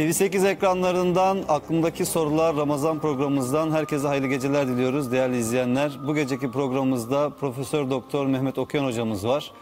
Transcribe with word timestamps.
TV8 0.00 0.48
ekranlarından 0.48 1.44
aklımdaki 1.48 2.06
sorular 2.06 2.56
Ramazan 2.56 3.00
programımızdan 3.00 3.70
herkese 3.70 4.06
hayırlı 4.06 4.26
geceler 4.26 4.68
diliyoruz 4.68 5.12
değerli 5.12 5.38
izleyenler. 5.38 5.98
Bu 6.06 6.14
geceki 6.14 6.50
programımızda 6.50 7.30
Profesör 7.30 7.90
Doktor 7.90 8.26
Mehmet 8.26 8.58
Okyan 8.58 8.84
hocamız 8.84 9.26
var. 9.26 9.52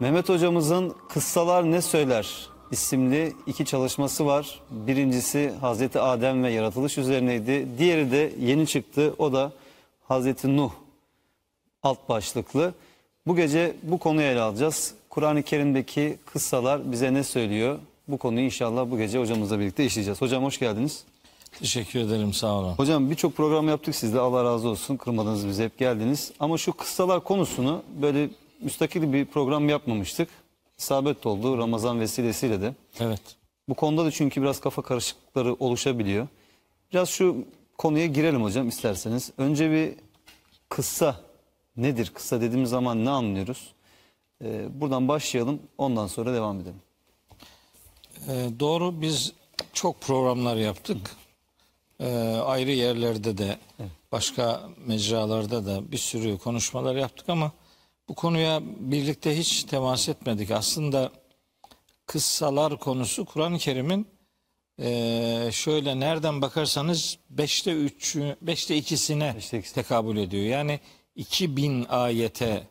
Mehmet 0.00 0.28
hocamızın 0.28 0.94
Kıssalar 1.08 1.70
Ne 1.70 1.82
Söyler 1.82 2.48
isimli 2.70 3.32
iki 3.46 3.64
çalışması 3.64 4.26
var. 4.26 4.60
Birincisi 4.70 5.52
Hazreti 5.60 6.00
Adem 6.00 6.44
ve 6.44 6.50
yaratılış 6.50 6.98
üzerineydi. 6.98 7.66
Diğeri 7.78 8.10
de 8.10 8.32
yeni 8.40 8.66
çıktı. 8.66 9.14
O 9.18 9.32
da 9.32 9.52
Hazreti 10.08 10.56
Nuh 10.56 10.70
alt 11.82 12.08
başlıklı. 12.08 12.74
Bu 13.26 13.36
gece 13.36 13.76
bu 13.82 13.98
konuyu 13.98 14.26
ele 14.26 14.40
alacağız. 14.40 14.94
Kur'an-ı 15.10 15.42
Kerim'deki 15.42 16.16
kıssalar 16.26 16.92
bize 16.92 17.14
ne 17.14 17.24
söylüyor? 17.24 17.78
Bu 18.08 18.18
konuyu 18.18 18.44
inşallah 18.44 18.90
bu 18.90 18.98
gece 18.98 19.18
hocamızla 19.18 19.60
birlikte 19.60 19.84
işleyeceğiz. 19.84 20.20
Hocam 20.20 20.44
hoş 20.44 20.58
geldiniz. 20.58 21.04
Teşekkür 21.58 22.00
ederim 22.00 22.32
sağ 22.32 22.54
olun. 22.54 22.72
Hocam 22.72 23.10
birçok 23.10 23.36
program 23.36 23.68
yaptık 23.68 23.94
sizde. 23.94 24.20
Allah 24.20 24.44
razı 24.44 24.68
olsun. 24.68 24.96
Kırmadınız 24.96 25.46
bizi 25.46 25.64
hep 25.64 25.78
geldiniz. 25.78 26.32
Ama 26.40 26.58
şu 26.58 26.72
kıssalar 26.72 27.24
konusunu 27.24 27.82
böyle 28.02 28.28
müstakil 28.60 29.12
bir 29.12 29.24
program 29.24 29.68
yapmamıştık. 29.68 30.28
İsabet 30.78 31.26
oldu 31.26 31.58
Ramazan 31.58 32.00
vesilesiyle 32.00 32.60
de. 32.60 32.74
Evet. 33.00 33.20
Bu 33.68 33.74
konuda 33.74 34.04
da 34.04 34.10
çünkü 34.10 34.42
biraz 34.42 34.60
kafa 34.60 34.82
karışıklıkları 34.82 35.54
oluşabiliyor. 35.54 36.28
Biraz 36.92 37.08
şu 37.08 37.36
konuya 37.78 38.06
girelim 38.06 38.42
hocam 38.42 38.68
isterseniz. 38.68 39.32
Önce 39.38 39.70
bir 39.70 39.94
kıssa 40.68 41.20
nedir? 41.76 42.10
Kıssa 42.14 42.40
dediğimiz 42.40 42.70
zaman 42.70 43.04
ne 43.04 43.10
anlıyoruz? 43.10 43.74
Ee, 44.44 44.80
buradan 44.80 45.08
başlayalım 45.08 45.60
ondan 45.78 46.06
sonra 46.06 46.34
devam 46.34 46.60
edelim. 46.60 46.85
Ee, 48.28 48.48
doğru 48.60 49.00
biz 49.00 49.32
çok 49.72 50.00
programlar 50.00 50.56
yaptık. 50.56 51.16
Ee, 52.00 52.06
ayrı 52.44 52.70
yerlerde 52.70 53.38
de 53.38 53.58
başka 54.12 54.68
mecralarda 54.86 55.66
da 55.66 55.92
bir 55.92 55.98
sürü 55.98 56.38
konuşmalar 56.38 56.96
yaptık 56.96 57.28
ama 57.28 57.52
bu 58.08 58.14
konuya 58.14 58.60
birlikte 58.64 59.38
hiç 59.38 59.64
temas 59.64 60.08
etmedik. 60.08 60.50
Aslında 60.50 61.12
kıssalar 62.06 62.78
konusu 62.78 63.24
Kur'an-ı 63.24 63.58
Kerim'in 63.58 64.06
eee, 64.78 65.48
şöyle 65.52 66.00
nereden 66.00 66.42
bakarsanız 66.42 67.18
beşte 67.30 67.72
üçü, 67.72 68.36
beşte 68.42 68.76
ikisine 68.76 69.34
Beşte 69.36 69.58
ikisi. 69.58 69.74
tekabül 69.74 70.16
ediyor. 70.16 70.44
Yani 70.44 70.80
2000 71.14 71.84
ayete 71.88 72.66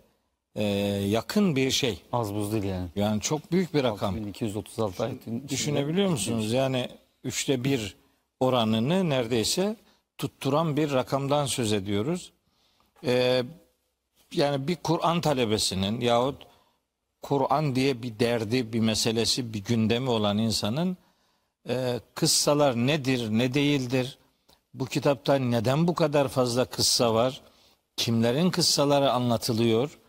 eee, 0.56 0.66
yakın 1.08 1.56
bir 1.56 1.72
şey. 1.72 2.02
Az 2.12 2.34
buz 2.34 2.52
değil 2.52 2.64
yani. 2.64 2.90
Yani 2.96 3.22
çok 3.22 3.52
büyük 3.52 3.74
bir 3.74 3.84
rakam. 3.84 4.16
1236 4.16 5.04
ayetin 5.04 5.48
Düşünebiliyor 5.50 6.10
musunuz? 6.10 6.54
Yani 6.54 6.90
üçte 7.24 7.64
bir 7.64 7.96
oranını 8.40 9.10
neredeyse 9.10 9.76
tutturan 10.18 10.78
bir 10.78 10.92
rakamdan 10.92 11.46
söz 11.46 11.74
ediyoruz. 11.74 12.32
Ee, 13.04 13.44
yani 14.32 14.68
bir 14.68 14.76
Kur'an 14.76 15.22
talebesinin 15.22 16.02
yahut 16.02 16.44
Kur'an 17.22 17.76
diye 17.76 18.04
bir 18.04 18.20
derdi, 18.20 18.74
bir 18.74 18.80
meselesi, 18.80 19.54
bir 19.54 19.64
gündemi 19.64 20.10
olan 20.10 20.38
insanın 20.38 20.98
e, 21.70 22.00
kıssalar 22.16 22.76
nedir, 22.76 23.30
ne 23.30 23.54
değildir? 23.54 24.18
Bu 24.74 24.86
kitapta 24.86 25.36
neden 25.36 25.88
bu 25.88 25.96
kadar 25.96 26.28
fazla 26.28 26.66
kıssa 26.66 27.14
var? 27.14 27.42
Kimlerin 27.98 28.50
kıssaları 28.50 29.12
anlatılıyor? 29.12 30.00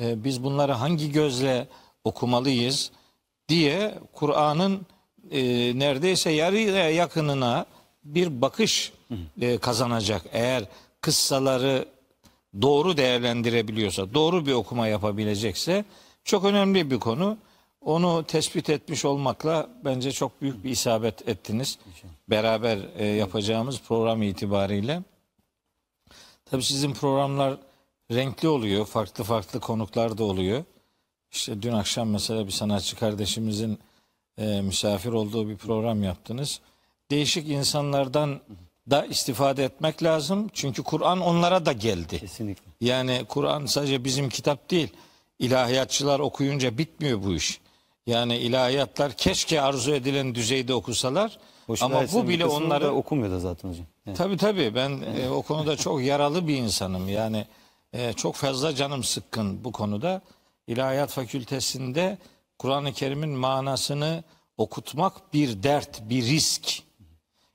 E, 0.00 0.24
biz 0.24 0.44
bunları 0.44 0.72
hangi 0.72 1.12
gözle 1.12 1.68
okumalıyız? 2.04 2.90
diye 3.50 3.94
Kur'an'ın 4.12 4.86
e, 5.30 5.42
neredeyse 5.78 6.30
yarıya 6.30 6.90
yakınına 6.90 7.66
bir 8.04 8.42
bakış 8.42 8.92
e, 9.40 9.58
kazanacak. 9.58 10.22
Eğer 10.32 10.64
kıssaları 11.00 11.88
doğru 12.62 12.96
değerlendirebiliyorsa, 12.96 14.14
doğru 14.14 14.46
bir 14.46 14.52
okuma 14.52 14.86
yapabilecekse 14.86 15.84
çok 16.24 16.44
önemli 16.44 16.90
bir 16.90 16.98
konu. 16.98 17.38
Onu 17.80 18.24
tespit 18.24 18.70
etmiş 18.70 19.04
olmakla 19.04 19.68
bence 19.84 20.12
çok 20.12 20.42
büyük 20.42 20.64
bir 20.64 20.70
isabet 20.70 21.28
ettiniz. 21.28 21.78
Beraber 22.28 22.78
e, 22.96 23.06
yapacağımız 23.06 23.80
program 23.80 24.22
itibariyle. 24.22 25.02
Tabii 26.44 26.62
sizin 26.62 26.92
programlar 26.92 27.56
renkli 28.10 28.48
oluyor. 28.48 28.86
Farklı 28.86 29.24
farklı 29.24 29.60
konuklar 29.60 30.18
da 30.18 30.24
oluyor. 30.24 30.64
İşte 31.32 31.62
dün 31.62 31.72
akşam 31.72 32.10
mesela 32.10 32.46
bir 32.46 32.52
sanatçı 32.52 32.96
kardeşimizin 32.96 33.78
e, 34.38 34.60
misafir 34.60 35.12
olduğu 35.12 35.48
bir 35.48 35.56
program 35.56 36.02
yaptınız. 36.02 36.60
Değişik 37.10 37.48
insanlardan 37.48 38.40
da 38.90 39.06
istifade 39.06 39.64
etmek 39.64 40.02
lazım. 40.02 40.50
Çünkü 40.52 40.82
Kur'an 40.82 41.20
onlara 41.20 41.66
da 41.66 41.72
geldi. 41.72 42.18
Kesinlikle. 42.18 42.70
Yani 42.80 43.24
Kur'an 43.28 43.66
sadece 43.66 44.04
bizim 44.04 44.28
kitap 44.28 44.70
değil. 44.70 44.88
İlahiyatçılar 45.38 46.20
okuyunca 46.20 46.78
bitmiyor 46.78 47.22
bu 47.22 47.34
iş. 47.34 47.60
Yani 48.06 48.36
ilahiyatlar 48.36 49.12
keşke 49.12 49.60
arzu 49.60 49.94
edilen 49.94 50.34
düzeyde 50.34 50.74
okusalar. 50.74 51.38
Boşuna 51.68 51.98
ama 51.98 52.12
bu 52.12 52.28
bile 52.28 52.46
onları 52.46 52.92
okumuyor 52.92 53.32
da 53.32 53.38
zaten 53.38 53.68
hocam. 53.68 53.86
Evet. 54.06 54.16
Tabii 54.16 54.36
tabii 54.36 54.74
ben 54.74 54.90
e, 54.90 55.30
o 55.30 55.42
konuda 55.42 55.76
çok 55.76 56.02
yaralı 56.02 56.48
bir 56.48 56.56
insanım. 56.56 57.08
Yani 57.08 57.46
e, 57.92 58.12
çok 58.12 58.34
fazla 58.34 58.74
canım 58.74 59.04
sıkkın 59.04 59.64
bu 59.64 59.72
konuda. 59.72 60.22
İlahiyat 60.66 61.10
Fakültesinde 61.10 62.18
Kur'an-ı 62.58 62.92
Kerim'in 62.92 63.30
manasını 63.30 64.24
okutmak 64.56 65.32
bir 65.32 65.62
dert, 65.62 66.10
bir 66.10 66.22
risk. 66.22 66.82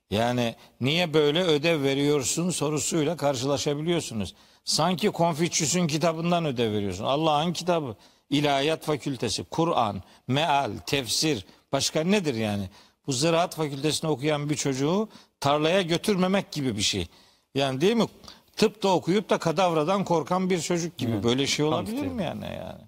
Yani 0.10 0.56
niye 0.82 1.14
böyle 1.14 1.44
ödev 1.44 1.84
veriyorsun 1.84 2.50
sorusuyla 2.50 3.18
karşılaşabiliyorsunuz. 3.18 4.36
Sanki 4.64 5.10
Konfüçyüs'ün 5.10 5.88
kitabından 5.88 6.46
ödev 6.46 6.72
veriyorsun. 6.72 7.04
Allah'ın 7.04 7.54
kitabı, 7.54 7.96
İlahiyat 8.30 8.84
Fakültesi, 8.84 9.44
Kur'an, 9.44 10.04
meal, 10.28 10.72
tefsir, 10.86 11.46
başka 11.72 12.04
nedir 12.04 12.36
yani? 12.36 12.70
Bu 13.08 13.14
ziraat 13.14 13.56
fakültesinde 13.56 14.12
okuyan 14.12 14.50
bir 14.50 14.56
çocuğu 14.56 15.10
tarlaya 15.40 15.82
götürmemek 15.82 16.52
gibi 16.52 16.78
bir 16.78 16.82
şey. 16.82 17.08
Yani 17.56 17.82
değil 17.82 17.96
mi? 17.96 18.08
Tıpta 18.56 18.90
okuyup 18.90 19.30
da 19.30 19.38
kadavradan 19.38 20.04
korkan 20.04 20.50
bir 20.50 20.62
çocuk 20.62 20.98
gibi. 20.98 21.24
Böyle 21.24 21.48
şey 21.48 21.66
olabilir 21.66 22.08
mi 22.08 22.24
yani 22.24 22.46
yani? 22.46 22.82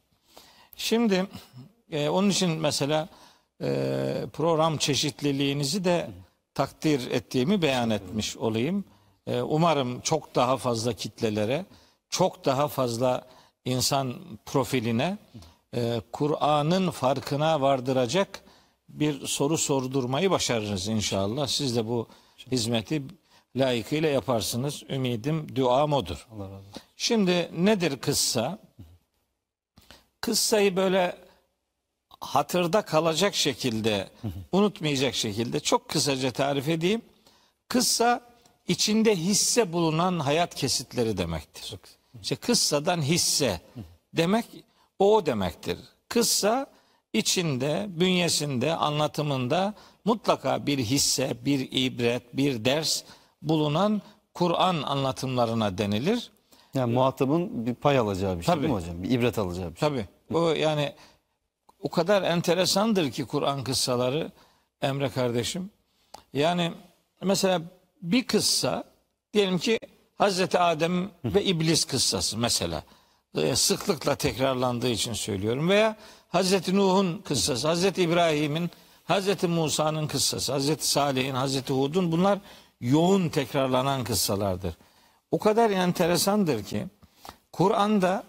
Şimdi 0.75 1.25
e, 1.91 2.09
onun 2.09 2.29
için 2.29 2.49
mesela 2.49 3.09
e, 3.61 4.25
program 4.33 4.77
çeşitliliğinizi 4.77 5.83
de 5.83 6.09
takdir 6.53 7.11
ettiğimi 7.11 7.61
beyan 7.61 7.89
etmiş 7.89 8.37
olayım. 8.37 8.85
E, 9.27 9.41
umarım 9.41 10.01
çok 10.01 10.35
daha 10.35 10.57
fazla 10.57 10.93
kitlelere, 10.93 11.65
çok 12.09 12.45
daha 12.45 12.67
fazla 12.67 13.27
insan 13.65 14.13
profiline 14.45 15.17
e, 15.75 16.01
Kur'an'ın 16.11 16.91
farkına 16.91 17.61
vardıracak 17.61 18.43
bir 18.89 19.27
soru 19.27 19.57
sordurmayı 19.57 20.31
başarırız 20.31 20.87
inşallah. 20.87 21.47
Siz 21.47 21.75
de 21.75 21.87
bu 21.87 22.07
hizmeti 22.51 23.03
layıkıyla 23.57 24.09
yaparsınız. 24.09 24.83
Ümidim, 24.89 25.55
duam 25.55 25.93
odur. 25.93 26.27
Allah 26.31 26.43
razı 26.43 26.55
olsun. 26.55 26.81
Şimdi 26.97 27.51
nedir 27.57 27.97
kıssa? 27.97 28.59
Kıssayı 30.21 30.75
böyle 30.75 31.15
hatırda 32.19 32.81
kalacak 32.81 33.35
şekilde, 33.35 34.09
unutmayacak 34.51 35.15
şekilde 35.15 35.59
çok 35.59 35.89
kısaca 35.89 36.31
tarif 36.31 36.69
edeyim. 36.69 37.01
Kıssa 37.69 38.21
içinde 38.67 39.15
hisse 39.15 39.73
bulunan 39.73 40.19
hayat 40.19 40.55
kesitleri 40.55 41.17
demektir. 41.17 41.75
İşte 42.21 42.35
kıssadan 42.35 43.01
hisse 43.01 43.61
demek 44.13 44.45
o 44.99 45.25
demektir. 45.25 45.77
Kıssa 46.09 46.65
içinde, 47.13 47.85
bünyesinde, 47.89 48.75
anlatımında 48.75 49.73
mutlaka 50.05 50.65
bir 50.65 50.77
hisse, 50.77 51.45
bir 51.45 51.67
ibret, 51.71 52.37
bir 52.37 52.65
ders 52.65 53.03
bulunan 53.49 54.01
Kur'an 54.33 54.81
anlatımlarına 54.81 55.77
denilir. 55.77 56.31
Yani 56.73 56.93
muhatabın 56.93 57.65
bir 57.65 57.75
pay 57.75 57.97
alacağı 57.97 58.37
bir 58.37 58.43
şey 58.43 58.53
Tabii. 58.53 58.63
değil 58.63 58.73
mi 58.73 58.79
hocam? 58.79 59.03
Bir 59.03 59.09
ibret 59.09 59.39
alacağı 59.39 59.73
bir 59.73 59.79
şey. 59.79 59.89
Tabii. 59.89 60.05
O 60.33 60.49
yani 60.49 60.93
o 61.79 61.89
kadar 61.89 62.21
enteresandır 62.21 63.11
ki 63.11 63.25
Kur'an 63.25 63.63
kıssaları 63.63 64.31
Emre 64.81 65.09
kardeşim. 65.09 65.69
Yani 66.33 66.73
mesela 67.21 67.61
bir 68.01 68.27
kıssa 68.27 68.83
diyelim 69.33 69.57
ki 69.57 69.79
Hazreti 70.17 70.59
Adem 70.59 71.11
ve 71.25 71.43
İblis 71.43 71.85
kıssası 71.85 72.37
mesela. 72.37 72.83
Ee, 73.37 73.55
Sıklıkla 73.55 74.15
tekrarlandığı 74.15 74.89
için 74.89 75.13
söylüyorum. 75.13 75.69
Veya 75.69 75.95
Hazreti 76.27 76.75
Nuh'un 76.75 77.17
kıssası, 77.17 77.67
Hazreti 77.67 78.01
İbrahim'in, 78.01 78.71
Hazreti 79.03 79.47
Musa'nın 79.47 80.07
kıssası, 80.07 80.51
Hazreti 80.51 80.87
Salih'in, 80.87 81.33
Hazreti 81.35 81.73
Hud'un 81.73 82.11
bunlar 82.11 82.39
yoğun 82.81 83.29
tekrarlanan 83.29 84.03
kıssalardır. 84.03 84.73
O 85.31 85.39
kadar 85.39 85.69
enteresandır 85.69 86.63
ki 86.63 86.85
Kur'an'da 87.51 88.23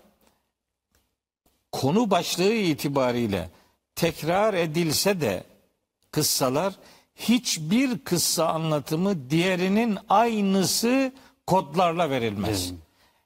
konu 1.72 2.10
başlığı 2.10 2.52
itibariyle 2.52 3.50
tekrar 3.94 4.54
edilse 4.54 5.20
de 5.20 5.44
kıssalar 6.12 6.74
hiçbir 7.16 7.98
kıssa 7.98 8.48
anlatımı 8.48 9.30
diğerinin 9.30 9.98
aynısı 10.08 11.12
kodlarla 11.46 12.10
verilmez. 12.10 12.72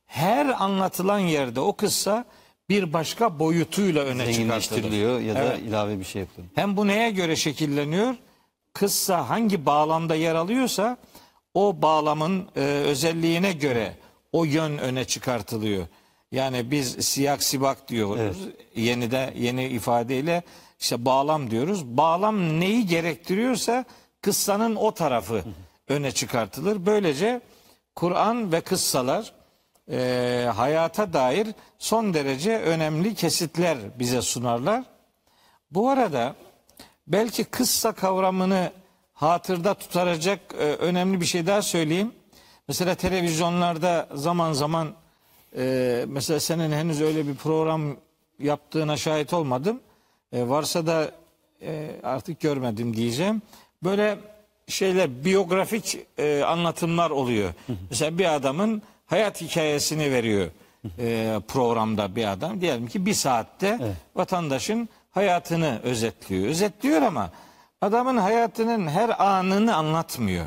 Her 0.06 0.62
anlatılan 0.62 1.18
yerde 1.18 1.60
o 1.60 1.76
kıssa 1.76 2.24
bir 2.68 2.92
başka 2.92 3.38
boyutuyla 3.38 4.04
öne. 4.04 4.26
Zenginleştiriliyor 4.26 5.20
ya 5.20 5.34
da 5.34 5.38
Evet. 5.42 5.58
ilave 5.58 5.98
bir 5.98 6.04
şey 6.04 6.20
yapılıyor. 6.20 6.48
Hem 6.54 6.76
bu 6.76 6.86
neye 6.86 7.10
göre 7.10 7.36
şekilleniyor? 7.36 8.14
Kıssa 8.72 9.28
hangi 9.28 9.66
bağlamda 9.66 10.14
yer 10.14 10.34
alıyorsa 10.34 10.96
o 11.54 11.82
bağlamın 11.82 12.48
e, 12.56 12.60
özelliğine 12.60 13.52
göre 13.52 13.96
o 14.32 14.44
yön 14.44 14.78
öne 14.78 15.04
çıkartılıyor. 15.04 15.86
Yani 16.32 16.70
biz 16.70 17.06
siyak 17.06 17.42
sibak 17.42 17.88
diyoruz. 17.88 18.36
Yeni 18.74 19.10
de 19.10 19.34
yeni 19.36 19.66
ifadeyle 19.66 20.42
işte 20.80 21.04
bağlam 21.04 21.50
diyoruz. 21.50 21.86
Bağlam 21.86 22.60
neyi 22.60 22.86
gerektiriyorsa 22.86 23.84
kıssanın 24.22 24.76
o 24.76 24.94
tarafı 24.94 25.44
öne 25.88 26.12
çıkartılır. 26.12 26.86
Böylece 26.86 27.40
Kur'an 27.94 28.52
ve 28.52 28.60
kıssalar 28.60 29.32
e, 29.90 30.48
hayata 30.56 31.12
dair 31.12 31.48
son 31.78 32.14
derece 32.14 32.58
önemli 32.58 33.14
kesitler 33.14 33.78
bize 33.98 34.22
sunarlar. 34.22 34.84
Bu 35.70 35.88
arada 35.88 36.34
belki 37.06 37.44
kıssa 37.44 37.92
kavramını 37.92 38.72
hatırda 39.30 39.74
tutaracak 39.74 40.40
e, 40.58 40.64
önemli 40.64 41.20
bir 41.20 41.26
şey 41.26 41.46
daha 41.46 41.62
söyleyeyim. 41.62 42.12
Mesela 42.68 42.94
televizyonlarda 42.94 44.08
zaman 44.14 44.52
zaman 44.52 44.92
e, 45.56 46.04
mesela 46.08 46.40
senin 46.40 46.72
henüz 46.72 47.00
öyle 47.00 47.28
bir 47.28 47.34
program 47.34 47.96
yaptığına 48.38 48.96
şahit 48.96 49.32
olmadım. 49.32 49.80
E, 50.32 50.48
varsa 50.48 50.86
da 50.86 51.10
e, 51.62 51.90
artık 52.02 52.40
görmedim 52.40 52.96
diyeceğim. 52.96 53.42
Böyle 53.84 54.18
şeyler 54.68 55.24
biyografik 55.24 55.98
e, 56.18 56.42
anlatımlar 56.42 57.10
oluyor. 57.10 57.54
Mesela 57.90 58.18
bir 58.18 58.34
adamın 58.34 58.82
hayat 59.06 59.40
hikayesini 59.40 60.10
veriyor 60.10 60.50
e, 60.98 61.36
programda 61.48 62.16
bir 62.16 62.32
adam. 62.32 62.60
Diyelim 62.60 62.86
ki 62.86 63.06
bir 63.06 63.14
saatte 63.14 63.78
vatandaşın 64.16 64.88
hayatını 65.10 65.80
özetliyor. 65.82 66.48
Özetliyor 66.48 67.02
ama 67.02 67.30
adamın 67.82 68.16
hayatının 68.16 68.88
her 68.88 69.24
anını 69.24 69.76
anlatmıyor. 69.76 70.46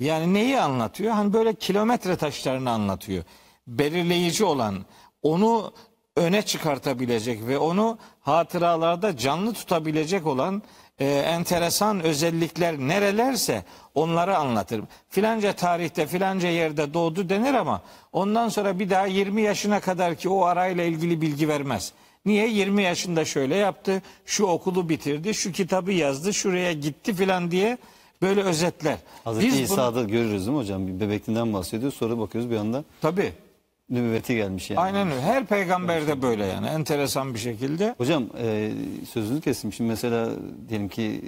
Yani 0.00 0.34
neyi 0.34 0.60
anlatıyor? 0.60 1.12
Hani 1.12 1.32
böyle 1.32 1.54
kilometre 1.54 2.16
taşlarını 2.16 2.70
anlatıyor. 2.70 3.24
Belirleyici 3.66 4.44
olan, 4.44 4.84
onu 5.22 5.72
öne 6.16 6.42
çıkartabilecek 6.42 7.46
ve 7.46 7.58
onu 7.58 7.98
hatıralarda 8.20 9.16
canlı 9.16 9.52
tutabilecek 9.52 10.26
olan 10.26 10.62
e, 10.98 11.06
enteresan 11.06 12.00
özellikler 12.00 12.78
nerelerse 12.78 13.64
onları 13.94 14.36
anlatır. 14.36 14.82
Filanca 15.08 15.52
tarihte 15.52 16.06
filanca 16.06 16.48
yerde 16.48 16.94
doğdu 16.94 17.28
denir 17.28 17.54
ama 17.54 17.82
ondan 18.12 18.48
sonra 18.48 18.78
bir 18.78 18.90
daha 18.90 19.06
20 19.06 19.42
yaşına 19.42 19.80
kadar 19.80 20.14
ki 20.14 20.28
o 20.28 20.44
arayla 20.44 20.84
ilgili 20.84 21.20
bilgi 21.20 21.48
vermez. 21.48 21.92
Niye? 22.26 22.48
20 22.48 22.82
yaşında 22.82 23.24
şöyle 23.24 23.56
yaptı, 23.56 24.02
şu 24.26 24.44
okulu 24.46 24.88
bitirdi, 24.88 25.34
şu 25.34 25.52
kitabı 25.52 25.92
yazdı, 25.92 26.34
şuraya 26.34 26.72
gitti 26.72 27.14
filan 27.14 27.50
diye 27.50 27.78
böyle 28.22 28.42
özetler. 28.42 28.98
Hazreti 29.24 29.46
Biz 29.46 29.54
bunu- 29.56 29.62
İsa'da 29.62 30.02
görürüz 30.02 30.40
değil 30.46 30.50
mi 30.50 30.56
hocam? 30.56 30.86
Bir 30.86 31.00
bebekliğinden 31.00 31.52
bahsediyor. 31.52 31.92
Sonra 31.92 32.18
bakıyoruz 32.18 32.50
bir 32.50 32.56
anda 32.56 32.84
Tabii. 33.00 33.32
nübüvveti 33.90 34.34
gelmiş 34.34 34.70
yani. 34.70 34.80
Aynen 34.80 35.10
öyle. 35.10 35.20
Her 35.22 35.46
peygamberde 35.46 36.22
böyle 36.22 36.46
yani 36.46 36.66
enteresan 36.66 37.34
bir 37.34 37.38
şekilde. 37.38 37.94
Hocam 37.98 38.24
e, 38.42 38.70
sözünü 39.12 39.40
kestim. 39.40 39.72
Şimdi 39.72 39.90
mesela 39.90 40.30
diyelim 40.68 40.88
ki 40.88 41.22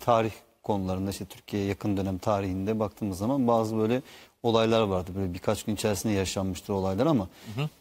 tarih 0.00 0.30
konularında 0.62 1.10
işte 1.10 1.24
Türkiye 1.24 1.64
yakın 1.64 1.96
dönem 1.96 2.18
tarihinde 2.18 2.78
baktığımız 2.78 3.18
zaman 3.18 3.46
bazı 3.48 3.76
böyle 3.78 4.02
olaylar 4.42 4.82
vardı. 4.82 5.10
Böyle 5.16 5.34
birkaç 5.34 5.62
gün 5.62 5.74
içerisinde 5.74 6.12
yaşanmıştır 6.12 6.72
olaylar 6.72 7.06
ama 7.06 7.28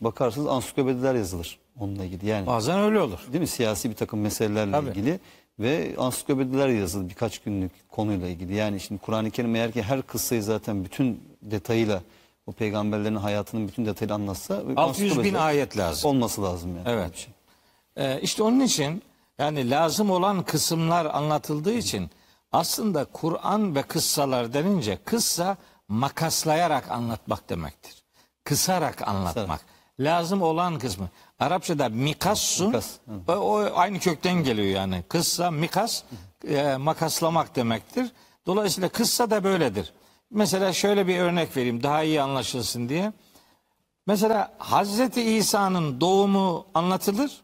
bakarsınız 0.01 0.47
ansiklopediler 0.47 1.15
yazılır 1.15 1.57
onunla 1.79 2.05
ilgili. 2.05 2.25
Yani 2.27 2.47
Bazen 2.47 2.79
öyle 2.79 2.99
olur. 2.99 3.19
değil 3.31 3.41
mi? 3.41 3.47
Siyasi 3.47 3.89
bir 3.89 3.95
takım 3.95 4.21
meselelerle 4.21 4.71
Tabii. 4.71 4.89
ilgili 4.89 5.19
ve 5.59 5.95
ansiklopediler 5.97 6.67
yazılır 6.67 7.09
birkaç 7.09 7.39
günlük 7.39 7.71
konuyla 7.89 8.27
ilgili. 8.27 8.55
Yani 8.55 8.79
şimdi 8.79 9.01
Kur'an-ı 9.01 9.31
Kerim 9.31 9.55
eğer 9.55 9.71
ki 9.71 9.83
her 9.83 10.01
kıssayı 10.01 10.43
zaten 10.43 10.85
bütün 10.85 11.23
detayıyla 11.41 12.01
o 12.47 12.51
peygamberlerin 12.51 13.15
hayatının 13.15 13.67
bütün 13.67 13.85
detayıyla 13.85 14.15
anlatsa 14.15 14.53
600 14.55 14.67
bin 14.69 14.75
ansiklopediler 14.77 15.39
ayet 15.39 15.77
lazım. 15.77 16.09
olması 16.09 16.43
lazım 16.43 16.75
yani. 16.77 16.89
Evet. 16.89 17.15
Şey. 17.17 17.33
Ee, 17.97 18.21
işte 18.21 18.43
onun 18.43 18.59
için 18.59 19.01
yani 19.39 19.69
lazım 19.69 20.11
olan 20.11 20.43
kısımlar 20.43 21.05
anlatıldığı 21.05 21.73
için 21.73 22.09
aslında 22.51 23.05
Kur'an 23.05 23.75
ve 23.75 23.81
kıssalar 23.83 24.53
denince 24.53 24.97
kıssa 25.05 25.57
makaslayarak 25.87 26.91
anlatmak 26.91 27.49
demektir. 27.49 28.03
Kısarak 28.43 29.07
anlatmak. 29.07 29.61
Lazım 29.99 30.41
olan 30.41 30.79
kısmı. 30.79 31.09
Arapçada 31.39 31.89
mikassun 31.89 32.67
Mikas, 32.67 32.97
o, 33.27 33.31
o 33.31 33.71
aynı 33.75 33.99
kökten 33.99 34.43
geliyor 34.43 34.67
yani. 34.67 35.03
Kıssa, 35.09 35.51
mikas 35.51 36.03
e, 36.47 36.77
makaslamak 36.77 37.55
demektir. 37.55 38.11
Dolayısıyla 38.45 38.89
kıssa 38.89 39.29
da 39.29 39.43
böyledir. 39.43 39.93
Mesela 40.31 40.73
şöyle 40.73 41.07
bir 41.07 41.19
örnek 41.19 41.57
vereyim 41.57 41.83
daha 41.83 42.03
iyi 42.03 42.21
anlaşılsın 42.21 42.89
diye. 42.89 43.13
Mesela 44.07 44.53
Hazreti 44.57 45.21
İsa'nın 45.21 46.01
doğumu 46.01 46.65
anlatılır. 46.73 47.41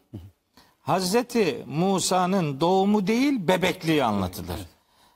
Hazreti 0.80 1.64
Musa'nın 1.66 2.60
doğumu 2.60 3.06
değil 3.06 3.48
bebekliği 3.48 4.04
anlatılır. 4.04 4.60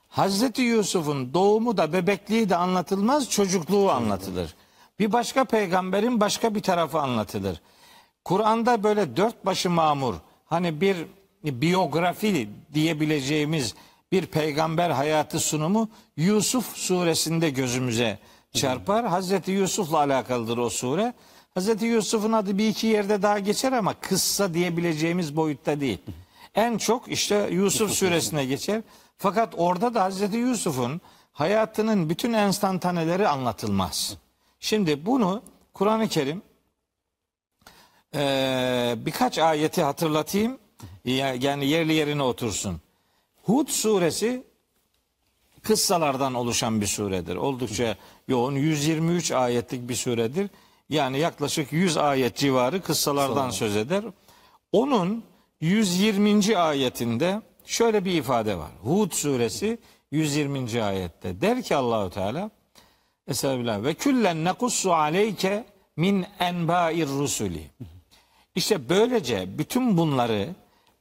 Hazreti 0.07 0.61
Yusuf'un 0.61 1.33
doğumu 1.33 1.77
da 1.77 1.93
bebekliği 1.93 2.49
de 2.49 2.55
anlatılmaz, 2.55 3.29
çocukluğu 3.29 3.91
anlatılır. 3.91 4.55
Bir 4.99 5.11
başka 5.11 5.43
peygamberin 5.45 6.19
başka 6.21 6.55
bir 6.55 6.61
tarafı 6.61 6.99
anlatılır. 6.99 7.61
Kur'an'da 8.25 8.83
böyle 8.83 9.17
dört 9.17 9.45
başı 9.45 9.69
mamur, 9.69 10.15
hani 10.45 10.81
bir 10.81 10.97
biyografi 11.43 12.49
diyebileceğimiz 12.73 13.75
bir 14.11 14.25
peygamber 14.25 14.89
hayatı 14.89 15.39
sunumu 15.39 15.89
Yusuf 16.17 16.75
suresinde 16.75 17.49
gözümüze 17.49 18.19
çarpar. 18.53 19.07
Hazreti 19.07 19.51
Yusuf'la 19.51 19.97
alakalıdır 19.97 20.57
o 20.57 20.69
sure. 20.69 21.13
Hazreti 21.53 21.85
Yusuf'un 21.85 22.31
adı 22.31 22.57
bir 22.57 22.67
iki 22.67 22.87
yerde 22.87 23.21
daha 23.21 23.39
geçer 23.39 23.71
ama 23.71 23.93
kıssa 23.93 24.53
diyebileceğimiz 24.53 25.35
boyutta 25.35 25.79
değil. 25.79 25.99
En 26.55 26.77
çok 26.77 27.07
işte 27.07 27.49
Yusuf 27.51 27.91
suresine 27.91 28.45
geçer. 28.45 28.81
Fakat 29.17 29.53
orada 29.57 29.93
da 29.93 30.03
Hazreti 30.03 30.37
Yusuf'un 30.37 31.01
hayatının 31.33 32.09
bütün 32.09 32.33
enstantaneleri 32.33 33.27
anlatılmaz. 33.27 34.17
Şimdi 34.59 35.05
bunu 35.05 35.41
Kur'an-ı 35.73 36.07
Kerim 36.07 36.41
eee, 38.13 38.95
birkaç 38.97 39.37
ayeti 39.39 39.83
hatırlatayım. 39.83 40.57
Ya- 41.05 41.33
Yani 41.33 41.65
yerli 41.65 41.93
yerine 41.93 42.23
otursun. 42.23 42.81
Hud 43.43 43.67
suresi 43.67 44.43
kıssalardan 45.63 46.33
oluşan 46.33 46.81
bir 46.81 46.87
suredir. 46.87 47.35
Oldukça 47.35 47.95
yoğun 48.27 48.55
123 48.55 49.31
ayetlik 49.31 49.89
bir 49.89 49.95
suredir. 49.95 50.49
Yani 50.89 51.19
yaklaşık 51.19 51.73
100 51.73 51.97
ayet 51.97 52.35
civarı 52.35 52.81
kıssalardan 52.81 53.49
söz 53.49 53.75
eder. 53.75 54.03
Onun 54.71 55.23
120. 55.61 56.57
ayetinde 56.57 57.41
şöyle 57.65 58.05
bir 58.05 58.13
ifade 58.13 58.57
var. 58.57 58.71
Hud 58.83 59.11
suresi 59.11 59.77
120. 60.11 60.83
ayette 60.83 61.41
der 61.41 61.61
ki 61.63 61.75
Allahu 61.75 62.09
Teala 62.09 62.49
Estağfirullah 63.27 63.83
ve 63.83 63.93
küllen 63.93 64.43
nekussu 64.45 64.93
aleyke 64.93 65.65
min 65.97 66.25
enba'ir 66.39 67.07
rusuli. 67.07 67.71
İşte 68.55 68.89
böylece 68.89 69.57
bütün 69.57 69.97
bunları 69.97 70.49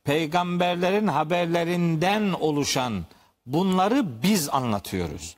peygamberlerin 0.04 1.06
haberlerinden 1.06 2.32
oluşan 2.32 3.04
bunları 3.46 4.22
biz 4.22 4.48
anlatıyoruz. 4.48 5.36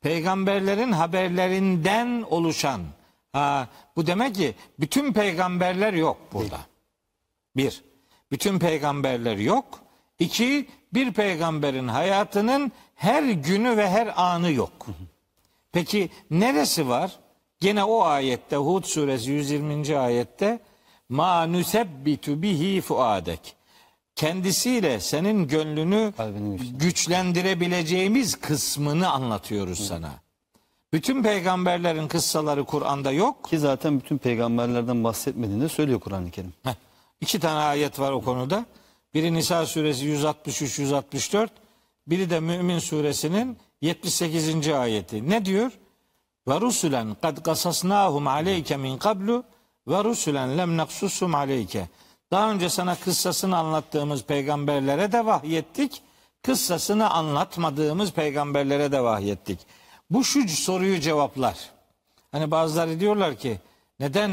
Peygamberlerin 0.00 0.92
haberlerinden 0.92 2.24
oluşan. 2.30 2.80
Ha, 3.32 3.68
bu 3.96 4.06
demek 4.06 4.34
ki 4.34 4.54
bütün 4.80 5.12
peygamberler 5.12 5.92
yok 5.92 6.16
burada. 6.32 6.58
Bir, 7.56 7.84
bütün 8.30 8.58
peygamberler 8.58 9.36
yok. 9.36 9.80
İki, 10.18 10.68
bir 10.94 11.12
peygamberin 11.12 11.88
hayatının 11.88 12.72
her 12.94 13.22
günü 13.22 13.76
ve 13.76 13.90
her 13.90 14.22
anı 14.22 14.50
yok. 14.50 14.86
Peki 15.72 16.10
neresi 16.30 16.88
var? 16.88 17.18
Gene 17.60 17.84
o 17.84 18.02
ayette 18.02 18.56
Hud 18.56 18.84
suresi 18.84 19.30
120. 19.30 19.98
ayette 19.98 20.60
ma 21.08 21.46
nusebbitu 21.46 22.42
bihi 22.42 22.80
fuadek. 22.80 23.54
Kendisiyle 24.14 25.00
senin 25.00 25.48
gönlünü 25.48 26.12
güçlendirebileceğimiz 26.78 28.34
kısmını 28.36 29.10
anlatıyoruz 29.10 29.86
sana. 29.88 30.10
Bütün 30.92 31.22
peygamberlerin 31.22 32.08
kıssaları 32.08 32.64
Kur'an'da 32.64 33.12
yok. 33.12 33.44
Ki 33.50 33.58
zaten 33.58 34.00
bütün 34.00 34.18
peygamberlerden 34.18 35.04
bahsetmediğini 35.04 35.62
de 35.62 35.68
söylüyor 35.68 36.00
Kur'an-ı 36.00 36.30
Kerim. 36.30 36.52
Heh, 36.64 36.74
iki 37.20 37.40
tane 37.40 37.58
ayet 37.58 38.00
var 38.00 38.12
o 38.12 38.20
konuda. 38.20 38.66
Biri 39.14 39.34
Nisa 39.34 39.66
suresi 39.66 40.06
163-164, 40.06 41.48
biri 42.06 42.30
de 42.30 42.40
Mümin 42.40 42.78
suresinin 42.78 43.56
78. 43.80 44.68
ayeti. 44.68 45.30
Ne 45.30 45.44
diyor? 45.44 45.72
Ve 46.48 46.60
rusulen 46.60 47.16
kad 47.22 47.42
kasasnahum 47.42 48.26
aleyke 48.26 48.76
min 48.76 48.98
kablu 48.98 49.44
ve 49.88 50.04
rusulen 50.04 50.58
lem 50.58 50.76
naksusum 50.76 51.34
aleyke. 51.34 51.88
Daha 52.30 52.50
önce 52.50 52.68
sana 52.68 52.94
kıssasını 52.94 53.56
anlattığımız 53.56 54.24
peygamberlere 54.24 55.12
de 55.12 55.26
vahyettik. 55.26 56.02
Kıssasını 56.42 57.10
anlatmadığımız 57.10 58.12
peygamberlere 58.12 58.92
de 58.92 59.00
vahyettik. 59.00 59.58
Bu 60.10 60.24
şu 60.24 60.48
soruyu 60.48 61.00
cevaplar. 61.00 61.56
Hani 62.32 62.50
bazıları 62.50 63.00
diyorlar 63.00 63.36
ki 63.36 63.58
neden 64.00 64.30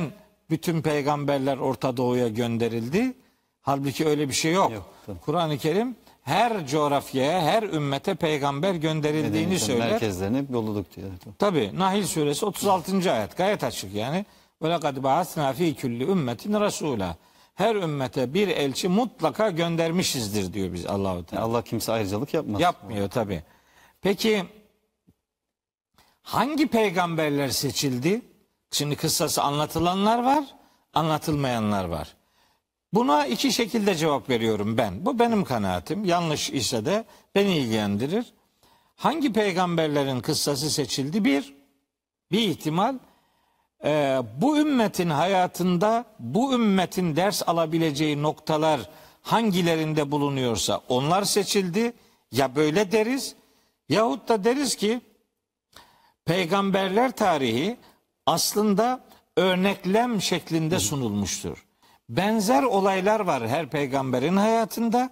bütün 0.49 0.81
peygamberler 0.81 1.57
Orta 1.57 1.97
Doğu'ya 1.97 2.27
gönderildi? 2.27 3.13
Halbuki 3.61 4.07
öyle 4.07 4.29
bir 4.29 4.33
şey 4.33 4.53
yok. 4.53 4.71
Yok. 4.71 4.95
Kur'an-ı 5.21 5.57
Kerim 5.57 5.95
her 6.25 6.67
coğrafyaya, 6.67 7.41
her 7.41 7.63
ümmete 7.63 8.15
peygamber 8.15 8.73
gönderildiğini 8.73 9.29
Medeniyetin 9.29 9.65
söyler. 9.65 9.91
merkezlerini 9.91 10.45
yolladık 10.51 10.95
diyor. 10.95 11.07
Tabi 11.39 11.71
Nahil 11.73 12.03
suresi 12.05 12.45
36. 12.45 13.13
ayet 13.13 13.37
gayet 13.37 13.63
açık 13.63 13.93
yani. 13.93 14.25
Ve 14.61 14.69
lekad 14.69 15.03
ba'athna 15.03 15.53
fi 15.53 15.75
kulli 15.75 16.03
ümmetin 16.03 16.53
rasula. 16.53 17.15
Her 17.55 17.75
ümmete 17.75 18.33
bir 18.33 18.47
elçi 18.47 18.87
mutlaka 18.87 19.49
göndermişizdir 19.49 20.53
diyor 20.53 20.73
biz 20.73 20.85
Allahu 20.85 21.25
Teala. 21.25 21.45
Allah 21.45 21.61
kimse 21.63 21.91
ayrıcalık 21.91 22.33
yapmaz. 22.33 22.61
Yapmıyor 22.61 23.09
tabi. 23.09 23.43
Peki 24.01 24.45
hangi 26.21 26.67
peygamberler 26.67 27.49
seçildi? 27.49 28.21
Şimdi 28.71 28.95
kıssası 28.95 29.43
anlatılanlar 29.43 30.23
var, 30.23 30.43
anlatılmayanlar 30.93 31.85
var. 31.85 32.15
Buna 32.93 33.25
iki 33.25 33.51
şekilde 33.51 33.95
cevap 33.95 34.29
veriyorum 34.29 34.77
ben. 34.77 35.05
Bu 35.05 35.19
benim 35.19 35.43
kanaatim. 35.43 36.05
Yanlış 36.05 36.49
ise 36.49 36.85
de 36.85 37.05
beni 37.35 37.57
ilgilendirir. 37.57 38.33
Hangi 38.95 39.33
peygamberlerin 39.33 40.19
kıssası 40.19 40.69
seçildi? 40.69 41.25
Bir, 41.25 41.55
bir 42.31 42.39
ihtimal 42.39 42.99
e, 43.83 44.21
bu 44.41 44.57
ümmetin 44.57 45.09
hayatında 45.09 46.05
bu 46.19 46.53
ümmetin 46.53 47.15
ders 47.15 47.43
alabileceği 47.47 48.23
noktalar 48.23 48.89
hangilerinde 49.21 50.11
bulunuyorsa 50.11 50.81
onlar 50.89 51.23
seçildi. 51.23 51.93
Ya 52.31 52.55
böyle 52.55 52.91
deriz 52.91 53.35
yahut 53.89 54.29
da 54.29 54.43
deriz 54.43 54.75
ki 54.75 55.01
peygamberler 56.25 57.11
tarihi 57.11 57.77
aslında 58.25 58.99
örneklem 59.37 60.21
şeklinde 60.21 60.79
sunulmuştur. 60.79 61.65
Benzer 62.09 62.63
olaylar 62.63 63.19
var 63.19 63.47
her 63.47 63.69
peygamberin 63.69 64.37
hayatında. 64.37 65.09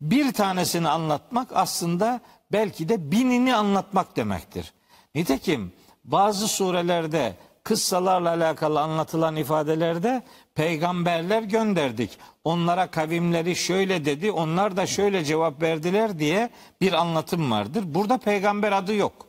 Bir 0.00 0.32
tanesini 0.32 0.88
anlatmak 0.88 1.48
aslında 1.54 2.20
belki 2.52 2.88
de 2.88 3.12
binini 3.12 3.54
anlatmak 3.54 4.16
demektir. 4.16 4.72
Nitekim 5.14 5.72
bazı 6.04 6.48
surelerde 6.48 7.36
kıssalarla 7.64 8.30
alakalı 8.30 8.80
anlatılan 8.80 9.36
ifadelerde 9.36 10.22
peygamberler 10.54 11.42
gönderdik. 11.42 12.10
Onlara 12.44 12.90
kavimleri 12.90 13.56
şöyle 13.56 14.04
dedi, 14.04 14.30
onlar 14.30 14.76
da 14.76 14.86
şöyle 14.86 15.24
cevap 15.24 15.62
verdiler 15.62 16.18
diye 16.18 16.50
bir 16.80 16.92
anlatım 16.92 17.50
vardır. 17.50 17.84
Burada 17.86 18.18
peygamber 18.18 18.72
adı 18.72 18.94
yok. 18.94 19.26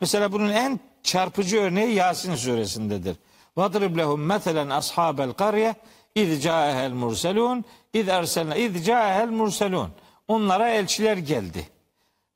Mesela 0.00 0.32
bunun 0.32 0.50
en 0.50 0.80
çarpıcı 1.02 1.60
örneği 1.60 1.94
Yasin 1.94 2.34
suresindedir. 2.34 3.16
Vadrib 3.56 3.96
lehum 3.96 4.24
meselen 4.24 4.70
ashabel 4.70 5.32
karye 5.32 5.74
iz 6.14 6.42
ca'ehel 6.42 6.92
murselun 6.92 7.64
iz 7.94 8.08
erselna 8.08 8.54
iz 8.56 8.86
ca'ehel 8.86 9.28
murselun. 9.28 9.90
Onlara 10.28 10.68
elçiler 10.68 11.16
geldi. 11.16 11.68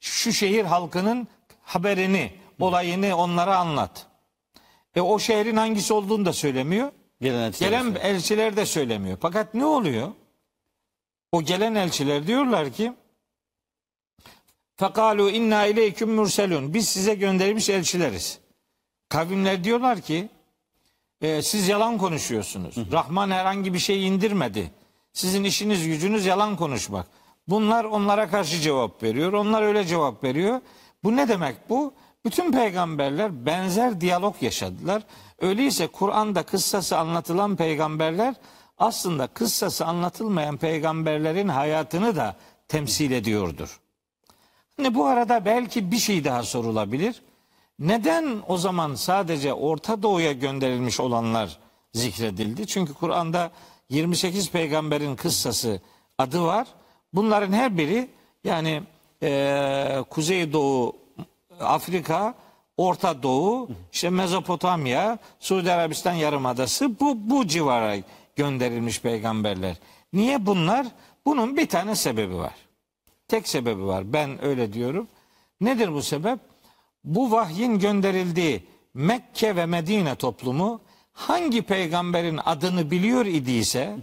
Şu 0.00 0.32
şehir 0.32 0.64
halkının 0.64 1.28
haberini, 1.62 2.32
olayını 2.60 3.16
onlara 3.16 3.58
anlat. 3.58 4.06
E 4.94 5.00
o 5.00 5.18
şehrin 5.18 5.56
hangisi 5.56 5.92
olduğunu 5.92 6.24
da 6.24 6.32
söylemiyor. 6.32 6.92
Gelen 7.20 7.40
elçiler 7.40 7.68
Gelen 7.70 7.94
elçiler 7.94 8.56
de 8.56 8.66
söylemiyor. 8.66 9.18
Fakat 9.20 9.54
ne 9.54 9.64
oluyor? 9.64 10.12
O 11.32 11.42
gelen 11.42 11.74
elçiler 11.74 12.26
diyorlar 12.26 12.72
ki 12.72 12.92
Fekalu 14.76 15.30
inna 15.30 15.66
ileyküm 15.66 16.10
mürselun. 16.10 16.74
Biz 16.74 16.88
size 16.88 17.14
gönderilmiş 17.14 17.68
elçileriz. 17.68 18.38
Kavimler 19.08 19.64
diyorlar 19.64 20.00
ki 20.00 20.28
e, 21.20 21.42
siz 21.42 21.68
yalan 21.68 21.98
konuşuyorsunuz. 21.98 22.76
Rahman 22.92 23.30
herhangi 23.30 23.74
bir 23.74 23.78
şey 23.78 24.08
indirmedi. 24.08 24.70
Sizin 25.12 25.44
işiniz 25.44 25.86
gücünüz 25.86 26.26
yalan 26.26 26.56
konuşmak. 26.56 27.06
Bunlar 27.48 27.84
onlara 27.84 28.30
karşı 28.30 28.60
cevap 28.60 29.02
veriyor. 29.02 29.32
Onlar 29.32 29.62
öyle 29.62 29.84
cevap 29.84 30.24
veriyor. 30.24 30.60
Bu 31.04 31.16
ne 31.16 31.28
demek 31.28 31.56
bu? 31.70 31.94
Bütün 32.24 32.52
peygamberler 32.52 33.46
benzer 33.46 34.00
diyalog 34.00 34.42
yaşadılar. 34.42 35.02
Öyleyse 35.38 35.86
Kur'an'da 35.86 36.42
kıssası 36.42 36.98
anlatılan 36.98 37.56
peygamberler 37.56 38.34
aslında 38.78 39.26
kıssası 39.26 39.86
anlatılmayan 39.86 40.56
peygamberlerin 40.56 41.48
hayatını 41.48 42.16
da 42.16 42.36
temsil 42.68 43.10
ediyordur. 43.10 43.80
Hani 44.76 44.94
bu 44.94 45.06
arada 45.06 45.44
belki 45.44 45.90
bir 45.90 45.96
şey 45.96 46.24
daha 46.24 46.42
sorulabilir. 46.42 47.22
Neden 47.78 48.42
o 48.48 48.58
zaman 48.58 48.94
sadece 48.94 49.52
Orta 49.52 50.02
Doğu'ya 50.02 50.32
gönderilmiş 50.32 51.00
olanlar 51.00 51.58
zikredildi? 51.92 52.66
Çünkü 52.66 52.94
Kur'an'da 52.94 53.50
28 53.88 54.50
peygamberin 54.50 55.16
kıssası 55.16 55.80
adı 56.18 56.42
var. 56.42 56.66
Bunların 57.12 57.52
her 57.52 57.78
biri 57.78 58.08
yani 58.44 58.82
eee 59.22 60.04
Kuzeydoğu, 60.10 60.96
Afrika, 61.60 62.34
Orta 62.76 63.22
Doğu, 63.22 63.68
işte 63.92 64.10
Mezopotamya, 64.10 65.18
Suudi 65.40 65.72
Arabistan 65.72 66.12
Yarımadası 66.12 67.00
bu 67.00 67.30
bu 67.30 67.46
civara 67.46 67.96
gönderilmiş 68.36 69.00
peygamberler. 69.00 69.76
Niye 70.12 70.46
bunlar? 70.46 70.86
Bunun 71.26 71.56
bir 71.56 71.68
tane 71.68 71.94
sebebi 71.94 72.34
var. 72.36 72.54
Tek 73.28 73.48
sebebi 73.48 73.86
var. 73.86 74.12
Ben 74.12 74.44
öyle 74.44 74.72
diyorum. 74.72 75.08
Nedir 75.60 75.92
bu 75.92 76.02
sebep? 76.02 76.38
Bu 77.04 77.30
vahyin 77.30 77.78
gönderildiği 77.78 78.66
Mekke 78.94 79.56
ve 79.56 79.66
Medine 79.66 80.14
toplumu 80.14 80.80
hangi 81.12 81.62
peygamberin 81.62 82.40
adını 82.44 82.90
biliyor 82.90 83.26
idiyse 83.26 83.96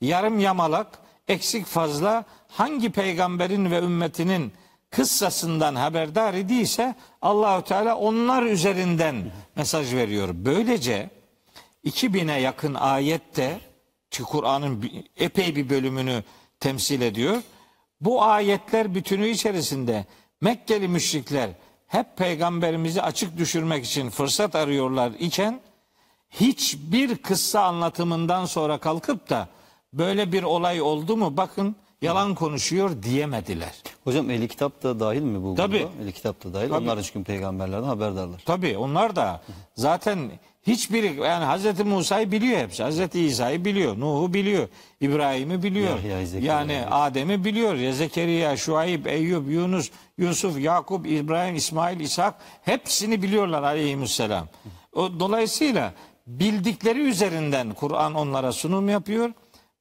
yarım 0.00 0.40
yamalak, 0.40 0.98
eksik 1.28 1.66
fazla 1.66 2.24
hangi 2.48 2.90
peygamberin 2.90 3.70
ve 3.70 3.78
ümmetinin 3.78 4.52
kıssasından 4.92 5.74
haberdar 5.74 6.34
idiyse 6.34 6.94
Allahü 7.22 7.64
Teala 7.64 7.96
onlar 7.96 8.42
üzerinden 8.42 9.32
mesaj 9.56 9.94
veriyor. 9.94 10.28
Böylece 10.32 11.10
2000'e 11.84 12.40
yakın 12.40 12.74
ayette 12.74 13.60
ki 14.10 14.22
Kur'an'ın 14.22 14.84
epey 15.16 15.56
bir 15.56 15.70
bölümünü 15.70 16.22
temsil 16.60 17.00
ediyor. 17.00 17.42
Bu 18.00 18.22
ayetler 18.22 18.94
bütünü 18.94 19.28
içerisinde 19.28 20.04
Mekkeli 20.40 20.88
müşrikler 20.88 21.50
hep 21.86 22.16
peygamberimizi 22.16 23.02
açık 23.02 23.38
düşürmek 23.38 23.84
için 23.84 24.10
fırsat 24.10 24.54
arıyorlar 24.54 25.12
iken 25.18 25.60
hiçbir 26.30 27.16
kıssa 27.16 27.62
anlatımından 27.62 28.44
sonra 28.44 28.78
kalkıp 28.78 29.30
da 29.30 29.48
böyle 29.92 30.32
bir 30.32 30.42
olay 30.42 30.82
oldu 30.82 31.16
mu 31.16 31.36
bakın 31.36 31.76
yalan 32.02 32.34
konuşuyor 32.34 33.02
diyemediler. 33.02 33.72
Hocam 34.04 34.30
ehli 34.30 34.48
kitap 34.48 34.82
da 34.82 35.00
dahil 35.00 35.22
mi 35.22 35.42
bu 35.42 35.54
Tabii. 35.54 35.78
gruba? 35.78 35.90
Ehli 36.02 36.12
kitap 36.12 36.44
da 36.44 36.54
dahil. 36.54 36.68
Tabii. 36.68 36.84
Onlar 36.84 37.02
çünkü 37.02 37.24
peygamberlerden 37.24 37.86
haberdarlar. 37.86 38.40
Tabii 38.46 38.76
onlar 38.76 39.16
da 39.16 39.42
zaten 39.74 40.30
hiçbiri 40.66 41.06
yani 41.06 41.44
Hazreti 41.44 41.84
Musa'yı 41.84 42.32
biliyor 42.32 42.58
hepsi. 42.58 42.82
Hazreti 42.82 43.20
İsa'yı 43.20 43.64
biliyor. 43.64 44.00
Nuh'u 44.00 44.34
biliyor. 44.34 44.68
İbrahim'i 45.00 45.62
biliyor. 45.62 45.96
Yahya'yı, 45.96 46.26
Zekeriya'yı 46.26 46.70
yani. 46.70 46.86
Adem'i 46.90 47.44
biliyor. 47.44 47.74
Ya 47.74 47.92
Zekeriya, 47.92 48.56
Şuayb, 48.56 49.06
Eyüp, 49.06 49.50
Yunus, 49.50 49.90
Yusuf, 50.18 50.60
Yakup, 50.60 51.06
İbrahim, 51.06 51.54
İsmail, 51.54 52.00
İshak 52.00 52.34
hepsini 52.62 53.22
biliyorlar 53.22 53.62
aleyhisselam. 53.62 54.48
O, 54.92 55.20
dolayısıyla 55.20 55.92
bildikleri 56.26 57.00
üzerinden 57.00 57.70
Kur'an 57.74 58.14
onlara 58.14 58.52
sunum 58.52 58.88
yapıyor. 58.88 59.30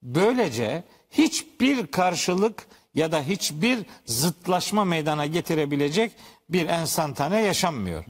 Böylece 0.04 0.84
hiçbir 1.12 1.88
karşılık 1.88 2.68
ya 2.96 3.12
da 3.12 3.22
hiçbir 3.22 3.80
zıtlaşma 4.06 4.86
meydana 4.86 5.26
getirebilecek 5.26 6.12
bir 6.50 6.68
enstantane 6.68 7.42
yaşanmıyor. 7.42 8.06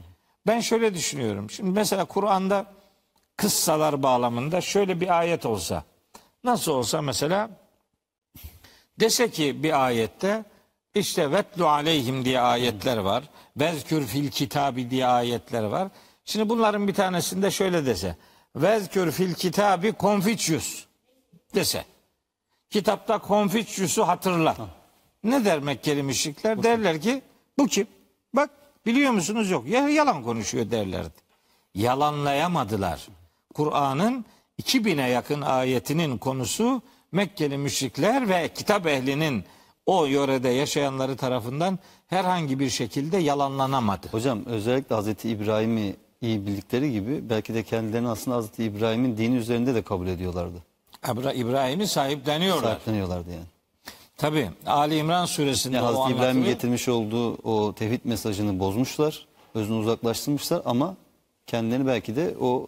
Ben 0.46 0.60
şöyle 0.60 0.94
düşünüyorum. 0.94 1.50
Şimdi 1.50 1.70
mesela 1.70 2.04
Kur'an'da 2.04 2.66
kıssalar 3.36 4.02
bağlamında 4.02 4.60
şöyle 4.60 5.00
bir 5.00 5.18
ayet 5.18 5.46
olsa. 5.46 5.84
Nasıl 6.44 6.72
olsa 6.72 7.02
mesela 7.02 7.50
dese 9.00 9.30
ki 9.30 9.62
bir 9.62 9.84
ayette 9.84 10.44
işte 10.94 11.32
vetlu 11.32 11.68
aleyhim 11.68 12.24
diye 12.24 12.40
ayetler 12.40 12.96
var. 12.96 13.24
Vezkür 13.56 14.06
fil 14.06 14.30
kitabi 14.30 14.90
diye 14.90 15.06
ayetler 15.06 15.62
var. 15.62 15.88
Şimdi 16.24 16.48
bunların 16.48 16.88
bir 16.88 16.94
tanesinde 16.94 17.50
şöyle 17.50 17.86
dese. 17.86 18.16
Vezkür 18.56 19.12
fil 19.12 19.34
kitabi 19.34 19.94
Confucius 20.00 20.84
dese. 21.54 21.84
Kitapta 22.72 23.20
Confucius'u 23.28 24.08
hatırla. 24.08 24.56
Ne 25.24 25.44
der 25.44 25.58
Mekkeli 25.58 26.02
müşrikler? 26.02 26.62
Derler 26.62 27.00
ki 27.00 27.22
Bu 27.58 27.66
kim? 27.66 27.86
Bak 28.34 28.50
biliyor 28.86 29.10
musunuz 29.10 29.50
yok. 29.50 29.68
Ya 29.68 29.88
yalan 29.88 30.22
konuşuyor 30.22 30.70
derlerdi. 30.70 31.18
Yalanlayamadılar. 31.74 33.08
Kur'an'ın 33.54 34.24
2000'e 34.62 35.10
yakın 35.10 35.40
ayetinin 35.40 36.18
konusu 36.18 36.82
Mekkeli 37.12 37.58
müşrikler 37.58 38.28
ve 38.28 38.48
kitap 38.54 38.86
ehlinin 38.86 39.44
o 39.86 40.06
yörede 40.06 40.48
yaşayanları 40.48 41.16
tarafından 41.16 41.78
herhangi 42.06 42.58
bir 42.58 42.70
şekilde 42.70 43.18
yalanlanamadı. 43.18 44.08
Hocam 44.10 44.44
özellikle 44.46 44.94
Hazreti 44.94 45.28
İbrahim'i 45.28 45.96
iyi 46.20 46.46
bildikleri 46.46 46.92
gibi 46.92 47.30
belki 47.30 47.54
de 47.54 47.62
kendilerini 47.62 48.08
aslında 48.08 48.36
Hazreti 48.36 48.64
İbrahim'in 48.64 49.16
dini 49.16 49.36
üzerinde 49.36 49.74
de 49.74 49.82
kabul 49.82 50.06
ediyorlardı. 50.06 50.71
İbra- 51.02 51.34
İbrahim'i 51.34 51.86
sahipleniyorlar. 51.86 52.62
Sahipleniyorlardı 52.70 53.30
yani. 53.30 53.44
Tabi 54.16 54.50
Ali 54.66 54.96
İmran 54.96 55.24
suresinde 55.26 55.76
Yani 55.76 55.96
o 55.96 56.02
anlatılıyor. 56.02 56.44
getirmiş 56.46 56.88
olduğu 56.88 57.34
o 57.34 57.72
tevhid 57.74 58.00
mesajını 58.04 58.58
bozmuşlar. 58.58 59.26
Özünü 59.54 59.76
uzaklaştırmışlar 59.76 60.62
ama 60.64 60.94
kendilerini 61.46 61.86
belki 61.86 62.16
de 62.16 62.34
o 62.40 62.66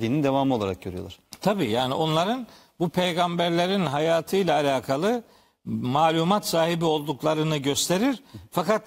dinin 0.00 0.22
devamı 0.22 0.54
olarak 0.54 0.82
görüyorlar. 0.82 1.18
Tabii 1.40 1.70
yani 1.70 1.94
onların 1.94 2.46
bu 2.80 2.88
peygamberlerin 2.88 3.86
hayatıyla 3.86 4.54
alakalı 4.54 5.22
malumat 5.64 6.46
sahibi 6.46 6.84
olduklarını 6.84 7.56
gösterir. 7.56 8.22
Fakat 8.50 8.82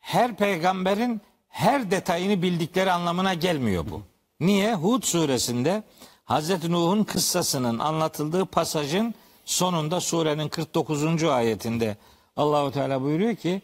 her 0.00 0.36
peygamberin 0.36 1.20
her 1.48 1.90
detayını 1.90 2.42
bildikleri 2.42 2.92
anlamına 2.92 3.34
gelmiyor 3.34 3.84
bu. 3.90 4.02
Niye? 4.40 4.74
Hud 4.74 5.02
suresinde 5.02 5.82
Hazreti 6.26 6.72
Nuh'un 6.72 7.04
kıssasının 7.04 7.78
anlatıldığı 7.78 8.46
pasajın 8.46 9.14
sonunda 9.44 10.00
surenin 10.00 10.48
49. 10.48 11.24
ayetinde 11.24 11.96
Allahu 12.36 12.70
Teala 12.70 13.02
buyuruyor 13.02 13.34
ki 13.34 13.62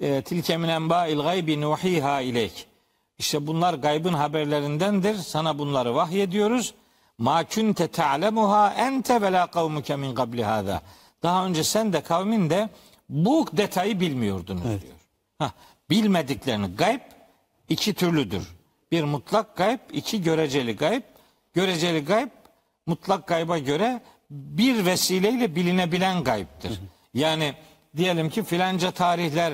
e, 0.00 0.22
tilke 0.22 0.56
min 0.56 0.68
enba'il 0.68 1.18
gaybi 1.18 1.60
nuhiha 1.60 2.20
ileyk. 2.20 2.66
İşte 3.18 3.46
bunlar 3.46 3.74
gaybın 3.74 4.12
haberlerindendir. 4.12 5.14
Sana 5.14 5.58
bunları 5.58 5.94
vahyediyoruz. 5.94 6.74
Ma 7.18 7.44
kunte 7.44 7.88
ta'lemuha 7.88 8.74
ente 8.74 9.22
ve 9.22 9.32
la 9.32 9.46
kavmuke 9.46 9.96
min 9.96 10.14
qabli 10.14 10.44
hada. 10.44 10.82
Daha 11.22 11.46
önce 11.46 11.64
sen 11.64 11.92
de 11.92 12.00
kavmin 12.00 12.50
de 12.50 12.68
bu 13.08 13.46
detayı 13.52 14.00
bilmiyordunuz 14.00 14.64
diyor. 14.64 14.94
Hah, 15.38 15.50
bilmediklerini 15.90 16.76
gayb 16.76 17.00
iki 17.68 17.94
türlüdür. 17.94 18.42
Bir 18.92 19.04
mutlak 19.04 19.56
gayb, 19.56 19.80
iki 19.92 20.22
göreceli 20.22 20.76
gayb. 20.76 21.02
Göreceli 21.58 22.04
gayb 22.04 22.28
mutlak 22.86 23.26
gayba 23.26 23.58
göre 23.58 24.00
bir 24.30 24.86
vesileyle 24.86 25.56
bilinebilen 25.56 26.24
gaybdır. 26.24 26.80
Yani 27.14 27.54
diyelim 27.96 28.30
ki 28.30 28.42
filanca 28.42 28.90
tarihler 28.90 29.52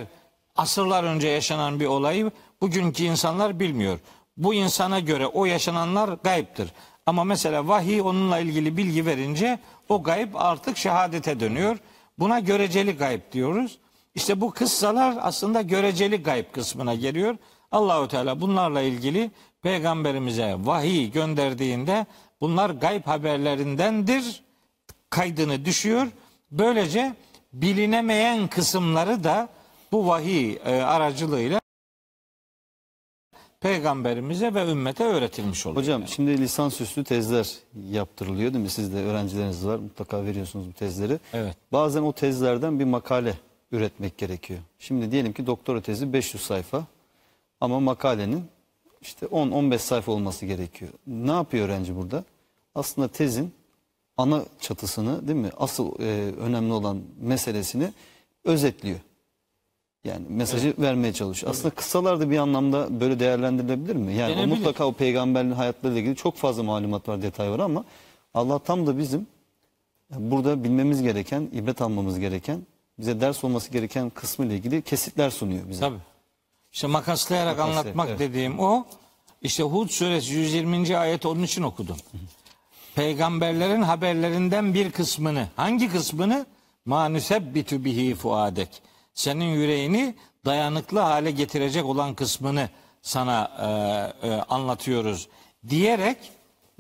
asırlar 0.57 1.05
önce 1.05 1.29
yaşanan 1.29 1.81
bir 1.81 1.87
olayı 1.87 2.31
bugünkü 2.61 3.03
insanlar 3.03 3.61
bilmiyor. 3.61 3.99
Bu 4.37 4.55
insana 4.55 5.01
göre 5.01 5.27
o 5.27 5.45
yaşananlar 5.45 6.19
gayiptir. 6.25 6.69
Ama 7.07 7.25
mesela 7.25 7.69
vahiy 7.69 8.01
onunla 8.01 8.39
ilgili 8.39 8.77
bilgi 8.77 9.07
verince 9.07 9.59
o 9.89 10.03
gayb 10.03 10.35
artık 10.35 10.77
şehadete 10.77 11.41
dönüyor. 11.41 11.77
Buna 12.19 12.41
göreceli 12.41 12.97
gayb 12.97 13.21
diyoruz. 13.33 13.79
İşte 14.15 14.41
bu 14.41 14.51
kıssalar 14.51 15.15
aslında 15.21 15.63
göreceli 15.63 16.23
gayb 16.23 16.53
kısmına 16.53 16.95
geliyor. 16.95 17.37
Allahu 17.73 18.09
Teala 18.09 18.41
bunlarla 18.41 18.81
ilgili 18.81 19.31
peygamberimize 19.65 20.57
vahiy 20.59 21.11
gönderdiğinde 21.11 22.07
bunlar 22.41 22.71
gayb 22.71 23.07
haberlerindendir 23.07 24.43
kaydını 25.11 25.65
düşüyor. 25.65 26.07
Böylece 26.51 27.15
bilinemeyen 27.53 28.49
kısımları 28.49 29.25
da 29.25 29.49
bu 29.93 30.07
vahiy 30.07 30.59
e, 30.65 30.83
aracılığıyla 30.83 31.61
peygamberimize 33.61 34.55
ve 34.55 34.71
ümmete 34.71 35.05
öğretilmiş 35.05 35.67
oluyor. 35.67 35.83
Hocam 35.83 36.09
şimdi 36.09 36.39
lisansüstü 36.39 37.05
tezler 37.05 37.55
yaptırılıyor 37.91 38.53
değil 38.53 38.65
mi? 38.65 38.71
Siz 38.71 38.95
de 38.95 38.97
öğrencileriniz 38.97 39.67
var 39.67 39.79
mutlaka 39.79 40.25
veriyorsunuz 40.25 40.69
bu 40.69 40.73
tezleri. 40.73 41.19
Evet. 41.33 41.57
Bazen 41.73 42.03
o 42.03 42.13
tezlerden 42.13 42.81
bir 42.81 42.85
makale 42.85 43.35
üretmek 43.73 44.19
gerekiyor. 44.19 44.61
Şimdi 44.79 45.11
diyelim 45.11 45.33
ki 45.33 45.47
doktora 45.47 45.81
tezi 45.81 46.13
500 46.13 46.43
sayfa 46.43 46.85
ama 47.61 47.81
makalenin 47.81 48.54
işte 49.05 49.27
10-15 49.27 49.79
sayfa 49.79 50.13
olması 50.13 50.47
gerekiyor. 50.47 50.91
Ne 51.07 51.33
yapıyor 51.33 51.67
öğrenci 51.69 51.97
burada? 51.97 52.25
Aslında 52.75 53.09
tezin 53.09 53.53
ana 54.17 54.45
çatısını 54.61 55.29
değil 55.29 55.39
mi? 55.39 55.51
Asıl 55.57 56.01
e, 56.01 56.33
önemli 56.33 56.73
olan 56.73 57.03
meselesini 57.21 57.93
özetliyor. 58.45 58.99
Yani 60.05 60.27
mesajı 60.29 60.75
vermeye 60.79 61.13
çalışıyor. 61.13 61.53
Aslında 61.53 61.75
kıssalar 61.75 62.21
da 62.21 62.31
bir 62.31 62.39
anlamda 62.39 63.01
böyle 63.01 63.21
değerlendirilebilir 63.21 63.97
mi? 63.97 64.15
Yani 64.15 64.41
o 64.41 64.47
mutlaka 64.47 64.87
o 64.87 64.93
peygamberin 64.93 65.51
hayatlarıyla 65.51 66.01
ilgili 66.01 66.17
çok 66.17 66.37
fazla 66.37 66.63
malumat 66.63 67.09
var, 67.09 67.23
detay 67.23 67.51
var 67.51 67.59
ama 67.59 67.85
Allah 68.35 68.59
tam 68.59 68.87
da 68.87 68.99
bizim 68.99 69.27
burada 70.11 70.65
bilmemiz 70.65 71.03
gereken, 71.03 71.49
ibret 71.53 71.83
almamız 71.83 72.19
gereken, 72.19 72.61
bize 72.99 73.21
ders 73.21 73.45
olması 73.45 73.71
gereken 73.71 74.11
kısmı 74.11 74.47
ile 74.47 74.55
ilgili 74.55 74.83
kesitler 74.83 75.31
sunuyor 75.31 75.69
bize. 75.69 75.81
Tabii. 75.81 76.14
İşte 76.75 76.87
makaslayarak 76.87 77.59
Makaslayarak, 77.59 77.87
anlatmak 77.87 78.09
evet. 78.09 78.19
dediğim 78.19 78.61
o. 78.61 78.87
İşte 79.43 79.63
Hud 79.63 79.89
suresi 79.89 80.33
120. 80.33 80.97
ayet 80.99 81.27
onun 81.27 81.43
için 81.43 81.63
okudum. 81.63 81.97
Peygamberlerin 82.95 83.83
haberlerinden 83.83 84.75
bir 84.75 84.91
kısmını, 84.91 85.49
hangi 85.57 85.89
kısmını? 85.89 86.47
Ma 86.85 87.09
nusebbitu 87.09 87.85
bihi 87.85 88.15
fuadek. 88.15 88.69
Senin 89.15 89.45
yüreğini 89.45 90.15
dayanıklı 90.45 91.01
hale 91.01 91.31
getirecek 91.31 91.85
olan 91.85 92.15
kısmını 92.15 92.69
sana 93.03 93.51
e, 94.23 94.29
e, 94.29 94.33
anlatıyoruz 94.49 95.29
diyerek 95.69 96.19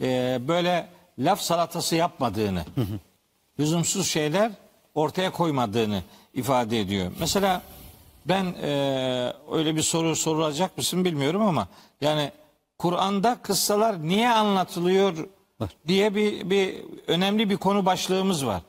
e, 0.03 0.39
böyle 0.49 0.89
laf 1.19 1.41
salatası 1.41 1.97
yapmadığını, 1.97 2.65
lüzumsuz 3.61 4.09
şeyler 4.09 4.53
ortaya 4.95 5.33
koymadığını 5.33 6.03
ifade 6.35 6.81
ediyor. 6.81 7.13
Mesela 7.21 7.63
ben 8.29 8.45
e, 8.63 9.33
öyle 9.53 9.77
bir 9.77 9.83
soru 9.83 10.17
sorulacak 10.17 10.79
mısın 10.79 11.05
bilmiyorum 11.05 11.43
ama 11.43 11.69
yani 12.01 12.33
Kur'an'da 12.79 13.39
kıssalar 13.43 14.03
niye 14.03 14.31
anlatılıyor 14.31 15.29
diye 15.89 16.15
bir, 16.15 16.51
bir 16.51 16.75
önemli 17.07 17.51
bir 17.51 17.57
konu 17.57 17.87
başlığımız 17.87 18.47
var. 18.47 18.63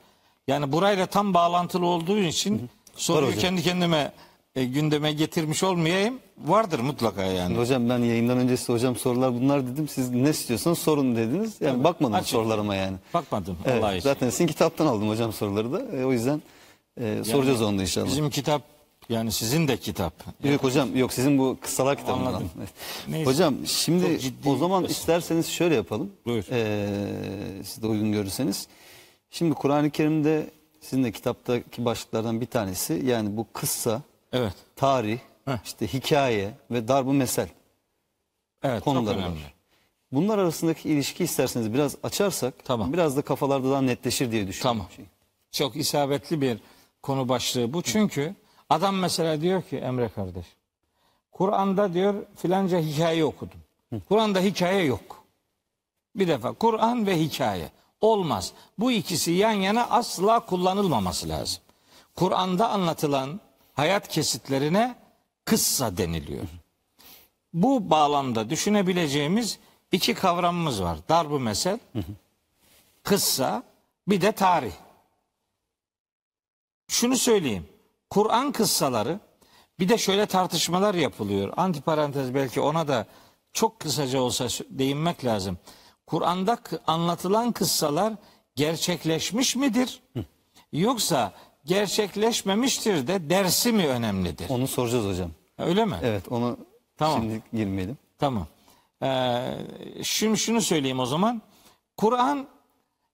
Yani 0.48 0.72
burayla 0.72 1.06
tam 1.06 1.34
bağlantılı 1.34 1.86
olduğu 1.86 2.18
için 2.18 2.70
soruyu 2.96 3.38
kendi 3.38 3.63
kendime 3.63 4.12
e, 4.56 4.65
gündeme 4.65 5.13
getirmiş 5.13 5.63
olmayayım. 5.63 6.20
Vardır 6.38 6.80
mutlaka 6.80 7.24
yani. 7.24 7.58
Hocam 7.58 7.89
ben 7.89 8.00
yayından 8.00 8.38
önce 8.38 8.58
size 8.58 8.74
hocam 8.74 8.96
sorular 8.96 9.34
bunlar 9.34 9.68
dedim. 9.68 9.88
Siz 9.88 10.10
ne 10.10 10.30
istiyorsanız 10.30 10.80
sorun 10.80 11.15
dediniz. 11.15 11.62
Yani 11.62 11.84
bakmadım 11.84 12.13
Açık. 12.13 12.30
sorularıma 12.30 12.76
yani. 12.76 12.98
Bakmadım 13.13 13.58
Evet, 13.65 13.84
Allah 13.84 13.96
için. 13.96 14.04
zaten 14.10 14.30
sizin 14.30 14.48
kitaptan 14.48 14.86
aldım 14.86 15.10
hocam 15.10 15.34
soruları 15.34 15.74
da. 15.74 15.98
E, 15.98 16.06
o 16.06 16.12
yüzden 16.12 16.41
e, 17.02 17.24
soracağız 17.24 17.62
onu 17.62 17.78
da 17.78 17.82
inşallah. 17.82 18.08
Bizim 18.08 18.30
kitap 18.30 18.62
yani 19.10 19.32
sizin 19.32 19.68
de 19.68 19.78
kitap. 19.78 20.13
Yok 20.44 20.63
hocam 20.63 20.96
yok 20.96 21.13
sizin 21.13 21.38
bu 21.39 21.58
kıssalar 21.62 21.98
kitabından. 21.98 22.26
Anladım. 22.26 22.50
Neyse. 23.08 23.30
Hocam 23.32 23.56
şimdi 23.65 24.20
o 24.46 24.56
zaman 24.56 24.84
isterseniz 24.86 25.48
şöyle 25.48 25.76
yapalım. 25.76 26.12
Buyur. 26.26 26.44
Ee, 26.52 27.63
siz 27.63 27.84
de 27.84 27.88
uygun 27.88 28.12
görürseniz. 28.12 28.68
Şimdi 29.30 29.54
Kur'an-ı 29.56 29.89
Kerim'de 29.89 30.50
sizin 30.82 31.04
de 31.04 31.12
kitaptaki 31.12 31.86
başlıklardan 31.86 32.41
bir 32.41 32.46
tanesi 32.46 33.02
yani 33.06 33.38
bu 33.38 33.48
kıssa, 33.54 34.02
Evet. 34.34 34.54
tarih, 34.76 35.20
Heh. 35.46 35.58
işte 35.65 35.88
hikaye 35.88 36.52
ve 36.72 36.88
darbu 36.88 37.13
mesel 37.13 37.48
Evet 38.63 38.84
konuları 38.84 39.18
var. 39.18 39.56
Bunlar 40.12 40.38
arasındaki 40.38 40.89
ilişki 40.89 41.24
isterseniz 41.24 41.74
biraz 41.74 41.96
açarsak 42.04 42.54
Tamam. 42.65 42.94
biraz 42.94 43.18
da 43.18 43.22
kafalarda 43.22 43.72
daha 43.72 43.82
netleşir 43.82 44.32
diye 44.32 44.48
düşünüyorum. 44.48 44.86
Tamam. 44.98 45.08
Çok 45.52 45.76
isabetli 45.76 46.41
bir 46.41 46.58
konu 47.04 47.30
başlığı 47.30 47.74
bu. 47.74 47.82
Çünkü 47.82 48.36
adam 48.69 48.95
mesela 48.95 49.41
diyor 49.41 49.63
ki 49.63 49.78
Emre 49.78 50.10
kardeş. 50.10 50.45
Kur'an'da 51.32 51.93
diyor 51.93 52.25
filanca 52.36 52.80
hikaye 52.80 53.25
okudum. 53.25 53.60
Kur'an'da 54.10 54.39
hikaye 54.39 54.84
yok. 54.84 55.23
Bir 56.15 56.28
defa 56.28 56.54
Kur'an 56.54 57.08
ve 57.08 57.19
hikaye 57.19 57.71
olmaz. 58.01 58.54
Bu 58.78 58.91
ikisi 58.91 59.32
yan 59.32 59.51
yana 59.51 59.89
asla 59.89 60.39
kullanılmaması 60.39 61.30
lazım. 61.30 61.63
Kur'an'da 62.15 62.69
anlatılan 62.69 63.39
hayat 63.73 64.08
kesitlerine 64.08 64.95
kıssa 65.45 65.97
deniliyor. 65.97 66.43
Bu 67.54 67.89
bağlamda 67.89 68.49
düşünebileceğimiz 68.49 69.60
iki 69.91 70.13
kavramımız 70.13 70.84
var. 70.84 70.97
Darbu 71.10 71.39
mesel, 71.39 71.80
kıssa, 73.04 73.63
bir 74.08 74.21
de 74.21 74.32
tarih. 74.32 74.73
Şunu 76.88 77.17
söyleyeyim. 77.17 77.67
Kur'an 78.10 78.52
kıssaları 78.52 79.20
bir 79.80 79.89
de 79.89 79.98
şöyle 79.98 80.26
tartışmalar 80.26 80.96
yapılıyor. 80.96 81.54
Antiparantez 81.58 82.34
belki 82.34 82.62
ona 82.62 82.88
da 82.88 83.06
çok 83.54 83.80
kısaca 83.80 84.20
olsa 84.22 84.48
değinmek 84.70 85.26
lazım. 85.26 85.58
Kur'an'da 86.08 86.58
anlatılan 86.88 87.52
kıssalar 87.52 88.13
gerçekleşmiş 88.56 89.56
midir? 89.56 90.02
Yoksa 90.72 91.34
gerçekleşmemiştir 91.65 93.08
de 93.08 93.30
dersi 93.30 93.72
mi 93.72 93.88
önemlidir? 93.88 94.50
Onu 94.50 94.68
soracağız 94.68 95.06
hocam. 95.06 95.32
Öyle 95.58 95.86
mi? 95.86 95.96
Evet 96.04 96.32
onu 96.32 96.58
Tamam. 96.98 97.22
şimdi 97.22 97.44
girmeyelim. 97.54 97.98
Tamam. 98.20 98.48
Ee, 99.04 99.41
şimdi 100.04 100.38
şunu 100.38 100.62
söyleyeyim 100.62 101.00
o 101.00 101.06
zaman. 101.06 101.41
Kur'an 101.98 102.48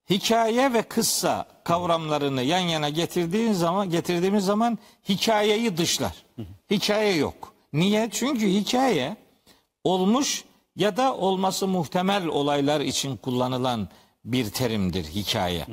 hikaye 0.10 0.74
ve 0.74 0.82
kıssa 0.82 1.48
kavramlarını 1.64 2.44
yan 2.44 2.60
yana 2.60 2.90
getirdiğin 2.90 3.54
zaman 3.54 3.90
getirdiğimiz 3.90 4.46
zaman 4.46 4.78
hikayeyi 5.10 5.78
dışlar. 5.78 6.26
Hikaye 6.72 7.16
yok. 7.16 7.54
Niye? 7.74 8.10
Çünkü 8.12 8.48
hikaye 8.48 9.18
olmuş 9.84 10.46
ya 10.76 10.98
da 10.98 11.16
olması 11.18 11.68
muhtemel 11.68 12.26
olaylar 12.28 12.82
için 12.82 13.18
kullanılan 13.18 13.90
bir 14.26 14.50
terimdir 14.50 15.04
hikaye. 15.04 15.66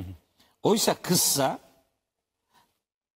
Oysa 0.63 0.93
kıssa 0.93 1.59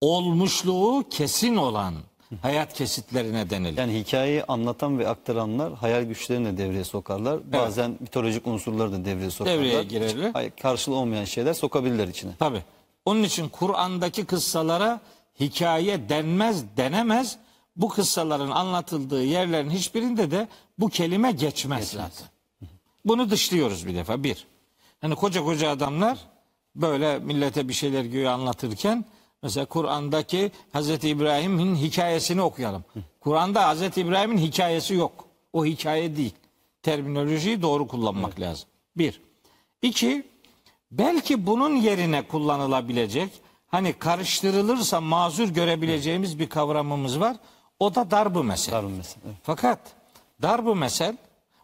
olmuşluğu 0.02 1.04
kesin 1.10 1.56
olan 1.56 1.96
hayat 2.42 2.74
kesitlerine 2.74 3.50
denilir. 3.50 3.78
Yani 3.78 4.00
hikayeyi 4.00 4.44
anlatan 4.44 5.00
ve 5.00 5.08
aktaranlar 5.10 5.74
hayal 5.74 6.04
güçlerini 6.04 6.58
de 6.58 6.58
devreye 6.58 6.84
sokarlar. 6.84 7.52
Bazen 7.54 7.98
mitolojik 8.00 8.48
unsurları 8.48 8.92
da 8.92 9.06
devreye 9.06 9.30
sokarlar. 9.32 9.58
Devreye 9.60 9.84
girerler. 9.84 10.28
Hiç 10.30 10.36
hay- 10.36 10.50
Karşılığı 10.50 10.96
olmayan 10.96 11.26
şeyler 11.26 11.54
sokabilirler 11.54 12.08
içine. 12.08 12.32
Tabi. 12.40 12.64
Onun 13.06 13.24
için 13.24 13.50
Kur'an'daki 13.50 14.26
kıssalara 14.26 15.00
hikaye 15.40 16.10
denmez, 16.10 16.78
denemez. 16.78 17.38
Bu 17.76 17.90
kıssaların 17.90 18.52
anlatıldığı 18.52 19.24
yerlerin 19.24 19.70
hiçbirinde 19.70 20.32
de 20.32 20.48
bu 20.80 20.90
kelime 20.90 21.32
geçmez, 21.32 21.88
zaten. 21.92 22.28
Bunu 23.06 23.30
dışlıyoruz 23.30 23.88
bir 23.88 23.96
defa. 23.96 24.24
Bir. 24.24 24.48
Hani 25.02 25.16
koca 25.16 25.44
koca 25.44 25.70
adamlar 25.70 26.18
böyle 26.76 27.20
millete 27.20 27.68
bir 27.68 27.74
şeyler 27.74 28.04
güya 28.04 28.32
anlatırken 28.34 29.06
mesela 29.44 29.66
Kur'an'daki 29.66 30.52
Hazreti 30.74 31.10
İbrahim'in 31.10 31.76
hikayesini 31.76 32.42
okuyalım. 32.42 32.84
Kur'an'da 33.20 33.68
Hazreti 33.68 34.02
İbrahim'in 34.02 34.38
hikayesi 34.38 34.94
yok. 34.94 35.26
O 35.54 35.66
hikaye 35.66 36.16
değil. 36.16 36.34
Terminolojiyi 36.84 37.62
doğru 37.62 37.88
kullanmak 37.88 38.40
lazım. 38.40 38.70
Bir. 38.98 39.22
İki, 39.82 40.28
belki 40.92 41.48
bunun 41.48 41.76
yerine 41.76 42.28
kullanılabilecek 42.28 43.30
hani 43.68 43.94
karıştırılırsa 43.94 45.02
mazur 45.02 45.50
görebileceğimiz 45.50 46.40
bir 46.40 46.50
kavramımız 46.50 47.20
var. 47.20 47.38
O 47.80 47.96
da 47.96 48.12
darbu 48.12 48.44
mesele. 48.44 48.76
Darun 48.76 48.92
mesela. 48.92 49.22
Evet. 49.26 49.38
Fakat 49.44 49.80
darbu 50.42 50.76
mesel 50.76 51.18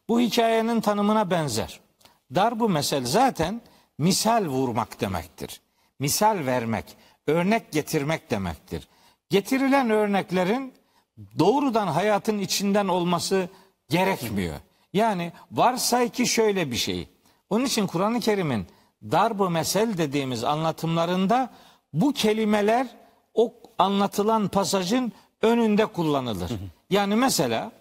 bu 0.09 0.19
hikayenin 0.19 0.81
tanımına 0.81 1.31
benzer. 1.31 1.79
Darbu 2.35 2.69
mesel 2.69 3.05
zaten 3.05 3.61
misal 3.97 4.45
vurmak 4.45 5.01
demektir. 5.01 5.61
Misal 5.99 6.45
vermek, 6.45 6.85
örnek 7.29 7.71
getirmek 7.71 8.31
demektir. 8.31 8.87
Getirilen 9.29 9.89
örneklerin 9.89 10.73
doğrudan 11.39 11.87
hayatın 11.87 12.39
içinden 12.39 12.87
olması 12.87 13.49
gerekmiyor. 13.89 14.55
Yani 14.93 15.31
varsay 15.51 16.09
ki 16.09 16.27
şöyle 16.27 16.71
bir 16.71 16.75
şey. 16.75 17.07
Onun 17.49 17.65
için 17.65 17.87
Kur'an-ı 17.87 18.19
Kerim'in 18.19 18.67
darbu 19.03 19.49
mesel 19.49 19.97
dediğimiz 19.97 20.43
anlatımlarında 20.43 21.49
bu 21.93 22.13
kelimeler 22.13 22.87
o 23.33 23.53
anlatılan 23.77 24.47
pasajın 24.47 25.11
önünde 25.41 25.85
kullanılır. 25.85 26.51
Yani 26.89 27.15
mesela 27.15 27.71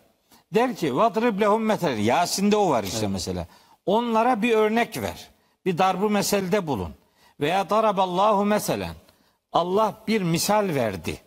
der 0.54 0.76
ki 0.76 0.96
vadrib 0.96 1.40
lehum 1.40 1.62
metel 1.62 1.98
Yasin'de 1.98 2.56
o 2.56 2.70
var 2.70 2.84
işte 2.84 3.08
mesela. 3.08 3.46
Onlara 3.86 4.42
bir 4.42 4.54
örnek 4.54 5.02
ver. 5.02 5.28
Bir 5.64 5.78
darbu 5.78 6.10
meselde 6.10 6.66
bulun. 6.66 6.94
Veya 7.40 7.70
daraballahu 7.70 8.44
meselen. 8.44 8.94
Allah 9.52 10.04
bir 10.08 10.22
misal 10.22 10.74
verdi. 10.74 11.20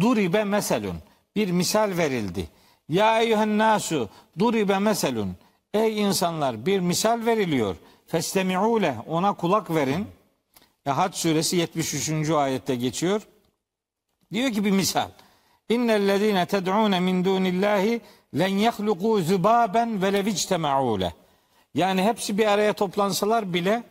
Duribe 0.00 0.44
meselun. 0.44 0.96
Bir 1.36 1.50
misal 1.50 1.96
verildi. 1.96 2.48
Ya 2.88 3.20
eyyühen 3.22 3.58
nasu 3.58 4.08
duribe 4.38 4.78
meselun. 4.78 5.36
Ey 5.74 6.00
insanlar 6.00 6.66
bir 6.66 6.80
misal 6.80 7.26
veriliyor. 7.26 7.76
Festemi'u. 8.06 8.80
Ona 9.08 9.32
kulak 9.32 9.70
verin. 9.70 10.06
Ya 10.86 10.96
Hac 10.96 11.14
suresi 11.14 11.56
73. 11.56 12.30
ayette 12.30 12.76
geçiyor. 12.76 13.22
Diyor 14.32 14.52
ki 14.52 14.64
bir 14.64 14.70
misal. 14.70 15.10
İnnellezîne 15.68 16.46
ted'ûne 16.46 17.00
min 17.00 17.24
dûnillâhi 17.24 18.00
len 18.38 18.50
yehlukû 18.50 19.22
zübâben 19.22 20.02
ve 20.02 20.06
levictema'û 20.06 21.00
leh. 21.00 21.10
Yani 21.74 22.02
hepsi 22.02 22.38
bir 22.38 22.46
araya 22.46 22.72
toplansalar 22.72 23.54
bile 23.54 23.82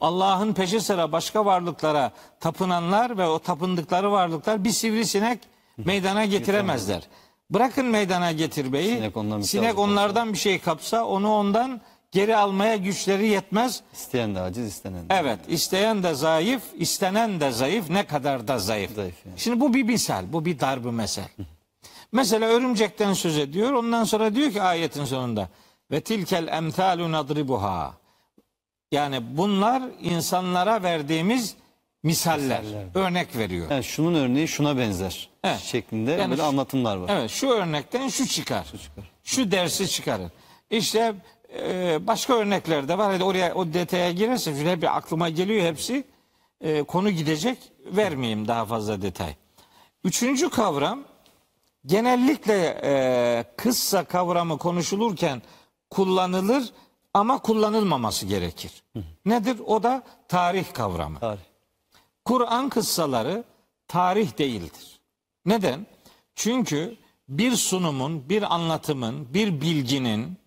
Allah'ın 0.00 0.52
peşi 0.52 0.80
sıra 0.80 1.12
başka 1.12 1.44
varlıklara 1.44 2.12
tapınanlar 2.40 3.18
ve 3.18 3.26
o 3.26 3.38
tapındıkları 3.38 4.12
varlıklar 4.12 4.64
bir 4.64 4.70
sivrisinek 4.70 5.40
meydana 5.76 6.24
getiremezler. 6.24 7.02
Bırakın 7.50 7.86
meydana 7.86 8.32
getirmeyi. 8.32 8.96
Sinek 8.96 9.16
ondan 9.16 9.38
bir 9.38 9.44
şey 9.44 9.60
sinek 9.60 9.64
alacak 9.64 9.78
onlardan 9.78 10.32
bir 10.32 10.38
şey 10.38 10.58
kapsa 10.58 11.04
onu 11.04 11.32
ondan 11.32 11.80
geri 12.12 12.36
almaya 12.36 12.76
güçleri 12.76 13.28
yetmez. 13.28 13.82
İsteyen 13.92 14.34
de 14.34 14.40
aciz, 14.40 14.66
istenen 14.66 15.08
de. 15.08 15.14
Evet, 15.14 15.38
isteyen 15.48 16.02
de 16.02 16.14
zayıf, 16.14 16.62
istenen 16.74 17.40
de 17.40 17.50
zayıf, 17.50 17.90
ne 17.90 18.06
kadar 18.06 18.48
da 18.48 18.58
zayıf. 18.58 18.94
Zayıf 18.94 19.26
yani. 19.26 19.38
Şimdi 19.38 19.60
bu 19.60 19.74
bir 19.74 19.82
misal, 19.82 20.32
bu 20.32 20.44
bir 20.44 20.60
darbe 20.60 20.90
mesel. 20.90 21.28
Mesela 22.12 22.46
örümcekten 22.46 23.12
söz 23.12 23.38
ediyor. 23.38 23.72
Ondan 23.72 24.04
sonra 24.04 24.34
diyor 24.34 24.52
ki 24.52 24.62
ayetin 24.62 25.04
sonunda 25.04 25.48
ve 25.90 26.00
tilkel 26.00 26.48
emsalu 26.48 27.12
nadribuha. 27.12 27.94
Yani 28.92 29.36
bunlar 29.36 29.82
insanlara 30.02 30.82
verdiğimiz 30.82 31.54
misaller, 32.02 32.62
örnek 32.94 33.36
veriyor. 33.36 33.70
Yani 33.70 33.84
şunun 33.84 34.14
örneği 34.14 34.48
şuna 34.48 34.78
benzer 34.78 35.28
Evet. 35.44 35.60
şeklinde 35.60 36.10
Yani 36.10 36.30
böyle 36.30 36.42
şu- 36.42 36.46
anlatımlar 36.48 36.96
var. 36.96 37.10
Evet, 37.12 37.30
şu 37.30 37.48
örnekten 37.48 38.08
şu 38.08 38.26
çıkar. 38.26 38.64
çıkar. 38.64 39.10
Şu 39.24 39.50
dersi 39.50 39.88
çıkarır. 39.88 40.30
İşte 40.70 41.14
e, 41.58 41.98
başka 42.06 42.34
örnekler 42.34 42.88
de 42.88 42.98
var. 42.98 43.12
Hadi 43.12 43.24
oraya 43.24 43.54
o 43.54 43.72
detaya 43.72 44.12
girerse 44.12 44.54
şöyle 44.54 44.82
bir 44.82 44.96
aklıma 44.96 45.28
geliyor 45.28 45.66
hepsi. 45.66 46.04
E, 46.60 46.82
konu 46.82 47.10
gidecek. 47.10 47.58
Vermeyeyim 47.86 48.48
daha 48.48 48.64
fazla 48.64 49.02
detay. 49.02 49.34
Üçüncü 50.04 50.50
kavram 50.50 51.02
genellikle 51.86 52.80
e, 52.84 53.44
kıssa 53.56 54.04
kavramı 54.04 54.58
konuşulurken 54.58 55.42
kullanılır 55.90 56.64
ama 57.16 57.38
kullanılmaması 57.38 58.26
gerekir. 58.26 58.72
Nedir? 59.24 59.60
O 59.66 59.82
da 59.82 60.02
tarih 60.28 60.72
kavramı. 60.72 61.20
Tarih. 61.20 61.40
Kur'an 62.24 62.68
kıssaları 62.68 63.44
tarih 63.88 64.38
değildir. 64.38 65.00
Neden? 65.46 65.86
Çünkü 66.34 66.96
bir 67.28 67.56
sunumun, 67.56 68.28
bir 68.28 68.54
anlatımın, 68.54 69.34
bir 69.34 69.60
bilginin 69.60 70.38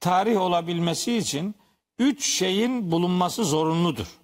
tarih 0.00 0.40
olabilmesi 0.40 1.16
için 1.16 1.54
üç 1.98 2.26
şeyin 2.26 2.90
bulunması 2.90 3.44
zorunludur. 3.44 4.18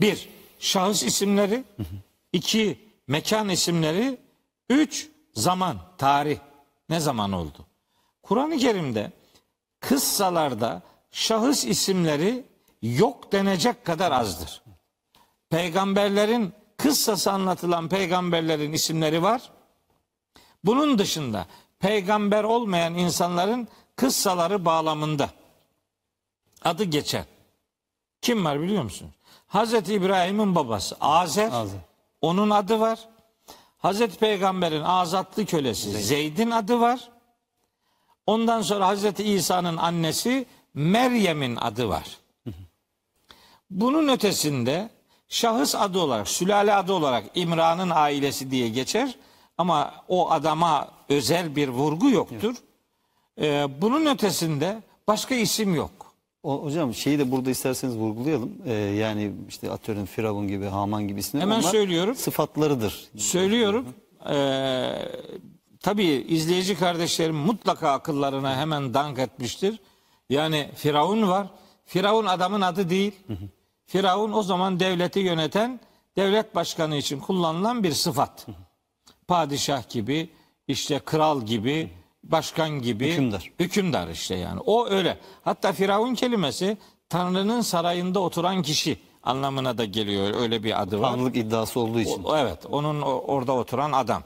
Bir, 0.00 0.28
şahıs 0.58 1.02
isimleri. 1.02 1.64
iki 2.32 2.78
mekan 3.08 3.48
isimleri. 3.48 4.18
Üç, 4.70 5.08
zaman, 5.34 5.78
tarih. 5.98 6.38
Ne 6.88 7.00
zaman 7.00 7.32
oldu? 7.32 7.66
Kur'an-ı 8.22 8.58
Kerim'de 8.58 9.12
kıssalarda 9.80 10.82
şahıs 11.16 11.64
isimleri 11.64 12.44
yok 12.82 13.32
denecek 13.32 13.84
kadar 13.84 14.12
azdır 14.12 14.62
peygamberlerin 15.50 16.54
kıssası 16.76 17.32
anlatılan 17.32 17.88
peygamberlerin 17.88 18.72
isimleri 18.72 19.22
var. 19.22 19.50
Bunun 20.64 20.98
dışında 20.98 21.46
peygamber 21.78 22.44
olmayan 22.44 22.94
insanların 22.94 23.68
kıssaları 23.96 24.64
bağlamında 24.64 25.30
adı 26.64 26.84
geçen 26.84 27.24
kim 28.20 28.44
var 28.44 28.60
biliyor 28.60 28.82
musunuz? 28.82 29.12
Hazreti 29.46 29.94
İbrahim'in 29.94 30.54
babası 30.54 30.96
Azer. 31.00 31.52
Azer. 31.52 31.80
Onun 32.20 32.50
adı 32.50 32.80
var. 32.80 33.08
Hazreti 33.78 34.18
Peygamber'in 34.18 34.82
azatlı 34.82 35.46
kölesi 35.46 35.90
Zeyd'in 35.90 36.50
adı 36.50 36.80
var. 36.80 37.08
Ondan 38.26 38.62
sonra 38.62 38.86
Hazreti 38.86 39.24
İsa'nın 39.24 39.76
annesi 39.76 40.46
Meryem'in 40.76 41.56
adı 41.56 41.88
var. 41.88 42.16
Bunun 43.70 44.08
ötesinde 44.08 44.90
şahıs 45.28 45.74
adı 45.74 45.98
olarak, 45.98 46.28
sülale 46.28 46.74
adı 46.74 46.92
olarak 46.92 47.24
İmran'ın 47.34 47.90
ailesi 47.94 48.50
diye 48.50 48.68
geçer. 48.68 49.14
Ama 49.58 49.94
o 50.08 50.30
adama 50.30 50.88
özel 51.08 51.56
bir 51.56 51.68
vurgu 51.68 52.10
yoktur. 52.10 52.54
Ee, 53.40 53.66
bunun 53.80 54.06
ötesinde 54.06 54.82
başka 55.08 55.34
isim 55.34 55.74
yok. 55.74 55.90
O, 56.42 56.64
hocam 56.64 56.94
şeyi 56.94 57.18
de 57.18 57.30
burada 57.30 57.50
isterseniz 57.50 57.96
vurgulayalım. 57.96 58.52
Ee, 58.66 58.72
yani 58.72 59.32
işte 59.48 59.70
atıyorum 59.70 60.06
Firavun 60.06 60.48
gibi, 60.48 60.64
Haman 60.66 61.08
gibi 61.08 61.20
isimler. 61.20 61.42
Hemen 61.42 61.60
onlar 61.60 61.70
söylüyorum. 61.70 62.14
Sıfatlarıdır. 62.14 63.08
Söylüyorum. 63.16 63.86
Ee, 64.30 64.92
tabii 65.80 66.04
izleyici 66.28 66.78
kardeşlerim 66.78 67.36
mutlaka 67.36 67.90
akıllarına 67.90 68.56
hemen 68.56 68.94
dank 68.94 69.18
etmiştir. 69.18 69.80
Yani 70.30 70.70
Firavun 70.74 71.28
var. 71.28 71.46
Firavun 71.84 72.26
adamın 72.26 72.60
adı 72.60 72.90
değil. 72.90 73.12
Firavun 73.86 74.32
o 74.32 74.42
zaman 74.42 74.80
devleti 74.80 75.18
yöneten 75.20 75.80
devlet 76.16 76.54
başkanı 76.54 76.96
için 76.96 77.20
kullanılan 77.20 77.82
bir 77.82 77.92
sıfat. 77.92 78.46
Padişah 79.28 79.88
gibi, 79.88 80.30
işte 80.68 80.98
kral 80.98 81.42
gibi, 81.42 81.90
başkan 82.24 82.70
gibi. 82.70 83.08
Hükümdar. 83.10 83.50
Hükümdar 83.60 84.08
işte 84.08 84.34
yani. 84.34 84.60
O 84.60 84.86
öyle. 84.88 85.18
Hatta 85.44 85.72
Firavun 85.72 86.14
kelimesi 86.14 86.78
Tanrı'nın 87.08 87.60
sarayında 87.60 88.20
oturan 88.20 88.62
kişi 88.62 88.98
anlamına 89.22 89.78
da 89.78 89.84
geliyor. 89.84 90.34
Öyle 90.40 90.62
bir 90.62 90.82
adı 90.82 91.00
var. 91.00 91.10
Tanrılık 91.12 91.36
iddiası 91.36 91.80
olduğu 91.80 92.00
için. 92.00 92.24
O- 92.24 92.36
evet, 92.36 92.58
onun 92.70 93.02
orada 93.02 93.52
oturan 93.52 93.92
adam. 93.92 94.22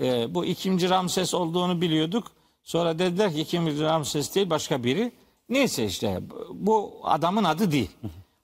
Ee, 0.00 0.34
bu 0.34 0.44
ikinci 0.44 0.90
Ramses 0.90 1.34
olduğunu 1.34 1.80
biliyorduk. 1.80 2.32
Sonra 2.68 2.98
dediler 2.98 3.32
ki 3.32 3.40
ikinci 3.40 3.82
Ramses 3.82 4.34
değil 4.34 4.50
başka 4.50 4.84
biri. 4.84 5.12
Neyse 5.48 5.84
işte 5.84 6.20
bu 6.50 7.00
adamın 7.04 7.44
adı 7.44 7.72
değil. 7.72 7.90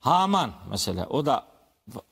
Haman 0.00 0.50
mesela 0.70 1.06
o 1.10 1.26
da 1.26 1.46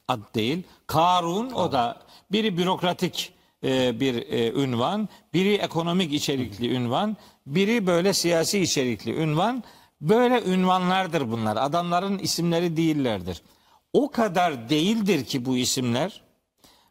ad 0.09 0.35
değil. 0.35 0.63
Karun 0.87 1.51
o 1.51 1.73
da 1.73 2.03
biri 2.33 2.59
bürokratik 2.59 3.33
e, 3.65 4.01
bir 4.01 4.15
e, 4.15 4.53
ünvan, 4.53 5.09
biri 5.35 5.55
ekonomik 5.55 6.13
içerikli 6.13 6.75
ünvan, 6.75 7.17
biri 7.47 7.87
böyle 7.87 8.13
siyasi 8.13 8.61
içerikli 8.61 9.15
ünvan. 9.17 9.65
Böyle 10.01 10.43
ünvanlardır 10.43 11.31
bunlar. 11.31 11.57
Adamların 11.57 12.19
isimleri 12.19 12.77
değillerdir. 12.77 13.43
O 13.93 14.11
kadar 14.11 14.69
değildir 14.69 15.25
ki 15.25 15.45
bu 15.45 15.57
isimler. 15.57 16.23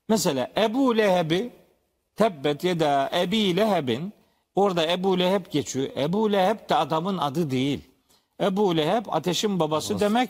Mesela 0.09 0.51
Ebu 0.57 0.97
Leheb'i 0.97 1.53
tebbet 2.15 2.63
yeda 2.63 3.11
Ebi 3.13 3.55
Leheb'in 3.55 4.13
orada 4.55 4.91
Ebu 4.91 5.19
Leheb 5.19 5.45
geçiyor. 5.51 5.87
Ebu 5.97 6.31
Leheb 6.31 6.69
de 6.69 6.75
adamın 6.75 7.17
adı 7.17 7.51
değil. 7.51 7.81
Ebu 8.41 8.77
Leheb 8.77 9.05
ateşin 9.09 9.59
babası 9.59 9.99
demek. 9.99 10.29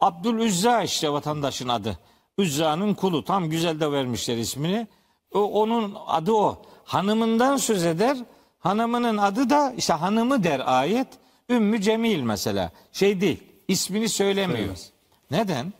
Abdülüzza 0.00 0.82
işte 0.82 1.12
vatandaşın 1.12 1.68
adı. 1.68 1.98
Üzza'nın 2.38 2.94
kulu. 2.94 3.24
Tam 3.24 3.50
güzel 3.50 3.80
de 3.80 3.92
vermişler 3.92 4.36
ismini. 4.36 4.86
O, 5.34 5.40
onun 5.40 5.96
adı 6.06 6.32
o. 6.32 6.62
Hanımından 6.84 7.56
söz 7.56 7.84
eder. 7.84 8.16
Hanımının 8.58 9.16
adı 9.16 9.50
da 9.50 9.72
işte 9.76 9.92
hanımı 9.92 10.44
der 10.44 10.62
ayet. 10.80 11.08
Ümmü 11.50 11.80
Cemil 11.80 12.20
mesela. 12.20 12.72
Şey 12.92 13.20
değil. 13.20 13.42
ismini 13.68 14.08
söylemiyor. 14.08 14.58
Söylemez. 14.58 14.90
Neden? 15.30 15.72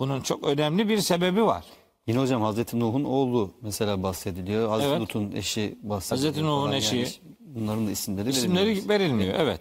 Bunun 0.00 0.20
çok 0.20 0.44
önemli 0.44 0.88
bir 0.88 0.98
sebebi 0.98 1.46
var. 1.46 1.64
Yine 2.06 2.18
hocam 2.18 2.42
Hazreti 2.42 2.80
Nuh'un 2.80 3.04
oğlu 3.04 3.50
mesela 3.62 4.02
bahsediliyor. 4.02 4.68
Hazreti 4.68 4.90
Evet. 4.90 5.00
Lut'un 5.00 5.32
eşi 5.32 5.78
bahsediliyor. 5.82 6.28
Hazreti 6.32 6.46
Nuh'un 6.46 6.72
eşi. 6.72 6.96
Yani 6.96 7.08
bunların 7.40 7.86
da 7.86 7.90
isimleri 7.90 8.28
İsimleri 8.28 8.66
verilmiyor. 8.66 8.88
verilmiyor. 8.88 9.34
Evet. 9.38 9.60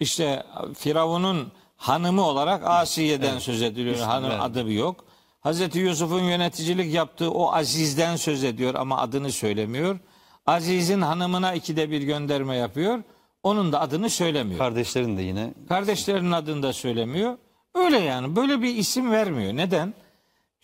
İşte 0.00 0.42
Firavun'un 0.78 1.52
hanımı 1.76 2.22
olarak 2.26 2.66
Asiye'den 2.66 3.38
söz 3.38 3.62
ediliyor. 3.62 3.94
İsim 3.94 4.06
Hanım 4.06 4.30
vermiyor. 4.30 4.44
adı 4.50 4.72
yok. 4.72 5.04
Hazreti 5.40 5.78
Yusuf'un 5.78 6.20
yöneticilik 6.22 6.94
yaptığı 6.94 7.30
o 7.30 7.52
Aziz'den 7.52 8.16
söz 8.16 8.44
ediyor 8.44 8.74
ama 8.74 8.98
adını 8.98 9.32
söylemiyor. 9.32 9.98
Aziz'in 10.46 11.00
hanımına 11.00 11.54
ikide 11.54 11.90
bir 11.90 12.02
gönderme 12.02 12.56
yapıyor. 12.56 13.02
Onun 13.42 13.72
da 13.72 13.80
adını 13.80 14.10
söylemiyor. 14.10 14.58
Kardeşlerin 14.58 15.16
de 15.16 15.22
yine 15.22 15.54
Kardeşlerinin 15.68 16.30
adını 16.32 16.62
da 16.62 16.72
söylemiyor. 16.72 17.38
Öyle 17.74 17.98
yani 17.98 18.36
böyle 18.36 18.62
bir 18.62 18.74
isim 18.76 19.10
vermiyor. 19.10 19.56
Neden? 19.56 19.94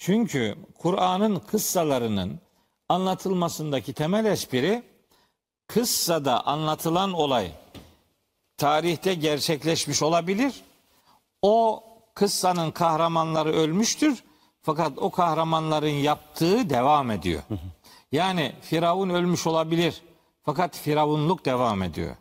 Çünkü 0.01 0.57
Kur'an'ın 0.79 1.39
kıssalarının 1.39 2.41
anlatılmasındaki 2.89 3.93
temel 3.93 4.25
espri 4.25 4.83
kıssada 5.67 6.47
anlatılan 6.47 7.13
olay 7.13 7.53
tarihte 8.57 9.15
gerçekleşmiş 9.15 10.03
olabilir. 10.03 10.55
O 11.43 11.85
kıssanın 12.15 12.71
kahramanları 12.71 13.53
ölmüştür. 13.53 14.25
Fakat 14.63 14.93
o 14.97 15.11
kahramanların 15.11 15.89
yaptığı 15.89 16.71
devam 16.71 17.11
ediyor. 17.11 17.43
Yani 18.13 18.53
Firavun 18.61 19.09
ölmüş 19.09 19.47
olabilir. 19.47 20.03
Fakat 20.43 20.77
Firavunluk 20.77 21.45
devam 21.45 21.83
ediyor. 21.83 22.17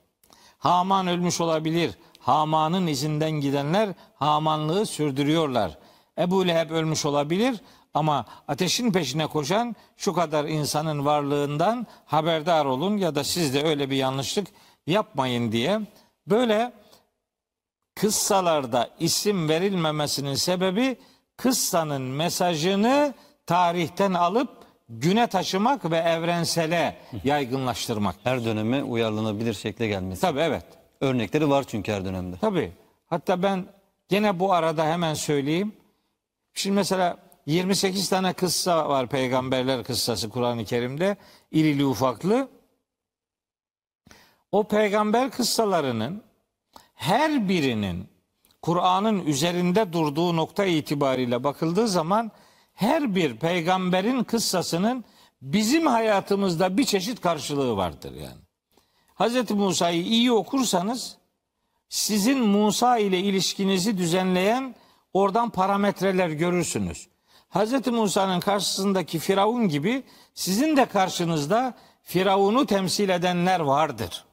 Haman 0.58 1.08
ölmüş 1.08 1.42
olabilir. 1.42 1.92
Haman'ın 2.20 2.88
izinden 2.88 3.32
gidenler 3.32 3.94
Hamanlığı 4.16 4.86
sürdürüyorlar. 4.86 5.78
Ebu 6.20 6.48
Leheb 6.48 6.72
ölmüş 6.72 7.06
olabilir 7.06 7.62
ama 7.94 8.26
ateşin 8.48 8.92
peşine 8.92 9.28
koşan 9.28 9.76
şu 9.98 10.14
kadar 10.14 10.46
insanın 10.46 11.06
varlığından 11.06 11.88
haberdar 12.06 12.66
olun 12.66 12.98
ya 12.98 13.16
da 13.16 13.24
siz 13.24 13.54
de 13.54 13.64
öyle 13.64 13.90
bir 13.90 13.96
yanlışlık 13.96 14.48
yapmayın 14.88 15.52
diye 15.52 15.82
böyle 16.28 16.74
kıssalarda 17.96 18.90
isim 19.00 19.50
verilmemesinin 19.50 20.36
sebebi 20.36 20.98
kıssanın 21.38 22.02
mesajını 22.02 23.14
tarihten 23.46 24.14
alıp 24.14 24.50
güne 24.90 25.28
taşımak 25.28 25.92
ve 25.92 25.98
evrensele 25.98 26.98
yaygınlaştırmak. 27.24 28.16
her 28.24 28.46
döneme 28.46 28.84
uyarlanabilir 28.84 29.54
şekle 29.54 29.88
gelmesi. 29.88 30.22
Tabii 30.22 30.40
evet. 30.40 30.66
Örnekleri 31.02 31.50
var 31.50 31.64
çünkü 31.68 31.92
her 31.92 32.06
dönemde. 32.06 32.36
Tabii. 32.42 32.72
Hatta 33.08 33.44
ben 33.44 33.66
gene 34.10 34.40
bu 34.40 34.54
arada 34.54 34.86
hemen 34.86 35.14
söyleyeyim. 35.14 35.74
Şimdi 36.60 36.76
mesela 36.76 37.18
28 37.46 38.10
tane 38.10 38.34
kıssa 38.34 38.90
var 38.90 39.08
peygamberler 39.08 39.84
kıssası 39.84 40.30
Kur'an-ı 40.30 40.66
Kerim'de. 40.66 41.18
İrili 41.52 41.86
ufaklı. 41.86 42.50
O 44.52 44.68
peygamber 44.68 45.32
kıssalarının 45.32 46.24
her 46.94 47.50
birinin 47.50 48.08
Kur'an'ın 48.62 49.26
üzerinde 49.26 49.94
durduğu 49.94 50.36
nokta 50.36 50.66
itibariyle 50.66 51.44
bakıldığı 51.44 51.88
zaman 51.88 52.32
her 52.74 53.16
bir 53.16 53.38
peygamberin 53.38 54.24
kıssasının 54.24 55.06
bizim 55.42 55.88
hayatımızda 55.88 56.78
bir 56.78 56.86
çeşit 56.86 57.22
karşılığı 57.22 57.78
vardır 57.78 58.14
yani. 58.14 58.42
Hz. 59.16 59.52
Musa'yı 59.52 60.04
iyi 60.04 60.32
okursanız 60.32 61.18
sizin 61.90 62.40
Musa 62.40 62.98
ile 62.98 63.20
ilişkinizi 63.20 63.98
düzenleyen 63.98 64.76
oradan 65.14 65.50
parametreler 65.50 66.30
görürsünüz. 66.30 67.08
Hz. 67.50 67.88
Musa'nın 67.88 68.40
karşısındaki 68.40 69.20
Firavun 69.20 69.68
gibi 69.68 70.04
sizin 70.34 70.78
de 70.78 70.86
karşınızda 70.86 71.74
Firavun'u 72.04 72.66
temsil 72.66 73.10
edenler 73.10 73.60
vardır. 73.60 74.26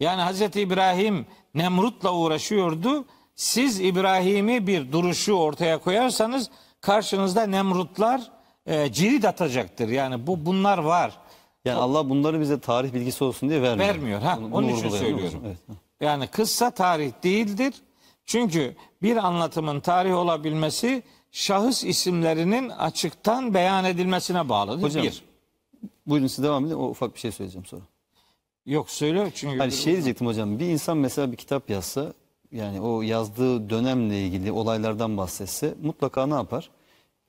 Yani 0.00 0.22
Hz. 0.32 0.56
İbrahim 0.56 1.26
Nemrut'la 1.54 2.12
uğraşıyordu. 2.14 3.04
Siz 3.34 3.80
İbrahim'i 3.80 4.66
bir 4.66 4.92
duruşu 4.92 5.32
ortaya 5.32 5.78
koyarsanız 5.78 6.50
karşınızda 6.80 7.46
Nemrutlar 7.46 8.30
e, 8.66 8.92
cirit 8.92 9.24
atacaktır. 9.24 9.88
Yani 9.88 10.26
bu 10.26 10.46
bunlar 10.46 10.78
var. 10.78 11.18
Yani 11.64 11.78
Allah 11.78 12.10
bunları 12.10 12.40
bize 12.40 12.60
tarih 12.60 12.94
bilgisi 12.94 13.24
olsun 13.24 13.48
diye 13.48 13.62
vermiyor. 13.62 13.88
Vermiyor. 13.88 14.20
Ha, 14.22 14.36
Bunu- 14.36 14.54
onun 14.54 14.68
bunu 14.68 14.70
için 14.70 14.82
değil 14.82 14.92
mi 14.92 14.98
söylüyorum. 14.98 15.42
Evet. 15.46 15.56
Yani 16.00 16.26
kıssa 16.26 16.70
tarih 16.70 17.12
değildir. 17.22 17.74
Çünkü 18.30 18.76
bir 19.02 19.16
anlatımın 19.16 19.80
tarih 19.80 20.14
olabilmesi 20.14 21.02
şahıs 21.32 21.84
isimlerinin 21.84 22.68
açıktan 22.68 23.54
beyan 23.54 23.84
edilmesine 23.84 24.48
bağlıdır. 24.48 24.82
Hocam, 24.82 25.02
bir. 25.02 25.22
Buyurun 26.06 26.26
siz 26.26 26.44
devam 26.44 26.66
edin. 26.66 26.74
O 26.74 26.88
ufak 26.88 27.14
bir 27.14 27.20
şey 27.20 27.32
söyleyeceğim 27.32 27.66
sonra. 27.66 27.82
Yok 28.66 28.90
söyle 28.90 29.30
çünkü 29.34 29.58
Hani 29.58 29.72
şey 29.72 29.92
diyecektim 29.92 30.26
hocam. 30.26 30.58
Bir 30.58 30.66
insan 30.66 30.96
mesela 30.96 31.32
bir 31.32 31.36
kitap 31.36 31.70
yazsa 31.70 32.12
yani 32.52 32.80
o 32.80 33.02
yazdığı 33.02 33.70
dönemle 33.70 34.22
ilgili 34.22 34.52
olaylardan 34.52 35.16
bahsetse 35.16 35.74
mutlaka 35.82 36.26
ne 36.26 36.34
yapar? 36.34 36.70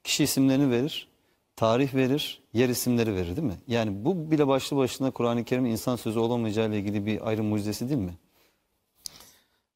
Kişi 0.03 0.23
isimlerini 0.23 0.71
verir, 0.71 1.07
tarih 1.55 1.95
verir, 1.95 2.41
yer 2.53 2.69
isimleri 2.69 3.15
verir 3.15 3.35
değil 3.35 3.47
mi? 3.47 3.57
Yani 3.67 4.05
bu 4.05 4.31
bile 4.31 4.47
başlı 4.47 4.77
başına 4.77 5.11
Kur'an-ı 5.11 5.43
Kerim'in 5.43 5.71
insan 5.71 5.95
sözü 5.95 6.19
olamayacağı 6.19 6.69
ile 6.69 6.79
ilgili 6.79 7.05
bir 7.05 7.27
ayrı 7.27 7.43
mucizesi 7.43 7.89
değil 7.89 8.01
mi? 8.01 8.13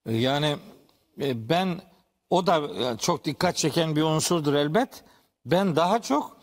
Yani 0.09 0.55
ben 1.17 1.81
o 2.29 2.47
da 2.47 2.57
e, 2.57 2.97
çok 2.97 3.25
dikkat 3.25 3.55
çeken 3.55 3.95
bir 3.95 4.01
unsurdur 4.01 4.53
elbet. 4.53 5.03
Ben 5.45 5.75
daha 5.75 6.01
çok 6.01 6.37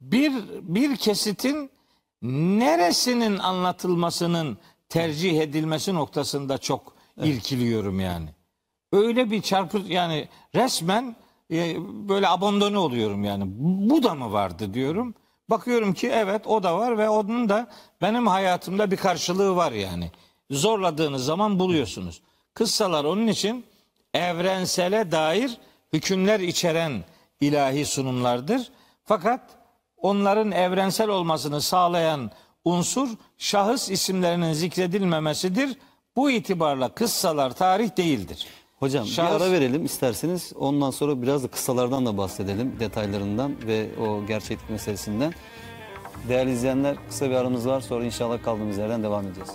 bir 0.00 0.32
bir 0.62 0.96
kesitin 0.96 1.70
neresinin 2.22 3.38
anlatılmasının 3.38 4.58
tercih 4.88 5.40
edilmesi 5.40 5.94
noktasında 5.94 6.58
çok 6.58 6.94
irkiliyorum 7.22 8.00
yani. 8.00 8.28
Öyle 8.92 9.30
bir 9.30 9.42
çarpı 9.42 9.78
yani 9.78 10.28
resmen 10.54 11.16
e, 11.52 11.76
böyle 12.08 12.28
abandone 12.28 12.78
oluyorum 12.78 13.24
yani. 13.24 13.44
Bu 13.90 14.02
da 14.02 14.14
mı 14.14 14.32
vardı 14.32 14.74
diyorum. 14.74 15.14
Bakıyorum 15.50 15.94
ki 15.94 16.08
evet 16.08 16.46
o 16.46 16.62
da 16.62 16.78
var 16.78 16.98
ve 16.98 17.08
onun 17.08 17.48
da 17.48 17.68
benim 18.02 18.26
hayatımda 18.26 18.90
bir 18.90 18.96
karşılığı 18.96 19.56
var 19.56 19.72
yani. 19.72 20.10
Zorladığınız 20.50 21.24
zaman 21.24 21.58
buluyorsunuz. 21.58 22.22
Kıssalar 22.54 23.04
onun 23.04 23.26
için 23.26 23.64
evrensele 24.14 25.10
dair 25.12 25.58
hükümler 25.92 26.40
içeren 26.40 27.04
ilahi 27.40 27.86
sunumlardır. 27.86 28.70
Fakat 29.04 29.40
onların 29.96 30.52
evrensel 30.52 31.08
olmasını 31.08 31.60
sağlayan 31.60 32.30
unsur 32.64 33.08
şahıs 33.38 33.90
isimlerinin 33.90 34.52
zikredilmemesidir. 34.52 35.76
Bu 36.16 36.30
itibarla 36.30 36.88
kıssalar 36.88 37.50
tarih 37.54 37.96
değildir. 37.96 38.46
Hocam 38.78 39.06
Şahıs- 39.06 39.36
bir 39.40 39.44
ara 39.44 39.52
verelim 39.52 39.84
isterseniz. 39.84 40.52
Ondan 40.58 40.90
sonra 40.90 41.22
biraz 41.22 41.44
da 41.44 41.48
kıssalardan 41.48 42.06
da 42.06 42.16
bahsedelim. 42.18 42.76
Detaylarından 42.80 43.54
ve 43.66 43.88
o 44.00 44.26
gerçeklik 44.26 44.70
meselesinden. 44.70 45.34
Değerli 46.28 46.52
izleyenler 46.52 46.96
kısa 47.08 47.30
bir 47.30 47.34
aramız 47.34 47.66
var. 47.68 47.80
Sonra 47.80 48.04
inşallah 48.04 48.42
kaldığımız 48.42 48.78
yerden 48.78 49.02
devam 49.02 49.26
edeceğiz. 49.26 49.50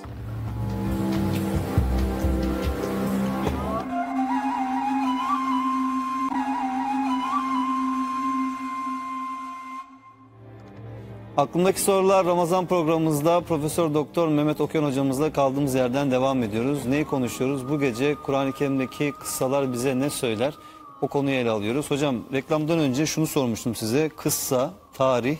Aklımdaki 11.37 11.81
sorular 11.81 12.25
Ramazan 12.25 12.65
programımızda 12.65 13.41
Profesör 13.41 13.93
Doktor 13.93 14.27
Mehmet 14.27 14.61
Okyan 14.61 14.83
hocamızla 14.83 15.33
kaldığımız 15.33 15.75
yerden 15.75 16.11
devam 16.11 16.43
ediyoruz. 16.43 16.85
Neyi 16.85 17.05
konuşuyoruz? 17.05 17.69
Bu 17.69 17.79
gece 17.79 18.15
Kur'an-ı 18.15 18.53
Kerim'deki 18.53 19.13
kıssalar 19.19 19.73
bize 19.73 19.99
ne 19.99 20.09
söyler? 20.09 20.53
O 21.01 21.07
konuyu 21.07 21.35
ele 21.35 21.49
alıyoruz. 21.49 21.91
Hocam 21.91 22.15
reklamdan 22.33 22.79
önce 22.79 23.05
şunu 23.05 23.27
sormuştum 23.27 23.75
size. 23.75 24.09
Kıssa, 24.09 24.73
tarih, 24.93 25.37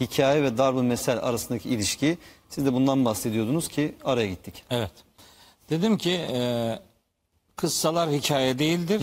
hikaye 0.00 0.42
ve 0.42 0.58
darb-ı 0.58 0.82
mesel 0.82 1.18
arasındaki 1.18 1.68
ilişki. 1.68 2.18
Siz 2.48 2.66
de 2.66 2.72
bundan 2.72 3.04
bahsediyordunuz 3.04 3.68
ki 3.68 3.94
araya 4.04 4.28
gittik. 4.28 4.64
Evet. 4.70 4.92
Dedim 5.70 5.98
ki 5.98 6.12
e, 6.12 6.72
kıssalar 7.56 8.10
hikaye 8.10 8.58
değildir. 8.58 9.02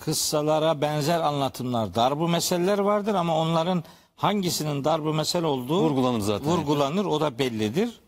Kıssalara 0.00 0.80
benzer 0.80 1.20
anlatımlar, 1.20 1.94
darbu 1.94 2.28
meseleler 2.28 2.78
vardır 2.78 3.14
ama 3.14 3.36
onların 3.36 3.84
hangisinin 4.18 4.84
darbu 4.84 5.14
mesel 5.14 5.44
olduğu 5.44 5.82
Vurgulanır 5.82 6.20
zaten. 6.20 6.48
Vurgulanır, 6.48 7.04
o 7.04 7.20
da 7.20 7.38
bellidir. 7.38 8.00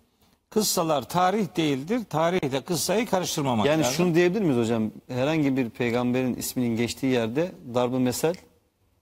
Kıssalar 0.50 1.08
tarih 1.08 1.56
değildir. 1.56 2.00
Tarihte 2.10 2.60
kıssayı 2.60 3.06
karıştırmamak 3.06 3.66
Yani 3.66 3.80
lazım. 3.82 3.94
şunu 3.94 4.14
diyebilir 4.14 4.40
miyiz 4.42 4.56
hocam? 4.58 4.90
Herhangi 5.08 5.56
bir 5.56 5.70
peygamberin 5.70 6.34
isminin 6.34 6.76
geçtiği 6.76 7.06
yerde 7.06 7.52
darb-ı 7.74 8.00
mesel 8.00 8.34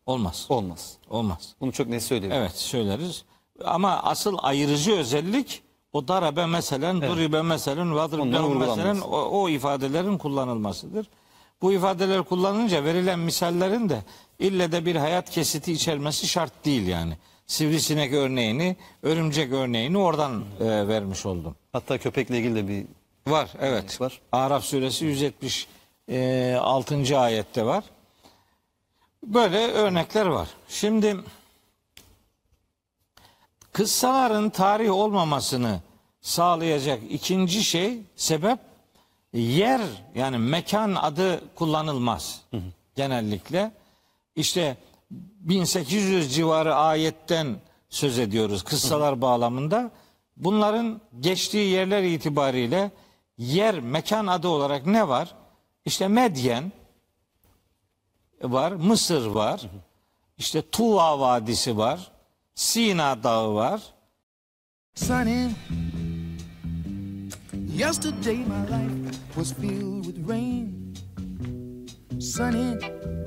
olmaz. 0.06 0.46
olmaz. 0.48 0.96
Olmaz. 1.10 1.54
Bunu 1.60 1.72
çok 1.72 1.88
net 1.88 2.02
söyleyelim. 2.02 2.36
Evet 2.36 2.52
söyleriz. 2.56 3.24
Ama 3.64 4.02
asıl 4.02 4.36
ayırıcı 4.42 4.92
özellik 4.96 5.62
o 5.92 6.08
darabe 6.08 6.46
meselen, 6.46 7.02
duribe 7.02 7.42
meselen, 7.42 7.94
vadribe 7.94 8.54
meselen 8.54 9.00
o, 9.00 9.16
o 9.16 9.48
ifadelerin 9.48 10.18
kullanılmasıdır. 10.18 11.06
Bu 11.62 11.72
ifadeler 11.72 12.22
kullanınca 12.22 12.84
verilen 12.84 13.18
misallerin 13.18 13.88
de 13.88 14.04
ille 14.38 14.72
de 14.72 14.86
bir 14.86 14.96
hayat 14.96 15.30
kesiti 15.30 15.72
içermesi 15.72 16.28
şart 16.28 16.64
değil 16.64 16.86
yani. 16.86 17.16
Sivrisinek 17.46 18.12
örneğini, 18.12 18.76
örümcek 19.02 19.52
örneğini 19.52 19.98
oradan 19.98 20.44
e, 20.60 20.88
vermiş 20.88 21.26
oldum. 21.26 21.56
Hatta 21.72 21.98
köpekle 21.98 22.38
ilgili 22.38 22.54
de 22.54 22.68
bir 22.68 22.86
Var 23.30 23.50
evet. 23.60 24.00
var. 24.00 24.20
Araf 24.32 24.64
suresi 24.64 25.04
176. 25.04 27.18
ayette 27.18 27.66
var. 27.66 27.84
Böyle 29.22 29.58
örnekler 29.58 30.26
var. 30.26 30.48
Şimdi 30.68 31.16
kıssaların 33.72 34.50
tarih 34.50 34.92
olmamasını 34.92 35.80
sağlayacak 36.20 37.00
ikinci 37.10 37.64
şey 37.64 37.98
sebep 38.16 38.58
yer 39.32 39.80
yani 40.14 40.38
mekan 40.38 40.94
adı 40.94 41.54
kullanılmaz 41.54 42.40
genellikle. 42.96 43.72
İşte 44.38 44.76
1800 45.10 46.34
civarı 46.34 46.74
ayetten 46.74 47.56
söz 47.88 48.18
ediyoruz 48.18 48.62
kıssalar 48.62 49.20
bağlamında. 49.20 49.90
Bunların 50.36 51.00
geçtiği 51.20 51.70
yerler 51.70 52.02
itibariyle 52.02 52.90
yer 53.38 53.80
mekan 53.80 54.26
adı 54.26 54.48
olarak 54.48 54.86
ne 54.86 55.08
var? 55.08 55.34
İşte 55.84 56.08
Medyen 56.08 56.72
var, 58.42 58.72
Mısır 58.72 59.26
var, 59.26 59.62
işte 60.38 60.70
Tuva 60.70 61.20
Vadisi 61.20 61.76
var, 61.76 62.10
Sina 62.54 63.22
Dağı 63.22 63.54
var, 63.54 63.82
Sunny. 64.94 65.48
Yesterday 67.76 68.36
my 68.36 68.62
life 68.70 69.16
was 69.34 69.52
filled 69.52 70.04
with 70.04 70.28
rain. 70.28 70.94
Sunny. 72.20 73.17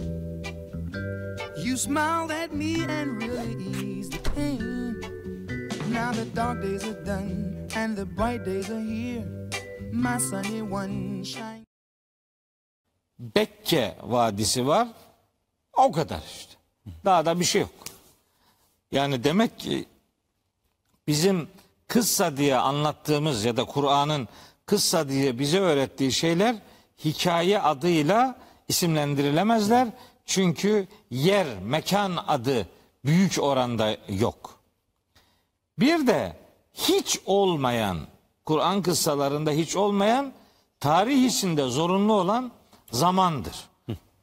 You 1.64 1.78
smiled 1.78 2.32
at 2.32 2.54
me 2.54 2.84
and 2.84 3.22
really 3.22 3.56
eased 3.84 4.14
the 4.14 4.30
pain. 4.36 5.00
Now 5.92 6.12
the 6.12 6.26
dark 6.36 6.62
days 6.62 6.84
are 6.84 7.06
done 7.06 7.68
and 7.76 7.96
the 7.96 8.06
bright 8.06 8.46
days 8.46 8.70
are 8.72 8.80
here. 8.80 9.26
My 9.94 10.18
sunny 10.18 10.62
one 10.62 11.24
shine. 11.24 11.66
Bekke 13.20 13.96
Vadisi 14.04 14.68
var. 14.68 14.88
O 15.74 15.92
kadar 15.92 16.22
işte. 16.28 16.54
Daha 17.06 17.26
da 17.26 17.40
bir 17.40 17.46
şey 17.46 17.62
yok. 17.62 17.72
Yani 18.92 19.24
demek 19.24 19.60
ki 19.60 19.86
bizim 21.08 21.48
kıssa 21.88 22.38
diye 22.38 22.56
anlattığımız 22.56 23.46
ya 23.46 23.58
da 23.58 23.64
Kur'an'ın 23.66 24.28
kıssa 24.66 25.10
diye 25.10 25.40
bize 25.40 25.60
öğrettiği 25.60 26.12
şeyler 26.12 26.56
hikaye 27.06 27.60
adıyla 27.60 28.36
isimlendirilemezler. 28.68 29.88
Çünkü 30.26 30.88
yer, 31.12 31.48
mekan 31.64 32.18
adı 32.28 32.68
büyük 33.06 33.38
oranda 33.42 33.98
yok. 34.10 34.60
Bir 35.80 36.08
de 36.08 36.38
hiç 36.74 37.20
olmayan, 37.26 37.98
Kur'an 38.46 38.82
kıssalarında 38.82 39.52
hiç 39.52 39.76
olmayan, 39.76 40.34
tarih 40.80 41.26
içinde 41.26 41.64
zorunlu 41.68 42.14
olan 42.14 42.52
zamandır. 42.92 43.56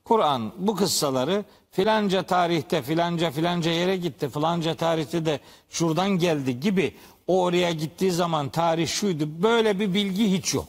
Kur'an 0.05 0.53
bu 0.59 0.77
kıssaları 0.77 1.45
filanca 1.71 2.23
tarihte 2.23 2.83
filanca 2.83 3.31
filanca 3.31 3.71
yere 3.71 3.97
gitti, 3.97 4.29
filanca 4.29 4.75
tarihte 4.75 5.27
de 5.27 5.41
şuradan 5.71 6.11
geldi 6.11 6.61
gibi 6.61 6.95
o 7.27 7.43
oraya 7.43 7.71
gittiği 7.71 8.13
zaman 8.13 8.49
tarih 8.49 8.89
şuydu. 8.89 9.43
Böyle 9.43 9.81
bir 9.81 9.95
bilgi 9.95 10.33
hiç 10.33 10.55
yok. 10.55 10.69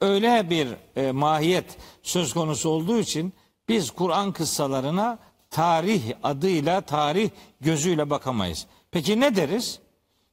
Öyle 0.00 0.50
bir 0.50 0.68
e, 0.96 1.12
mahiyet 1.12 1.76
söz 2.02 2.34
konusu 2.34 2.68
olduğu 2.68 2.98
için 2.98 3.32
biz 3.68 3.90
Kur'an 3.90 4.32
kıssalarına 4.32 5.18
tarih 5.50 6.02
adıyla, 6.22 6.80
tarih 6.80 7.30
gözüyle 7.60 8.10
bakamayız. 8.10 8.66
Peki 8.90 9.20
ne 9.20 9.36
deriz? 9.36 9.78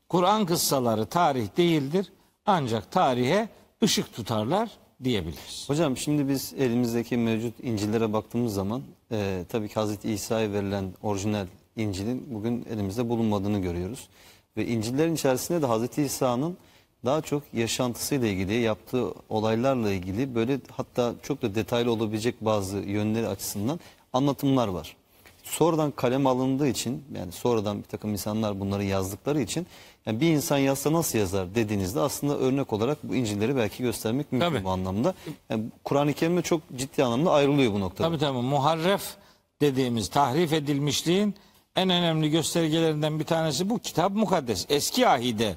Kur'an 0.10 0.46
kıssaları 0.46 1.06
tarih 1.06 1.58
değildir 1.58 2.12
ancak 2.46 2.92
tarihe 2.92 3.50
ışık 3.84 4.14
tutarlar 4.14 4.70
diyebiliriz. 5.04 5.64
Hocam 5.68 5.98
şimdi 5.98 6.30
biz 6.30 6.54
elimizdeki 6.58 7.18
mevcut 7.18 7.54
İncil'lere 7.64 8.14
baktığımız 8.14 8.54
zaman 8.54 8.82
e, 9.12 9.46
tabii 9.50 9.68
ki 9.68 9.74
Hazreti 9.74 10.12
İsa'ya 10.12 10.52
verilen 10.52 10.94
orijinal 11.02 11.48
İncil'in 11.76 12.28
bugün 12.34 12.66
elimizde 12.74 13.10
bulunmadığını 13.10 13.60
görüyoruz. 13.60 14.10
Ve 14.58 14.68
İncil'lerin 14.68 15.16
içerisinde 15.16 15.62
de 15.62 15.66
Hazreti 15.66 16.02
İsa'nın 16.02 16.58
daha 17.06 17.22
çok 17.22 17.44
yaşantısıyla 17.54 18.28
ilgili, 18.28 18.54
yaptığı 18.54 19.14
olaylarla 19.30 19.92
ilgili 19.92 20.36
böyle 20.36 20.60
hatta 20.72 21.14
çok 21.24 21.42
da 21.42 21.56
detaylı 21.56 21.92
olabilecek 21.92 22.36
bazı 22.42 22.78
yönleri 22.78 23.28
açısından 23.28 23.80
anlatımlar 24.14 24.68
var. 24.68 24.96
Sonradan 25.44 25.92
kalem 25.92 26.28
alındığı 26.28 26.68
için 26.68 27.04
yani 27.16 27.32
sonradan 27.32 27.78
bir 27.78 27.84
takım 27.84 28.12
insanlar 28.12 28.60
bunları 28.60 28.84
yazdıkları 28.84 29.42
için 29.42 29.68
yani 30.06 30.22
bir 30.22 30.32
insan 30.32 30.58
yazsa 30.58 30.94
nasıl 30.94 31.20
yazar 31.20 31.56
dediğinizde 31.56 32.00
aslında 32.00 32.38
örnek 32.38 32.74
olarak 32.74 32.98
bu 33.04 33.16
İncil'leri 33.16 33.56
belki 33.56 33.84
göstermek 33.84 34.32
mümkün 34.32 34.50
Tabii. 34.50 34.64
bu 34.64 34.70
anlamda. 34.70 35.14
Yani 35.50 35.64
Kur'an-ı 35.84 36.14
Kerim'e 36.14 36.42
çok 36.42 36.62
ciddi 36.76 37.04
anlamda 37.04 37.32
ayrılıyor 37.32 37.74
bu 37.74 37.80
noktada. 37.80 38.08
Tabii 38.08 38.20
tabii 38.20 38.42
muharref 38.42 39.16
dediğimiz 39.62 40.10
tahrif 40.10 40.54
edilmişliğin 40.54 41.36
en 41.76 41.90
önemli 41.90 42.32
göstergelerinden 42.32 43.20
bir 43.20 43.26
tanesi 43.26 43.70
bu 43.70 43.80
kitap 43.80 44.12
mukaddes. 44.12 44.66
Eski 44.70 45.08
ahide 45.08 45.56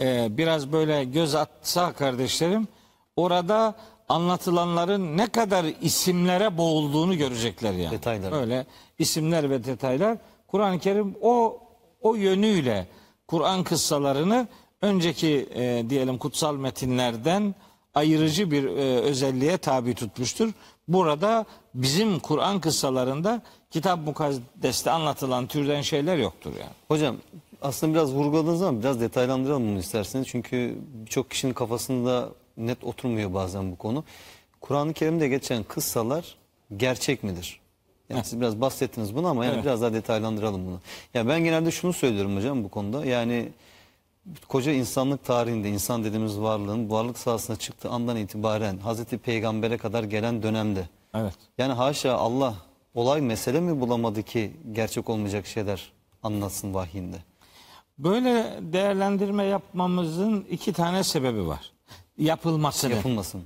e, 0.00 0.28
biraz 0.30 0.72
böyle 0.72 1.04
göz 1.04 1.34
atsa 1.34 1.92
kardeşlerim 1.92 2.68
orada 3.16 3.74
anlatılanların 4.08 5.16
ne 5.16 5.26
kadar 5.26 5.64
isimlere 5.80 6.58
boğulduğunu 6.58 7.16
görecekler 7.16 7.72
yani. 7.72 7.90
Detaylar. 7.90 8.32
Böyle 8.32 8.66
isimler 8.98 9.50
ve 9.50 9.64
detaylar. 9.64 10.18
Kur'an-ı 10.46 10.78
Kerim 10.78 11.14
o 11.22 11.58
o 12.00 12.14
yönüyle 12.14 12.86
Kur'an 13.28 13.64
kıssalarını 13.64 14.48
önceki 14.82 15.48
e, 15.54 15.84
diyelim 15.90 16.18
kutsal 16.18 16.56
metinlerden 16.56 17.54
ayırıcı 17.94 18.50
bir 18.50 18.64
e, 18.64 19.00
özelliğe 19.00 19.58
tabi 19.58 19.94
tutmuştur. 19.94 20.52
Burada 20.88 21.46
bizim 21.74 22.18
Kur'an 22.18 22.60
kıssalarında 22.60 23.42
kitap 23.70 23.98
mukaddeste 24.06 24.90
anlatılan 24.90 25.46
türden 25.46 25.82
şeyler 25.82 26.16
yoktur 26.16 26.52
yani. 26.60 26.72
Hocam 26.88 27.16
aslında 27.62 27.94
biraz 27.94 28.12
vurguladığınız 28.14 28.62
ama 28.62 28.78
biraz 28.80 29.00
detaylandıralım 29.00 29.68
bunu 29.68 29.78
isterseniz. 29.78 30.28
Çünkü 30.28 30.78
birçok 30.92 31.30
kişinin 31.30 31.52
kafasında 31.52 32.28
net 32.56 32.84
oturmuyor 32.84 33.34
bazen 33.34 33.72
bu 33.72 33.76
konu. 33.76 34.04
Kur'an-ı 34.60 34.92
Kerim'de 34.92 35.28
geçen 35.28 35.62
kıssalar 35.62 36.36
gerçek 36.76 37.24
midir? 37.24 37.60
Yani 38.08 38.24
siz 38.24 38.40
biraz 38.40 38.60
bahsettiniz 38.60 39.16
bunu 39.16 39.26
ama 39.28 39.44
yani 39.44 39.54
Evet. 39.54 39.64
biraz 39.64 39.82
daha 39.82 39.92
detaylandıralım 39.92 40.66
bunu. 40.66 40.80
Ya 41.14 41.28
ben 41.28 41.44
genelde 41.44 41.70
şunu 41.70 41.92
söylüyorum 41.92 42.36
hocam 42.36 42.64
bu 42.64 42.68
konuda. 42.68 43.04
Yani 43.04 43.48
koca 44.48 44.72
insanlık 44.72 45.24
tarihinde 45.24 45.68
insan 45.70 46.04
dediğimiz 46.04 46.40
varlığın 46.40 46.90
varlık 46.90 47.18
sahasına 47.18 47.56
çıktığı 47.56 47.88
andan 47.90 48.16
itibaren 48.16 48.78
Hazreti 48.78 49.18
Peygamber'e 49.18 49.76
kadar 49.78 50.04
gelen 50.04 50.42
dönemde 50.42 50.88
Evet. 51.14 51.34
yani 51.58 51.72
haşa 51.72 52.14
Allah 52.14 52.54
olay 52.94 53.20
mesele 53.20 53.60
mi 53.60 53.80
bulamadı 53.80 54.22
ki 54.22 54.50
gerçek 54.72 55.08
olmayacak 55.10 55.46
şeyler 55.46 55.92
anlatsın 56.22 56.74
vahyinde. 56.74 57.16
Böyle 58.04 58.58
değerlendirme 58.60 59.44
yapmamızın 59.44 60.46
iki 60.50 60.72
tane 60.72 61.04
sebebi 61.04 61.46
var. 61.46 61.72
Yapılmasını. 62.18 62.94
Yapılmasın. 62.94 63.42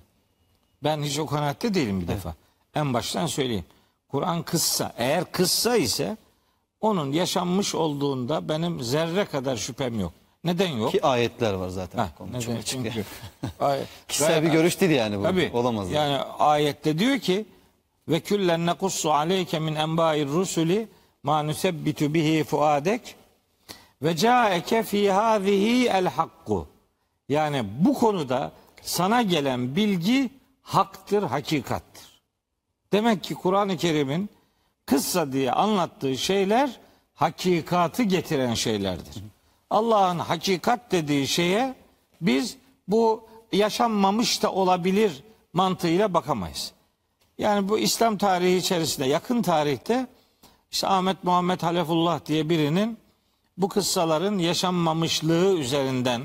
Ben 0.82 1.02
hiç 1.02 1.18
o 1.18 1.26
kanaatte 1.26 1.74
değilim 1.74 2.00
bir 2.00 2.08
defa. 2.08 2.34
En 2.74 2.94
baştan 2.94 3.26
söyleyeyim. 3.26 3.64
Kur'an 4.08 4.42
kıssa. 4.42 4.92
Eğer 4.96 5.32
kıssa 5.32 5.76
ise 5.76 6.16
onun 6.80 7.12
yaşanmış 7.12 7.74
olduğunda 7.74 8.48
benim 8.48 8.80
zerre 8.80 9.24
kadar 9.24 9.56
şüphem 9.56 10.00
yok. 10.00 10.12
Neden 10.44 10.68
yok? 10.68 10.92
Ki 10.92 11.06
ayetler 11.06 11.52
var 11.52 11.68
zaten. 11.68 11.98
Ha, 11.98 12.08
neden? 12.26 12.40
çok 12.40 12.66
Çünkü. 12.66 13.04
Ay- 13.60 13.80
Kişisel 14.08 14.42
bir 14.42 14.48
görüş 14.48 14.80
değil 14.80 14.92
yani 14.92 15.18
bu. 15.18 15.22
Tabii. 15.22 15.50
Olamaz. 15.54 15.90
Yani. 15.90 16.12
Yani 16.12 16.22
ayette 16.38 16.98
diyor 16.98 17.18
ki 17.18 17.44
ve 18.08 18.20
küllen 18.20 18.66
nekussu 18.66 19.12
aleyke 19.12 19.58
min 19.58 19.74
enba'ir 19.74 20.26
rusuli 20.26 20.88
ma 21.22 21.42
nusebbitu 21.42 22.14
bihi 22.14 22.44
fuadek 22.44 23.14
ve 24.04 24.16
caeke 24.16 24.82
fi 24.82 25.10
hazihi 25.10 25.88
el 25.88 26.06
hakku. 26.06 26.68
Yani 27.28 27.64
bu 27.78 27.94
konuda 27.94 28.52
sana 28.82 29.22
gelen 29.22 29.76
bilgi 29.76 30.30
haktır, 30.62 31.22
hakikattir. 31.22 32.22
Demek 32.92 33.24
ki 33.24 33.34
Kur'an-ı 33.34 33.76
Kerim'in 33.76 34.30
kıssa 34.86 35.32
diye 35.32 35.52
anlattığı 35.52 36.18
şeyler 36.18 36.80
hakikatı 37.14 38.02
getiren 38.02 38.54
şeylerdir. 38.54 39.14
Allah'ın 39.70 40.18
hakikat 40.18 40.92
dediği 40.92 41.28
şeye 41.28 41.74
biz 42.20 42.56
bu 42.88 43.24
yaşanmamış 43.52 44.42
da 44.42 44.52
olabilir 44.52 45.22
mantığıyla 45.52 46.14
bakamayız. 46.14 46.72
Yani 47.38 47.68
bu 47.68 47.78
İslam 47.78 48.18
tarihi 48.18 48.56
içerisinde 48.56 49.06
yakın 49.06 49.42
tarihte 49.42 50.06
işte 50.70 50.86
Ahmet 50.86 51.24
Muhammed 51.24 51.62
Halefullah 51.62 52.26
diye 52.26 52.48
birinin 52.48 52.98
bu 53.56 53.68
kıssaların 53.68 54.38
yaşanmamışlığı 54.38 55.54
üzerinden 55.58 56.22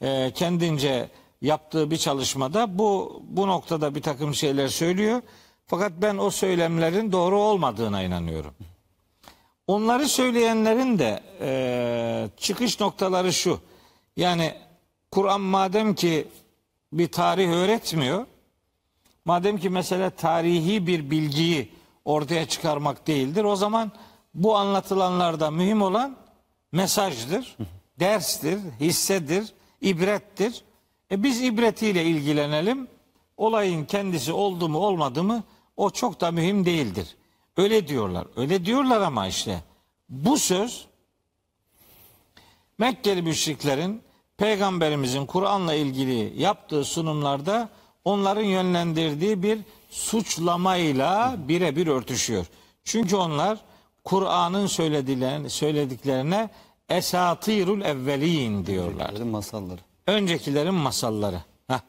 e, 0.00 0.32
kendince 0.34 1.08
yaptığı 1.42 1.90
bir 1.90 1.96
çalışmada 1.96 2.78
bu 2.78 3.22
bu 3.28 3.48
noktada 3.48 3.94
bir 3.94 4.02
takım 4.02 4.34
şeyler 4.34 4.68
söylüyor. 4.68 5.22
Fakat 5.66 5.92
ben 6.02 6.18
o 6.18 6.30
söylemlerin 6.30 7.12
doğru 7.12 7.40
olmadığına 7.40 8.02
inanıyorum. 8.02 8.54
Onları 9.66 10.08
söyleyenlerin 10.08 10.98
de 10.98 11.22
e, 11.40 12.28
çıkış 12.36 12.80
noktaları 12.80 13.32
şu. 13.32 13.60
Yani 14.16 14.54
Kur'an 15.10 15.40
madem 15.40 15.94
ki 15.94 16.28
bir 16.92 17.12
tarih 17.12 17.48
öğretmiyor, 17.48 18.26
madem 19.24 19.58
ki 19.58 19.70
mesele 19.70 20.10
tarihi 20.10 20.86
bir 20.86 21.10
bilgiyi 21.10 21.72
ortaya 22.04 22.48
çıkarmak 22.48 23.06
değildir, 23.06 23.44
o 23.44 23.56
zaman 23.56 23.92
bu 24.34 24.56
anlatılanlarda 24.56 25.50
mühim 25.50 25.82
olan 25.82 26.16
mesajdır, 26.74 27.56
derstir, 28.00 28.58
hissedir, 28.80 29.52
ibrettir. 29.80 30.64
E 31.10 31.22
biz 31.22 31.42
ibretiyle 31.42 32.04
ilgilenelim. 32.04 32.88
Olayın 33.36 33.84
kendisi 33.84 34.32
oldu 34.32 34.68
mu 34.68 34.78
olmadı 34.78 35.22
mı 35.22 35.42
o 35.76 35.90
çok 35.90 36.20
da 36.20 36.30
mühim 36.30 36.66
değildir. 36.66 37.16
Öyle 37.56 37.88
diyorlar. 37.88 38.26
Öyle 38.36 38.64
diyorlar 38.64 39.00
ama 39.00 39.26
işte 39.26 39.62
bu 40.08 40.38
söz 40.38 40.86
Mekkeli 42.78 43.22
müşriklerin 43.22 44.02
peygamberimizin 44.36 45.26
Kur'an'la 45.26 45.74
ilgili 45.74 46.42
yaptığı 46.42 46.84
sunumlarda 46.84 47.68
onların 48.04 48.44
yönlendirdiği 48.44 49.42
bir 49.42 49.58
suçlamayla 49.90 51.36
birebir 51.38 51.86
örtüşüyor. 51.86 52.46
Çünkü 52.84 53.16
onlar 53.16 53.58
Kur'an'ın 54.04 54.66
söylediklerine, 54.66 55.48
söylediklerine 55.48 56.50
esatirul 56.88 57.80
evvelin 57.80 58.66
diyorlar. 58.66 59.08
Öncekilerin 59.08 59.28
masalları. 59.28 59.80
Öncekilerin 60.06 60.74
masalları. 60.74 61.40
Heh. 61.66 61.80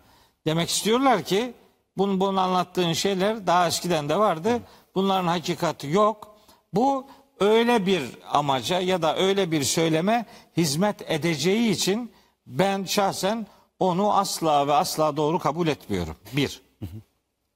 Demek 0.46 0.70
istiyorlar 0.70 1.24
ki 1.24 1.54
bunun, 1.98 2.20
bunun 2.20 2.36
anlattığın 2.38 2.94
şeyler 2.94 3.48
daha 3.48 3.68
eskiden 3.68 4.10
de 4.10 4.20
vardı. 4.20 4.60
Bunların 4.96 5.28
hakikati 5.28 5.88
yok. 5.88 6.36
Bu 6.74 7.08
öyle 7.40 7.86
bir 7.86 8.02
amaca 8.32 8.80
ya 8.80 9.02
da 9.02 9.18
öyle 9.18 9.52
bir 9.52 9.64
söyleme 9.64 10.26
hizmet 10.58 11.12
edeceği 11.12 11.72
için 11.72 12.12
ben 12.48 12.84
şahsen 12.84 13.48
onu 13.80 14.14
asla 14.14 14.68
ve 14.68 14.74
asla 14.74 15.18
doğru 15.18 15.40
kabul 15.40 15.68
etmiyorum. 15.68 16.16
Bir. 16.34 16.62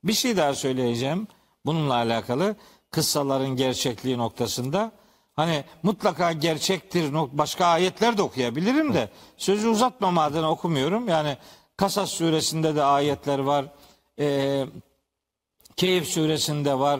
Bir 0.03 0.13
şey 0.13 0.37
daha 0.37 0.55
söyleyeceğim 0.55 1.27
bununla 1.65 1.93
alakalı 1.93 2.55
kıssaların 2.91 3.55
gerçekliği 3.55 4.17
noktasında. 4.17 4.91
Hani 5.35 5.63
mutlaka 5.83 6.31
gerçektir 6.31 7.13
başka 7.13 7.65
ayetler 7.65 8.17
de 8.17 8.21
okuyabilirim 8.21 8.93
de 8.93 9.09
sözü 9.37 9.67
uzatmama 9.67 10.23
adına 10.23 10.51
okumuyorum. 10.51 11.07
Yani 11.07 11.37
Kasas 11.77 12.09
suresinde 12.09 12.75
de 12.75 12.83
ayetler 12.83 13.39
var. 13.39 13.65
Ee, 14.19 14.65
Keyif 15.75 16.07
suresinde 16.07 16.79
var. 16.79 16.99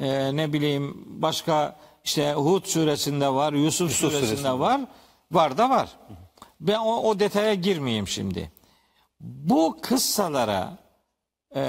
Ee, 0.00 0.36
ne 0.36 0.52
bileyim 0.52 1.04
başka 1.06 1.76
işte 2.04 2.32
Hud 2.32 2.64
suresinde 2.64 3.28
var. 3.28 3.52
Yusuf, 3.52 3.92
suresinde, 3.92 4.26
suresinde. 4.26 4.58
var. 4.58 4.80
Var 5.32 5.58
da 5.58 5.70
var. 5.70 5.88
Ben 6.60 6.78
o, 6.78 6.96
o 7.02 7.18
detaya 7.20 7.54
girmeyeyim 7.54 8.08
şimdi. 8.08 8.52
Bu 9.20 9.78
kıssalara 9.82 10.78
e, 11.54 11.60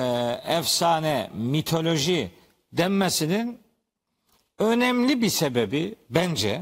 efsane, 0.47 1.30
mitoloji 1.34 2.32
denmesinin 2.74 3.59
önemli 4.59 5.22
bir 5.22 5.30
sebebi 5.30 5.95
bence 6.09 6.61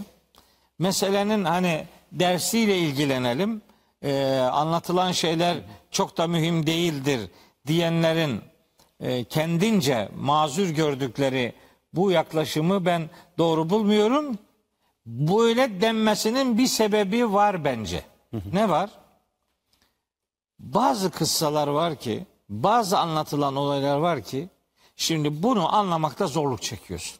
meselenin 0.79 1.43
hani 1.43 1.85
dersiyle 2.11 2.77
ilgilenelim, 2.77 3.61
e, 4.01 4.37
anlatılan 4.37 5.11
şeyler 5.11 5.57
çok 5.91 6.17
da 6.17 6.27
mühim 6.27 6.67
değildir 6.67 7.29
diyenlerin 7.67 8.41
e, 8.99 9.23
kendince 9.23 10.09
mazur 10.19 10.69
gördükleri 10.69 11.53
bu 11.93 12.11
yaklaşımı 12.11 12.85
ben 12.85 13.09
doğru 13.37 13.69
bulmuyorum. 13.69 14.37
Böyle 15.05 15.81
denmesinin 15.81 16.57
bir 16.57 16.67
sebebi 16.67 17.33
var 17.33 17.63
bence. 17.63 18.03
Ne 18.53 18.69
var? 18.69 18.89
Bazı 20.59 21.11
kıssalar 21.11 21.67
var 21.67 21.95
ki, 21.95 22.25
bazı 22.49 22.99
anlatılan 22.99 23.55
olaylar 23.55 23.97
var 23.97 24.21
ki, 24.21 24.49
şimdi 24.97 25.43
bunu 25.43 25.75
anlamakta 25.75 26.27
zorluk 26.27 26.61
çekiyorsun. 26.61 27.17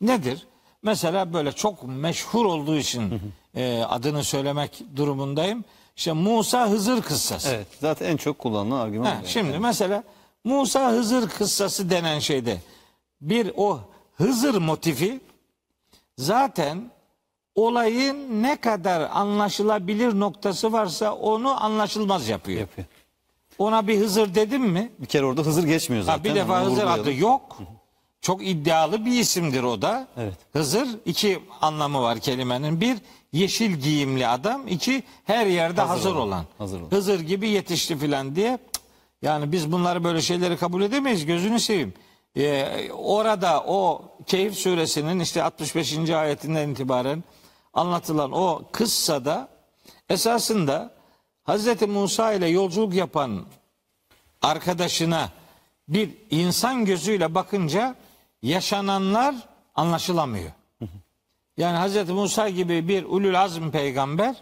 Nedir? 0.00 0.46
Mesela 0.82 1.32
böyle 1.32 1.52
çok 1.52 1.82
meşhur 1.82 2.44
olduğu 2.44 2.76
için 2.76 3.20
e, 3.54 3.82
adını 3.82 4.24
söylemek 4.24 4.82
durumundayım. 4.96 5.64
İşte 5.96 6.12
Musa 6.12 6.68
Hızır 6.68 7.02
kıssası. 7.02 7.48
Evet. 7.48 7.66
Zaten 7.80 8.06
en 8.06 8.16
çok 8.16 8.38
kullanılan 8.38 8.80
argüman. 8.80 9.04
Ha, 9.06 9.10
yani. 9.14 9.28
şimdi 9.28 9.58
mesela 9.58 10.04
Musa 10.44 10.90
Hızır 10.90 11.28
kıssası 11.28 11.90
denen 11.90 12.18
şeyde 12.18 12.60
bir 13.20 13.52
o 13.56 13.80
Hızır 14.14 14.54
motifi 14.54 15.20
zaten 16.18 16.90
olayın 17.54 18.42
ne 18.42 18.60
kadar 18.60 19.10
anlaşılabilir 19.12 20.20
noktası 20.20 20.72
varsa 20.72 21.14
onu 21.14 21.64
anlaşılmaz 21.64 22.28
yapıyor. 22.28 22.60
yapıyor. 22.60 22.86
Ona 23.58 23.86
bir 23.88 23.98
Hızır 23.98 24.34
dedim 24.34 24.62
mi? 24.62 24.92
Bir 24.98 25.06
kere 25.06 25.24
orada 25.24 25.40
Hızır 25.42 25.64
geçmiyor 25.64 26.02
zaten. 26.02 26.18
Ha, 26.18 26.24
bir 26.24 26.34
defa 26.34 26.64
Hızır 26.64 26.86
adı 26.86 27.12
yok. 27.12 27.58
Çok 28.20 28.46
iddialı 28.46 29.04
bir 29.04 29.12
isimdir 29.20 29.62
o 29.62 29.82
da. 29.82 30.08
Evet. 30.16 30.34
Hızır 30.52 30.88
iki 31.06 31.38
anlamı 31.60 32.02
var 32.02 32.18
kelimenin. 32.18 32.80
Bir 32.80 32.98
yeşil 33.32 33.70
giyimli 33.70 34.26
adam. 34.26 34.68
iki 34.68 35.02
her 35.24 35.46
yerde 35.46 35.80
hazır, 35.80 35.94
Hazır 35.94 36.10
olan. 36.14 36.26
olan. 36.28 36.44
Hazır 36.58 36.80
olan. 36.80 36.90
Hızır 36.90 37.20
gibi 37.20 37.48
yetişti 37.48 37.98
filan 37.98 38.36
diye. 38.36 38.58
Yani 39.22 39.52
biz 39.52 39.72
bunları 39.72 40.04
böyle 40.04 40.20
şeyleri 40.20 40.56
kabul 40.56 40.82
edemeyiz. 40.82 41.26
Gözünü 41.26 41.60
seveyim. 41.60 41.94
Ee, 42.36 42.90
orada 42.92 43.64
o 43.66 44.02
Keyif 44.26 44.54
suresinin 44.54 45.20
işte 45.20 45.42
65. 45.42 46.10
ayetinden 46.10 46.68
itibaren 46.68 47.24
anlatılan 47.74 48.32
o 48.32 48.62
kıssada 48.72 49.48
esasında 50.08 50.94
Hazreti 51.48 51.86
Musa 51.86 52.32
ile 52.32 52.48
yolculuk 52.48 52.94
yapan 52.94 53.44
arkadaşına 54.42 55.28
bir 55.88 56.10
insan 56.30 56.84
gözüyle 56.84 57.34
bakınca 57.34 57.94
yaşananlar 58.42 59.34
anlaşılamıyor. 59.74 60.50
Yani 61.56 61.76
Hazreti 61.76 62.12
Musa 62.12 62.48
gibi 62.48 62.88
bir 62.88 63.04
ulul 63.04 63.34
azm 63.34 63.70
peygamber 63.70 64.36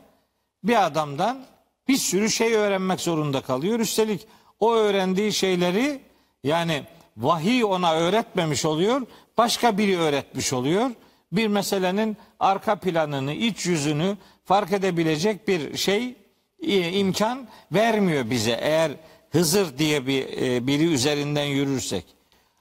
bir 0.64 0.86
adamdan 0.86 1.46
bir 1.88 1.96
sürü 1.96 2.30
şey 2.30 2.54
öğrenmek 2.54 3.00
zorunda 3.00 3.40
kalıyor. 3.40 3.80
Üstelik 3.80 4.26
o 4.60 4.74
öğrendiği 4.74 5.32
şeyleri 5.32 6.00
yani 6.44 6.84
vahiy 7.16 7.64
ona 7.64 7.94
öğretmemiş 7.94 8.64
oluyor. 8.64 9.02
Başka 9.38 9.78
biri 9.78 9.98
öğretmiş 9.98 10.52
oluyor. 10.52 10.90
bir 11.32 11.48
meselenin 11.48 12.16
arka 12.40 12.76
planını, 12.76 13.32
iç 13.32 13.66
yüzünü 13.66 14.16
fark 14.44 14.72
edebilecek 14.72 15.48
bir 15.48 15.76
şey 15.76 16.25
imkan 16.60 17.48
vermiyor 17.72 18.30
bize 18.30 18.58
eğer 18.60 18.92
Hızır 19.30 19.78
diye 19.78 20.06
bir 20.06 20.42
e, 20.42 20.66
biri 20.66 20.84
üzerinden 20.84 21.44
yürürsek. 21.44 22.04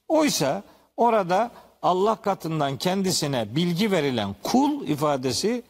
Oysa 0.08 0.64
orada 0.98 1.52
Allah 1.82 2.16
katından 2.16 2.78
kendisine 2.78 3.56
bilgi 3.56 3.92
verilen 3.92 4.36
kul 4.44 4.88
ifadesi 4.88 5.64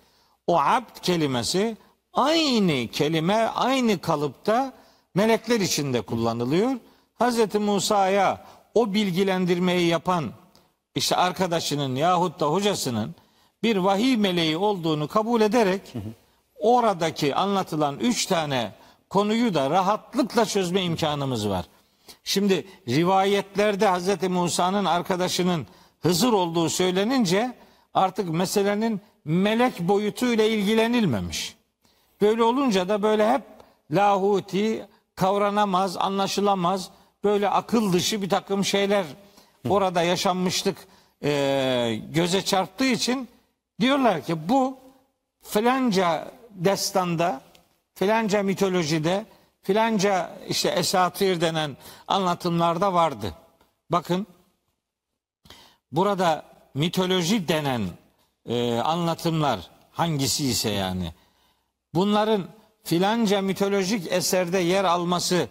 o 0.47 0.59
abd 0.59 1.01
kelimesi 1.01 1.77
aynı 2.13 2.87
kelime 2.87 3.35
aynı 3.35 3.99
kalıpta 3.99 4.73
melekler 5.15 5.59
içinde 5.59 6.01
kullanılıyor. 6.01 6.71
Hz. 7.19 7.55
Musa'ya 7.55 8.45
o 8.73 8.93
bilgilendirmeyi 8.93 9.87
yapan 9.87 10.31
işte 10.95 11.15
arkadaşının 11.15 11.95
yahut 11.95 12.39
da 12.39 12.45
hocasının 12.45 13.15
bir 13.63 13.77
vahiy 13.77 14.17
meleği 14.17 14.57
olduğunu 14.57 15.07
kabul 15.07 15.41
ederek 15.41 15.81
oradaki 16.65 17.35
anlatılan 17.35 17.99
üç 17.99 18.25
tane 18.25 18.71
konuyu 19.09 19.53
da 19.53 19.69
rahatlıkla 19.69 20.45
çözme 20.45 20.81
imkanımız 20.83 21.49
var. 21.49 21.65
Şimdi 22.23 22.67
rivayetlerde 22.87 23.91
Hz. 23.91 24.29
Musa'nın 24.29 24.85
arkadaşının 24.85 25.67
Hızır 26.01 26.33
olduğu 26.33 26.69
söylenince 26.69 27.53
artık 27.93 28.29
meselenin 28.29 29.01
melek 29.25 29.79
boyutuyla 29.79 30.43
ilgilenilmemiş. 30.45 31.55
Böyle 32.21 32.43
olunca 32.43 32.89
da 32.89 33.01
böyle 33.01 33.33
hep 33.33 33.41
lahuti, 33.91 34.87
kavranamaz, 35.15 35.97
anlaşılamaz, 35.97 36.89
böyle 37.23 37.49
akıl 37.49 37.93
dışı 37.93 38.21
bir 38.21 38.29
takım 38.29 38.65
şeyler 38.65 39.05
orada 39.69 40.01
yaşanmışlık 40.01 40.77
e, 41.23 42.01
göze 42.13 42.41
çarptığı 42.41 42.85
için 42.85 43.27
diyorlar 43.79 44.21
ki 44.21 44.49
bu 44.49 44.77
filanca 45.41 46.31
destanda, 46.55 47.41
filanca 47.95 48.43
mitolojide, 48.43 49.25
filanca 49.61 50.37
işte 50.49 50.69
esatir 50.69 51.41
denen 51.41 51.77
anlatımlarda 52.07 52.93
vardı. 52.93 53.33
Bakın 53.89 54.27
burada 55.91 56.45
mitoloji 56.73 57.47
denen 57.47 57.81
e, 58.45 58.79
anlatımlar 58.79 59.59
hangisi 59.91 60.45
ise 60.45 60.69
yani 60.69 61.13
bunların 61.93 62.43
filanca 62.83 63.41
mitolojik 63.41 64.11
eserde 64.11 64.57
yer 64.59 64.83
alması 64.83 65.47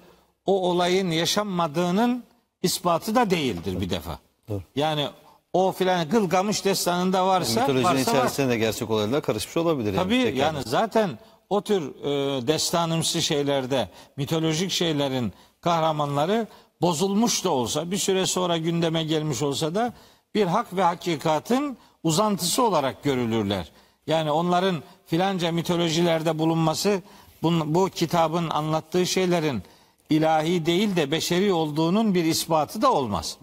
o 0.46 0.70
olayın 0.70 1.10
yaşanmadığının 1.10 2.24
ispatı 2.62 3.14
da 3.14 3.30
değildir 3.30 3.80
bir 3.80 3.90
defa. 3.90 4.18
Doğru. 4.48 4.62
Yani 4.76 5.08
o 5.54 5.72
filan 5.72 6.08
Gılgamış 6.08 6.64
destanında 6.64 7.26
varsa 7.26 7.60
Mitolojinin 7.60 7.84
varsa 7.84 8.12
var. 8.12 8.18
içerisinde 8.18 8.48
de 8.48 8.58
gerçek 8.58 8.90
olaylar 8.90 9.22
karışmış 9.22 9.56
olabilir. 9.56 9.96
Tabii 9.96 10.16
yani. 10.16 10.38
Yani 10.38 10.58
zaten 10.66 11.18
o 11.50 11.60
tür 11.60 11.82
e, 11.82 12.46
destanımsı 12.46 13.22
şeylerde 13.22 13.88
mitolojik 14.16 14.70
şeylerin 14.70 15.32
kahramanları 15.60 16.46
bozulmuş 16.80 17.44
da 17.44 17.50
olsa 17.50 17.90
bir 17.90 17.96
süre 17.96 18.26
sonra 18.26 18.56
gündeme 18.56 19.04
gelmiş 19.04 19.42
olsa 19.42 19.74
da 19.74 19.92
bir 20.34 20.46
hak 20.46 20.76
ve 20.76 20.82
hakikatin 20.82 21.78
uzantısı 22.02 22.62
olarak 22.62 23.02
görülürler. 23.02 23.72
Yani 24.06 24.30
onların 24.30 24.82
filanca 25.06 25.52
mitolojilerde 25.52 26.38
bulunması 26.38 27.02
bu, 27.42 27.52
bu 27.74 27.88
kitabın 27.88 28.50
anlattığı 28.50 29.06
şeylerin 29.06 29.62
ilahi 30.10 30.66
değil 30.66 30.96
de 30.96 31.10
beşeri 31.10 31.52
olduğunun 31.52 32.14
bir 32.14 32.24
ispatı 32.24 32.82
da 32.82 32.92
olmaz. 32.92 33.38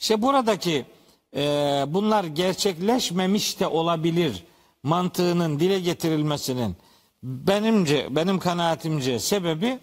İşte 0.00 0.22
buradaki 0.22 0.84
e, 1.36 1.40
bunlar 1.88 2.24
gerçekleşmemiş 2.24 3.60
de 3.60 3.66
olabilir 3.66 4.44
mantığının 4.82 5.60
dile 5.60 5.80
getirilmesinin 5.80 6.76
benimce 7.22 8.06
benim 8.10 8.38
kanaatimce 8.38 9.18
sebebi 9.18 9.78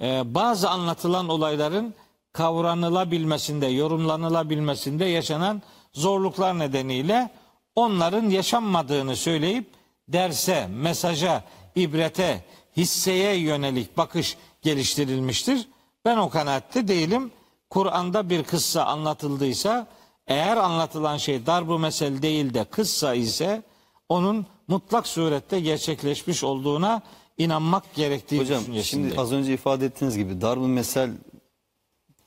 e, 0.00 0.34
bazı 0.34 0.70
anlatılan 0.70 1.28
olayların 1.28 1.94
kavranılabilmesinde, 2.32 3.66
yorumlanılabilmesinde 3.66 5.04
yaşanan 5.04 5.62
zorluklar 5.92 6.58
nedeniyle 6.58 7.30
onların 7.76 8.30
yaşanmadığını 8.30 9.16
söyleyip 9.16 9.70
derse, 10.08 10.66
mesaja, 10.66 11.44
ibrete, 11.76 12.44
hisseye 12.76 13.34
yönelik 13.36 13.96
bakış 13.96 14.36
geliştirilmiştir. 14.62 15.68
Ben 16.04 16.16
o 16.16 16.30
kanaatte 16.30 16.88
değilim. 16.88 17.30
Kur'an'da 17.70 18.30
bir 18.30 18.42
kıssa 18.44 18.84
anlatıldıysa 18.84 19.86
eğer 20.26 20.56
anlatılan 20.56 21.16
şey 21.16 21.46
darbu 21.46 21.78
mesel 21.78 22.22
değil 22.22 22.54
de 22.54 22.64
kıssa 22.64 23.14
ise 23.14 23.62
onun 24.08 24.46
mutlak 24.68 25.06
surette 25.06 25.60
gerçekleşmiş 25.60 26.44
olduğuna 26.44 27.02
inanmak 27.38 27.94
gerektiği 27.94 28.40
Hocam 28.40 28.60
düşüncesindeyim. 28.60 29.10
şimdi 29.10 29.20
az 29.20 29.32
önce 29.32 29.54
ifade 29.54 29.86
ettiğiniz 29.86 30.16
gibi 30.16 30.40
darb-ı 30.40 30.68
mesel 30.68 31.10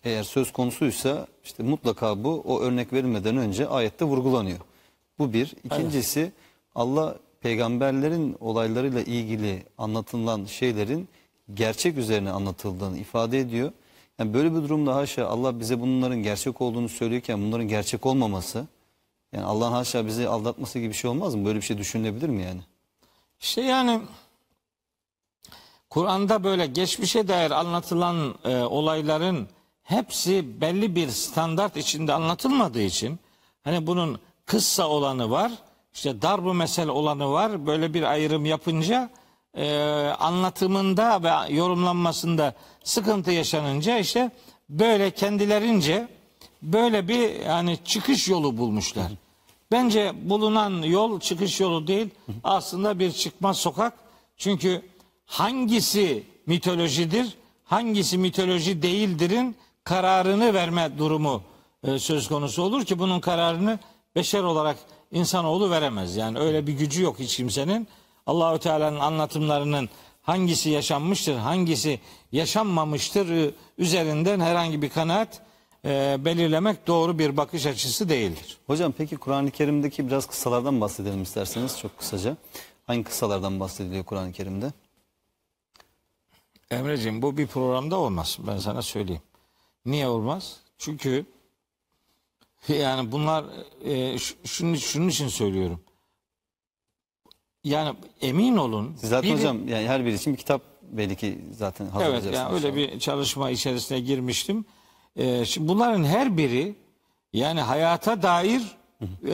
eğer 0.04 0.24
söz 0.24 0.54
konusuysa 0.54 1.28
işte 1.44 1.64
mutlaka 1.64 2.24
bu 2.24 2.44
o 2.46 2.62
örnek 2.62 2.94
verilmeden 2.94 3.38
önce 3.38 3.68
ayette 3.68 4.06
vurgulanıyor. 4.06 4.60
Bu 5.20 5.34
bir. 5.34 5.56
İkincisi 5.64 6.32
Allah 6.76 7.16
peygamberlerin 7.42 8.36
olaylarıyla 8.40 9.02
ilgili 9.02 9.64
anlatılan 9.78 10.46
şeylerin 10.46 11.08
gerçek 11.54 11.98
üzerine 11.98 12.32
anlatıldığını 12.32 12.98
ifade 12.98 13.40
ediyor. 13.40 13.72
Yani 14.20 14.34
böyle 14.34 14.52
bir 14.52 14.62
durumda 14.62 14.96
haşa 14.96 15.28
Allah 15.28 15.60
bize 15.60 15.82
bunların 15.82 16.24
gerçek 16.24 16.62
olduğunu 16.62 16.90
söylüyorken 16.90 17.42
bunların 17.42 17.68
gerçek 17.68 18.06
olmaması 18.06 18.68
yani 19.34 19.46
Allah'ın 19.46 19.72
haşa 19.72 20.06
bizi 20.06 20.28
aldatması 20.28 20.80
gibi 20.80 20.90
bir 20.90 20.94
şey 20.94 21.10
olmaz 21.10 21.36
mı? 21.36 21.46
Böyle 21.46 21.58
bir 21.58 21.66
şey 21.66 21.78
düşünülebilir 21.78 22.30
mi 22.30 22.44
yani? 22.44 22.62
İşte 23.40 23.62
yani 23.62 24.02
Kur'an'da 25.90 26.44
böyle 26.44 26.66
geçmişe 26.66 27.28
dair 27.28 27.52
anlatılan 27.52 28.36
e, 28.44 28.58
olayların 28.58 29.48
hepsi 29.84 30.62
belli 30.62 30.96
bir 30.96 31.10
standart 31.10 31.78
içinde 31.78 32.14
anlatılmadığı 32.14 32.82
için 32.82 33.20
hani 33.64 33.88
bunun 33.88 34.20
kıssa 34.46 34.88
olanı 34.88 35.32
var, 35.32 35.52
işte 35.94 36.22
darbu 36.22 36.54
mesel 36.54 36.90
olanı 36.90 37.32
var. 37.32 37.68
Böyle 37.68 37.94
bir 37.94 38.04
ayrım 38.04 38.46
yapınca 38.46 39.10
e, 39.58 39.70
anlatımında 40.20 41.24
ve 41.24 41.54
yorumlanmasında 41.54 42.54
sıkıntı 42.84 43.32
yaşanınca 43.32 43.98
işte 43.98 44.32
böyle 44.70 45.12
kendilerince 45.12 46.08
böyle 46.62 47.08
bir 47.08 47.46
yani 47.46 47.78
çıkış 47.86 48.28
yolu 48.28 48.58
bulmuşlar. 48.58 49.12
Bence 49.72 50.14
bulunan 50.24 50.82
yol 50.82 51.20
çıkış 51.20 51.60
yolu 51.60 51.88
değil 51.88 52.10
aslında 52.44 53.00
bir 53.00 53.12
çıkmaz 53.12 53.58
sokak. 53.58 53.94
Çünkü 54.38 54.82
hangisi 55.26 56.24
mitolojidir, 56.46 57.38
hangisi 57.64 58.18
mitoloji 58.18 58.82
değildirin 58.82 59.56
kararını 59.84 60.54
verme 60.54 60.98
durumu 60.98 61.42
e, 61.84 62.00
söz 62.00 62.28
konusu 62.28 62.64
olur 62.64 62.86
ki 62.86 63.00
bunun 63.00 63.20
kararını 63.20 63.80
beşer 64.16 64.44
olarak 64.44 64.78
insanoğlu 65.12 65.70
veremez. 65.70 66.16
Yani 66.16 66.40
öyle 66.40 66.68
bir 66.68 66.74
gücü 66.74 67.04
yok 67.04 67.20
hiç 67.20 67.38
kimsenin. 67.38 67.88
Allahü 68.28 68.60
Teala'nın 68.60 69.00
anlatımlarının 69.00 69.90
hangisi 70.22 70.70
yaşanmıştır, 70.70 71.36
hangisi 71.36 72.00
yaşanmamıştır 72.32 73.54
üzerinden 73.78 74.40
herhangi 74.40 74.82
bir 74.82 74.90
kanaat 74.90 75.42
e, 75.86 76.18
belirlemek 76.26 76.88
doğru 76.88 77.20
bir 77.20 77.38
bakış 77.38 77.66
açısı 77.66 78.10
değildir. 78.10 78.58
Hocam 78.68 78.94
peki 78.98 79.18
Kur'an-ı 79.18 79.52
Kerim'deki 79.52 80.08
biraz 80.08 80.26
kıssalardan 80.26 80.82
bahsedelim 80.82 81.24
isterseniz 81.24 81.80
çok 81.80 81.98
kısaca. 81.98 82.38
Hangi 82.88 83.04
kıssalardan 83.04 83.60
bahsediliyor 83.60 84.04
Kur'an-ı 84.04 84.32
Kerim'de? 84.32 84.72
Emreciğim 86.72 87.22
bu 87.22 87.38
bir 87.38 87.48
programda 87.48 87.98
olmaz. 87.98 88.38
Ben 88.48 88.58
sana 88.58 88.82
söyleyeyim. 88.82 89.22
Niye 89.86 90.08
olmaz? 90.08 90.58
Çünkü 90.78 91.26
yani 92.68 93.12
bunlar 93.12 93.46
e, 93.86 94.18
şunun, 94.44 94.76
şunun 94.76 95.08
için 95.08 95.28
söylüyorum. 95.28 95.82
Yani 97.64 97.96
emin 98.22 98.58
olun. 98.58 98.96
Zaten 98.98 99.30
biri- 99.32 99.38
hocam 99.38 99.68
yani 99.68 99.88
her 99.88 100.06
biri 100.06 100.14
için 100.16 100.34
bir 100.34 100.38
kitap 100.38 100.62
belli 100.92 101.16
ki 101.16 101.40
zaten 101.52 101.86
Evet 101.86 101.96
hazırlayacaksınız. 101.96 102.36
yani 102.40 102.56
öyle 102.56 102.76
bir 102.76 103.00
çalışma 103.00 103.50
içerisine 103.50 104.00
girmiştim. 104.00 104.66
Ee, 105.16 105.46
şimdi 105.46 105.68
bunların 105.68 106.04
her 106.04 106.38
biri 106.38 106.76
yani 107.34 107.62
hayata 107.62 108.22
dair 108.22 108.62
e, 109.28 109.32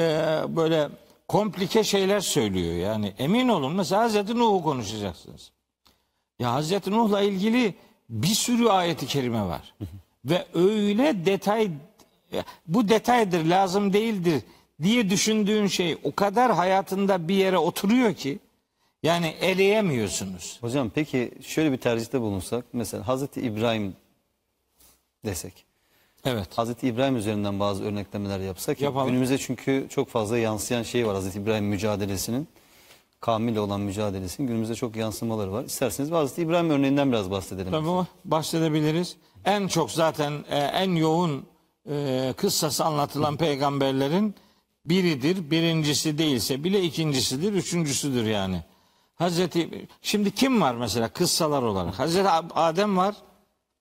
böyle 0.55 0.89
komplike 1.27 1.83
şeyler 1.83 2.19
söylüyor. 2.19 2.73
Yani 2.75 3.13
emin 3.19 3.47
olun 3.49 3.73
mesela 3.75 4.01
Hazreti 4.01 4.39
Nuh'u 4.39 4.63
konuşacaksınız. 4.63 5.51
Ya 6.39 6.53
Hazreti 6.53 6.91
Nuh'la 6.91 7.21
ilgili 7.21 7.75
bir 8.09 8.27
sürü 8.27 8.67
ayeti 8.67 9.07
kerime 9.07 9.41
var. 9.41 9.73
Ve 10.25 10.45
öyle 10.53 11.25
detay 11.25 11.71
bu 12.67 12.89
detaydır 12.89 13.45
lazım 13.45 13.93
değildir 13.93 14.41
diye 14.81 15.09
düşündüğün 15.09 15.67
şey 15.67 15.97
o 16.03 16.15
kadar 16.15 16.53
hayatında 16.53 17.27
bir 17.27 17.35
yere 17.35 17.57
oturuyor 17.57 18.13
ki 18.13 18.39
yani 19.03 19.27
eleyemiyorsunuz. 19.27 20.57
Hocam 20.61 20.91
peki 20.95 21.31
şöyle 21.41 21.71
bir 21.71 21.77
tercihte 21.77 22.21
bulunsak 22.21 22.65
mesela 22.73 23.07
Hazreti 23.07 23.41
İbrahim 23.41 23.95
desek. 25.25 25.65
Evet. 26.25 26.47
Hazreti 26.55 26.87
İbrahim 26.87 27.15
üzerinden 27.15 27.59
bazı 27.59 27.83
örneklemeler 27.83 28.39
yapsak. 28.39 28.81
Yapalım. 28.81 29.07
Günümüzde 29.07 29.37
çünkü 29.37 29.87
çok 29.89 30.09
fazla 30.09 30.37
yansıyan 30.37 30.83
şey 30.83 31.07
var 31.07 31.15
Hazreti 31.15 31.39
İbrahim 31.39 31.65
mücadelesinin. 31.65 32.47
Kavmiyle 33.21 33.59
olan 33.59 33.81
mücadelesinin 33.81 34.47
günümüzde 34.47 34.75
çok 34.75 34.95
yansımaları 34.95 35.51
var. 35.51 35.63
İsterseniz 35.63 36.11
Hazreti 36.11 36.41
İbrahim 36.41 36.69
örneğinden 36.69 37.11
biraz 37.11 37.31
bahsedelim. 37.31 37.71
Tabii 37.71 37.87
o 37.87 38.05
bahsedebiliriz. 38.25 39.17
En 39.45 39.67
çok 39.67 39.91
zaten 39.91 40.31
e, 40.49 40.57
en 40.57 40.95
yoğun 40.95 41.45
e, 41.89 42.33
kıssası 42.37 42.85
anlatılan 42.85 43.37
peygamberlerin 43.37 44.35
biridir. 44.85 45.51
Birincisi 45.51 46.17
değilse 46.17 46.63
bile 46.63 46.83
ikincisidir, 46.83 47.53
üçüncüsüdür 47.53 48.25
yani. 48.25 48.63
Hazreti 49.15 49.87
şimdi 50.01 50.31
kim 50.31 50.61
var 50.61 50.75
mesela 50.75 51.09
kıssalar 51.09 51.63
olarak? 51.63 51.99
Hazreti 51.99 52.29
Adem 52.55 52.97
var. 52.97 53.15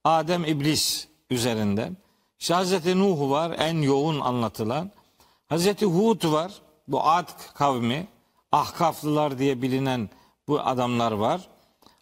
Adem 0.03 0.45
iblis 0.45 1.07
üzerinden. 1.29 1.97
İşte 2.39 2.53
Hazreti 2.53 2.99
Nuh 2.99 3.29
var 3.29 3.55
en 3.59 3.81
yoğun 3.81 4.19
anlatılan. 4.19 4.91
Hazreti 5.47 5.85
Hud 5.85 6.31
var. 6.31 6.51
Bu 6.87 7.03
Ad 7.03 7.27
kavmi. 7.53 8.07
Ahkaflılar 8.51 9.39
diye 9.39 9.61
bilinen 9.61 10.09
bu 10.47 10.59
adamlar 10.59 11.11
var. 11.11 11.41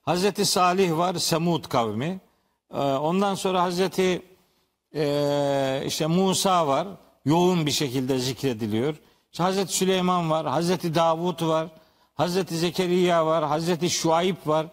Hazreti 0.02 0.46
Salih 0.46 0.98
var. 0.98 1.16
Semud 1.16 1.66
kavmi. 1.66 2.20
Ee, 2.74 2.78
Ondan 2.78 3.36
sonra 3.36 3.64
Hazreti 3.64 4.22
e, 4.96 5.84
işte 5.86 6.08
Musa 6.08 6.68
var. 6.68 6.88
Yoğun 7.26 7.66
bir 7.66 7.72
şekilde 7.72 8.20
zikrediliyor. 8.20 8.96
İşte 9.32 9.44
Hazreti 9.44 9.74
Süleyman 9.74 10.30
var. 10.30 10.48
Hazreti 10.48 10.96
Davut 10.96 11.42
var. 11.42 11.68
Hazreti 12.16 12.58
Zekeriya 12.58 13.26
var. 13.26 13.44
Hazreti 13.44 13.90
Şuayb 13.90 14.36
var. 14.46 14.68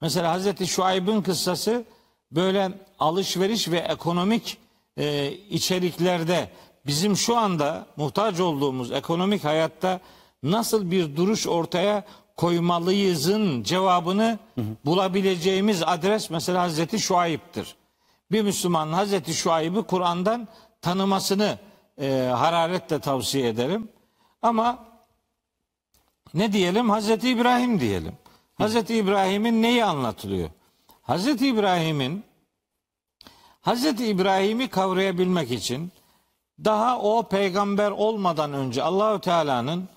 Mesela 0.00 0.32
Hazreti 0.32 0.66
Şuayb'ın 0.66 1.22
kıssası 1.22 1.84
böyle 2.32 2.72
alışveriş 2.98 3.68
ve 3.68 3.78
ekonomik 3.78 4.58
e, 4.96 5.32
içeriklerde 5.32 6.50
bizim 6.86 7.16
şu 7.16 7.36
anda 7.36 7.86
muhtaç 7.96 8.40
olduğumuz 8.40 8.92
ekonomik 8.92 9.44
hayatta 9.44 10.00
nasıl 10.42 10.90
bir 10.90 11.16
duruş 11.16 11.46
ortaya 11.46 12.04
koymalıyızın 12.36 13.62
cevabını 13.62 14.38
bulabileceğimiz 14.84 15.82
adres 15.82 16.30
mesela 16.30 16.62
Hazreti 16.62 16.98
Şuayb'tir. 16.98 17.74
Bir 18.32 18.42
Müslüman 18.42 18.92
Hazreti 18.92 19.34
Şuayb'ı 19.34 19.82
Kur'an'dan 19.82 20.48
tanımasını 20.82 21.58
e, 22.00 22.30
hararetle 22.36 22.98
tavsiye 22.98 23.48
ederim. 23.48 23.88
Ama 24.42 24.78
ne 26.34 26.52
diyelim? 26.52 26.90
Hazreti 26.90 27.30
İbrahim 27.30 27.80
diyelim. 27.80 28.12
Hazreti 28.54 28.96
İbrahim'in 28.96 29.62
neyi 29.62 29.84
anlatılıyor? 29.84 30.50
Hazreti 31.02 31.48
İbrahim'in 31.48 32.24
Hazreti 33.60 34.06
İbrahim'i 34.06 34.68
kavrayabilmek 34.68 35.50
için 35.50 35.92
daha 36.64 36.98
o 36.98 37.22
peygamber 37.22 37.90
olmadan 37.90 38.52
önce 38.52 38.82
Allahü 38.82 39.20
Teala'nın 39.20 39.88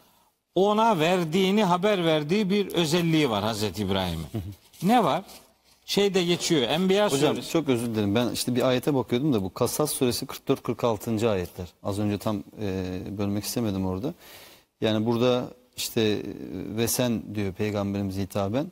ona 0.55 0.99
verdiğini 0.99 1.63
haber 1.63 2.05
verdiği 2.05 2.49
bir 2.49 2.67
özelliği 2.73 3.29
var 3.29 3.43
Hazreti 3.43 3.83
İbrahim'in. 3.83 4.27
ne 4.83 5.03
var? 5.03 5.23
Şeyde 5.85 6.23
geçiyor. 6.23 6.61
Enbiya 6.61 7.11
Hocam 7.11 7.33
suresi. 7.35 7.51
çok 7.51 7.69
özür 7.69 7.85
dilerim. 7.87 8.15
Ben 8.15 8.29
işte 8.31 8.55
bir 8.55 8.61
ayete 8.67 8.93
bakıyordum 8.93 9.33
da 9.33 9.43
bu 9.43 9.53
Kasas 9.53 9.93
suresi 9.93 10.25
44-46. 10.25 11.29
ayetler. 11.29 11.67
Az 11.83 11.99
önce 11.99 12.17
tam 12.17 12.43
e, 12.61 13.01
bölmek 13.17 13.43
istemedim 13.43 13.85
orada. 13.85 14.13
Yani 14.81 15.05
burada 15.05 15.47
işte 15.77 16.01
e, 16.01 16.21
ve 16.77 16.87
sen 16.87 17.35
diyor 17.35 17.53
peygamberimize 17.53 18.21
hitaben 18.21 18.71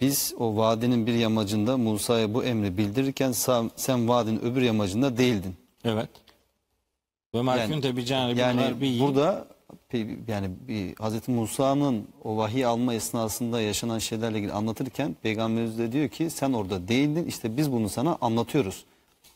biz 0.00 0.34
o 0.38 0.56
vadinin 0.56 1.06
bir 1.06 1.14
yamacında 1.14 1.76
Musa'ya 1.76 2.34
bu 2.34 2.44
emri 2.44 2.78
bildirirken 2.78 3.32
sen, 3.32 3.70
vadinin 4.08 4.40
öbür 4.40 4.62
yamacında 4.62 5.16
değildin. 5.16 5.56
Evet. 5.84 6.08
Ve 7.34 7.38
Yani- 7.38 7.48
Yani 8.40 8.60
garbiyyi. 8.60 9.00
burada 9.00 9.46
yani 10.28 10.50
bir 10.68 10.96
Hazreti 10.96 11.30
Musa'nın 11.30 12.08
o 12.24 12.36
vahiy 12.36 12.66
alma 12.66 12.94
esnasında 12.94 13.60
yaşanan 13.60 13.98
şeylerle 13.98 14.38
ilgili 14.38 14.52
anlatırken 14.52 15.16
peygamberimiz 15.22 15.78
de 15.78 15.92
diyor 15.92 16.08
ki 16.08 16.30
sen 16.30 16.52
orada 16.52 16.88
değildin 16.88 17.24
işte 17.26 17.56
biz 17.56 17.72
bunu 17.72 17.88
sana 17.88 18.18
anlatıyoruz. 18.20 18.84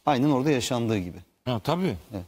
Aynen 0.06 0.30
orada 0.30 0.50
yaşandığı 0.50 0.98
gibi. 0.98 1.18
Ha, 1.44 1.61
tabii. 1.64 1.96
Evet. 2.14 2.24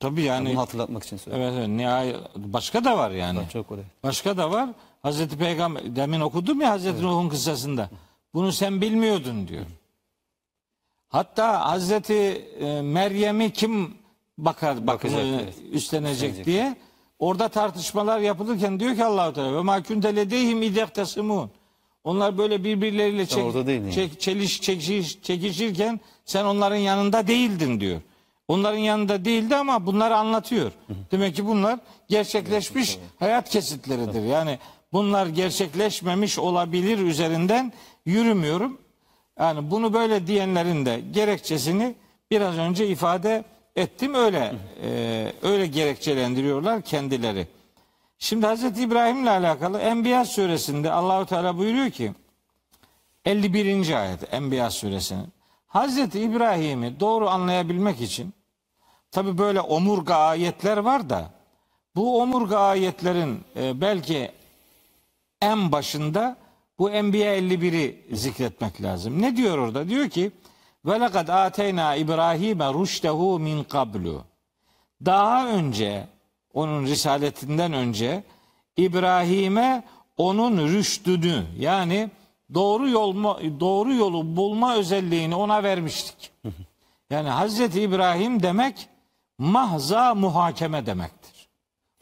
Tabii 0.00 0.22
yani. 0.22 0.50
Bunu 0.50 0.58
hatırlatmak 0.60 1.04
için 1.04 1.16
söylüyorum. 1.16 1.54
Evet, 1.54 1.58
evet. 1.58 1.76
Nihayet 1.78 2.16
başka 2.36 2.84
da 2.84 2.98
var 2.98 3.10
yani. 3.10 3.40
Çok 3.52 3.70
oraya. 3.72 3.84
Başka 4.02 4.36
da 4.36 4.50
var. 4.50 4.68
Hazreti 5.02 5.38
Peygamber 5.38 5.96
demin 5.96 6.20
okudum 6.20 6.60
ya 6.60 6.70
Hazreti 6.70 7.02
Nuh'un 7.02 7.28
kıssasında. 7.28 7.90
Bunu 8.34 8.52
sen 8.52 8.80
bilmiyordun 8.80 9.48
diyor. 9.48 9.64
Hatta 11.08 11.70
Hazreti 11.70 12.14
e, 12.60 12.82
Meryem'i 12.82 13.52
kim 13.52 13.94
bakar 14.38 14.86
bakımı 14.86 14.86
Bakacak, 15.16 15.42
evet. 15.42 15.54
üstlenecek 15.72 16.30
Üstlenecek. 16.30 16.46
diye 16.46 16.76
orada 17.20 17.48
tartışmalar 17.48 18.18
yapılırken 18.18 18.80
diyor 18.80 18.94
ki 18.96 19.04
Allahu 19.04 19.32
Teala 19.32 19.56
ve 19.56 19.60
ma 19.60 19.82
kunte 19.82 20.16
ledeyhim 20.16 20.62
idehtesimun. 20.62 21.50
Onlar 22.04 22.38
böyle 22.38 22.64
birbirleriyle 22.64 23.22
çek- 23.26 23.38
değildin 23.66 23.90
çek- 23.92 24.20
çeliş 24.20 24.60
çekiş, 24.62 25.22
çekişirken 25.22 26.00
sen 26.24 26.44
onların 26.44 26.76
yanında 26.76 27.26
değildin 27.26 27.80
diyor. 27.80 28.00
Onların 28.48 28.78
yanında 28.78 29.24
değildi 29.24 29.56
ama 29.56 29.86
bunları 29.86 30.16
anlatıyor. 30.16 30.72
Demek 31.12 31.36
ki 31.36 31.46
bunlar 31.46 31.78
gerçekleşmiş 32.08 32.98
hayat 33.18 33.48
kesitleridir. 33.50 34.22
Yani 34.24 34.58
bunlar 34.92 35.26
gerçekleşmemiş 35.26 36.38
olabilir 36.38 36.98
üzerinden 36.98 37.72
yürümüyorum. 38.06 38.78
Yani 39.38 39.70
bunu 39.70 39.92
böyle 39.92 40.26
diyenlerin 40.26 40.86
de 40.86 41.00
gerekçesini 41.12 41.94
biraz 42.30 42.58
önce 42.58 42.86
ifade 42.88 43.44
ettim. 43.80 44.14
Öyle 44.14 44.54
e, 44.82 45.32
öyle 45.42 45.66
gerekçelendiriyorlar 45.66 46.82
kendileri. 46.82 47.46
Şimdi 48.18 48.46
Hazreti 48.46 48.82
İbrahim'le 48.82 49.26
alakalı 49.26 49.78
Enbiya 49.78 50.24
suresinde 50.24 50.92
Allahu 50.92 51.26
Teala 51.26 51.58
buyuruyor 51.58 51.90
ki 51.90 52.12
51. 53.24 54.00
ayet 54.02 54.34
Enbiya 54.34 54.70
suresinin 54.70 55.28
Hazreti 55.66 56.20
İbrahim'i 56.20 57.00
doğru 57.00 57.28
anlayabilmek 57.28 58.00
için 58.00 58.34
tabi 59.10 59.38
böyle 59.38 59.60
omurga 59.60 60.14
ayetler 60.14 60.76
var 60.76 61.10
da 61.10 61.30
bu 61.96 62.22
omurga 62.22 62.58
ayetlerin 62.58 63.44
e, 63.56 63.80
belki 63.80 64.32
en 65.42 65.72
başında 65.72 66.36
bu 66.78 66.90
Enbiya 66.90 67.38
51'i 67.38 68.16
zikretmek 68.16 68.82
lazım. 68.82 69.22
Ne 69.22 69.36
diyor 69.36 69.58
orada? 69.58 69.88
Diyor 69.88 70.08
ki 70.08 70.30
ve 70.86 71.00
lekad 71.00 71.28
ateyna 71.28 71.94
İbrahim'e 71.94 72.64
rüştehu 72.64 73.38
min 73.38 73.64
kablu. 73.64 74.24
Daha 75.04 75.48
önce 75.48 76.06
onun 76.54 76.86
risaletinden 76.86 77.72
önce 77.72 78.24
İbrahim'e 78.76 79.84
onun 80.16 80.68
rüştünü 80.68 81.44
yani 81.58 82.10
doğru 82.54 82.88
yol 82.88 83.14
doğru 83.60 83.94
yolu 83.94 84.36
bulma 84.36 84.74
özelliğini 84.74 85.34
ona 85.34 85.62
vermiştik. 85.62 86.32
Yani 87.10 87.28
Hazreti 87.28 87.82
İbrahim 87.82 88.42
demek 88.42 88.88
mahza 89.38 90.14
muhakeme 90.14 90.86
demektir. 90.86 91.48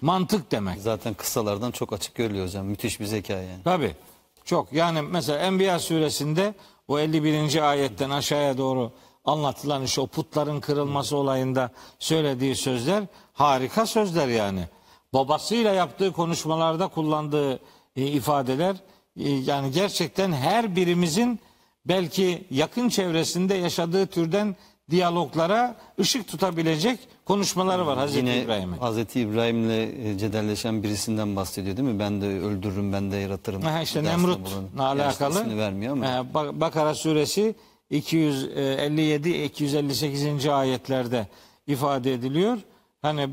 Mantık 0.01 0.51
demek. 0.51 0.81
Zaten 0.81 1.15
kıssalardan 1.15 1.71
çok 1.71 1.93
açık 1.93 2.15
görülüyor 2.15 2.47
hocam. 2.47 2.67
Müthiş 2.67 3.01
bir 3.01 3.05
zeka 3.05 3.33
yani. 3.33 3.63
Tabi. 3.65 3.97
Çok. 4.45 4.73
Yani 4.73 5.03
mesela 5.03 5.39
Enbiya 5.39 5.79
suresinde 5.79 6.55
o 6.89 6.99
51. 6.99 7.71
ayetten 7.71 8.11
aşağıya 8.11 8.59
doğru 8.59 8.93
anlatılan 9.25 9.83
işte 9.83 10.01
o 10.01 10.07
putların 10.07 10.61
kırılması 10.61 11.17
olayında 11.17 11.71
söylediği 11.99 12.57
sözler 12.57 13.05
harika 13.33 13.87
sözler 13.87 14.29
yani. 14.29 14.65
Babasıyla 15.13 15.73
yaptığı 15.73 16.13
konuşmalarda 16.13 16.89
kullandığı 16.89 17.61
e, 17.97 18.07
ifadeler 18.07 18.77
e, 19.17 19.31
yani 19.31 19.71
gerçekten 19.71 20.33
her 20.33 20.77
birimizin 20.77 21.41
belki 21.85 22.47
yakın 22.51 22.89
çevresinde 22.89 23.55
yaşadığı 23.55 24.07
türden 24.07 24.57
diyaloglara 24.91 25.77
ışık 26.01 26.29
tutabilecek 26.29 26.99
konuşmaları 27.25 27.87
var 27.87 27.99
Hazreti 27.99 28.19
Yine 28.19 28.43
İbrahim'in. 28.43 28.79
Hazreti 28.79 29.21
İbrahim'le 29.21 29.71
e, 30.05 30.19
cedelleşen 30.19 30.83
birisinden 30.83 31.37
bahsediyor 31.37 31.77
değil 31.77 31.89
mi? 31.89 31.99
Ben 31.99 32.21
de 32.21 32.27
öldürürüm, 32.27 32.93
ben 32.93 33.13
de 33.13 33.17
yaratırım. 33.17 33.63
Ha, 33.63 33.83
işte 33.83 34.05
Nemrut'la 34.05 34.87
alakalı. 34.87 35.57
Vermiyor 35.59 35.93
ama. 35.93 36.27
Bak- 36.35 36.61
Bakara 36.61 36.95
suresi 36.95 37.55
257 37.91 39.45
258. 39.45 40.47
ayetlerde 40.47 41.27
ifade 41.67 42.13
ediliyor. 42.15 42.59
Hani 43.03 43.29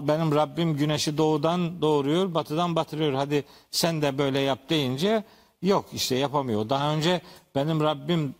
benim 0.00 0.34
Rabbim 0.34 0.76
güneşi 0.76 1.18
doğudan 1.18 1.80
doğuruyor, 1.82 2.34
batıdan 2.34 2.76
batırıyor. 2.76 3.12
Hadi 3.12 3.44
sen 3.70 4.02
de 4.02 4.18
böyle 4.18 4.40
yap 4.40 4.58
deyince 4.70 5.24
yok 5.62 5.84
işte 5.92 6.14
yapamıyor. 6.16 6.68
Daha 6.68 6.94
önce 6.94 7.20
benim 7.54 7.80
Rabbim 7.80 8.34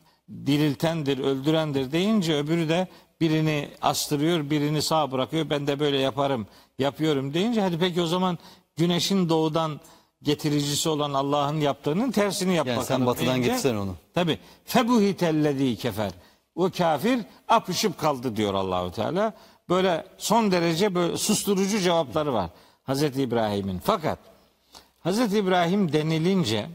diriltendir, 0.46 1.18
öldürendir 1.18 1.92
deyince 1.92 2.34
öbürü 2.36 2.68
de 2.68 2.86
birini 3.20 3.68
astırıyor, 3.82 4.50
birini 4.50 4.82
sağ 4.82 5.12
bırakıyor. 5.12 5.50
Ben 5.50 5.66
de 5.66 5.80
böyle 5.80 5.98
yaparım, 5.98 6.46
yapıyorum 6.78 7.34
deyince 7.34 7.60
hadi 7.60 7.78
peki 7.78 8.02
o 8.02 8.06
zaman 8.06 8.38
güneşin 8.76 9.28
doğudan 9.28 9.80
getiricisi 10.22 10.88
olan 10.88 11.12
Allah'ın 11.12 11.60
yaptığının 11.60 12.10
tersini 12.10 12.54
yap 12.54 12.66
Yani 12.66 12.76
bakalım. 12.78 12.98
sen 13.00 13.06
batıdan 13.06 13.34
deyince- 13.34 13.48
getirsen 13.48 13.74
onu. 13.76 13.94
Tabi. 14.14 14.38
Febuhitellezî 14.64 15.76
kefer. 15.76 16.12
O 16.54 16.70
kafir 16.70 17.20
apışıp 17.48 17.98
kaldı 17.98 18.36
diyor 18.36 18.54
Allahu 18.54 18.92
Teala. 18.92 19.32
Böyle 19.68 20.06
son 20.18 20.52
derece 20.52 20.94
böyle 20.94 21.16
susturucu 21.16 21.78
cevapları 21.78 22.32
var 22.34 22.50
Hazreti 22.82 23.22
İbrahim'in. 23.22 23.78
Fakat 23.84 24.18
Hazreti 25.00 25.38
İbrahim 25.38 25.92
denilince 25.92 26.66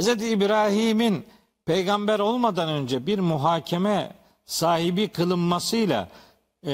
Hazreti 0.00 0.28
İbrahim'in 0.28 1.24
peygamber 1.66 2.18
olmadan 2.18 2.68
önce 2.68 3.06
bir 3.06 3.18
muhakeme 3.18 4.12
sahibi 4.46 5.08
kılınmasıyla 5.08 6.08
e, 6.66 6.72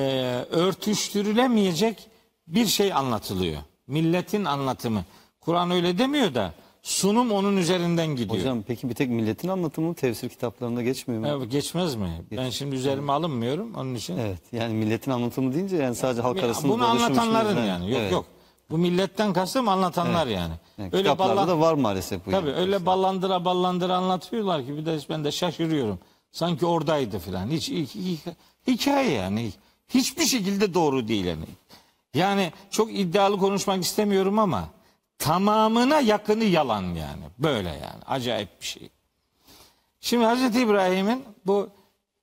örtüştürülemeyecek 0.51 2.09
bir 2.49 2.66
şey 2.66 2.93
anlatılıyor. 2.93 3.59
Milletin 3.87 4.45
anlatımı. 4.45 5.05
Kur'an 5.41 5.70
öyle 5.70 5.99
demiyor 5.99 6.35
da 6.35 6.53
sunum 6.83 7.33
onun 7.33 7.57
üzerinden 7.57 8.07
gidiyor. 8.07 8.41
Hocam 8.41 8.62
peki 8.62 8.89
bir 8.89 8.95
tek 8.95 9.09
milletin 9.11 9.49
anlatımı 9.49 9.95
tefsir 9.95 10.29
kitaplarında 10.29 10.83
geçmiyor 10.83 11.20
mu? 11.20 11.29
Evet, 11.29 11.51
geçmez 11.51 11.95
mi? 11.95 12.11
Ben 12.31 12.51
şimdi 12.51 12.74
üzerime 12.77 13.12
alınmıyorum 13.12 13.74
onun 13.74 13.95
için. 13.95 14.18
Evet. 14.18 14.41
Yani 14.53 14.74
milletin 14.74 15.11
anlatımı 15.11 15.55
deyince 15.55 15.77
yani 15.77 15.95
sadece 15.95 16.22
halk 16.22 16.43
arasında 16.43 16.72
Bunu 16.72 16.87
anlatanların 16.87 17.49
yüzden- 17.49 17.64
yani. 17.64 17.91
Yok 17.91 18.01
Evet. 18.01 18.12
yok. 18.12 18.27
Bu 18.70 18.78
milletten 18.78 19.32
kastım 19.32 19.68
anlatanlar 19.68 20.26
yani. 20.26 20.54
Yani 20.78 20.90
Öyle 20.92 21.02
kitaplarda 21.02 21.36
ballan- 21.36 21.48
da 21.48 21.60
var 21.60 21.74
maalesef 21.74 22.26
bu. 22.26 22.30
Tabii 22.30 22.48
yani. 22.50 22.58
öyle 22.58 22.86
ballandıra 22.86 23.44
ballandıra 23.44 23.96
anlatıyorlar 23.96 24.66
ki 24.66 24.76
bir 24.76 24.86
de 24.86 24.98
ben 25.10 25.24
de 25.24 25.32
şaşırıyorum. 25.32 25.98
Sanki 26.32 26.66
oradaydı 26.66 27.18
filan. 27.18 27.50
Hiç 27.50 27.68
hi- 27.68 27.86
hi- 27.86 28.34
hikaye 28.66 29.10
yani. 29.12 29.52
Hiçbir 29.88 30.24
şekilde 30.24 30.74
doğru 30.74 31.08
değil 31.08 31.24
yani. 31.24 31.44
Yani 32.14 32.52
çok 32.70 32.94
iddialı 32.98 33.38
konuşmak 33.38 33.82
istemiyorum 33.84 34.38
ama 34.38 34.64
tamamına 35.18 36.00
yakını 36.00 36.44
yalan 36.44 36.82
yani. 36.82 37.22
Böyle 37.38 37.68
yani. 37.68 38.02
Acayip 38.06 38.60
bir 38.60 38.66
şey. 38.66 38.88
Şimdi 40.00 40.24
Hazreti 40.24 40.60
İbrahim'in 40.60 41.24
bu 41.46 41.68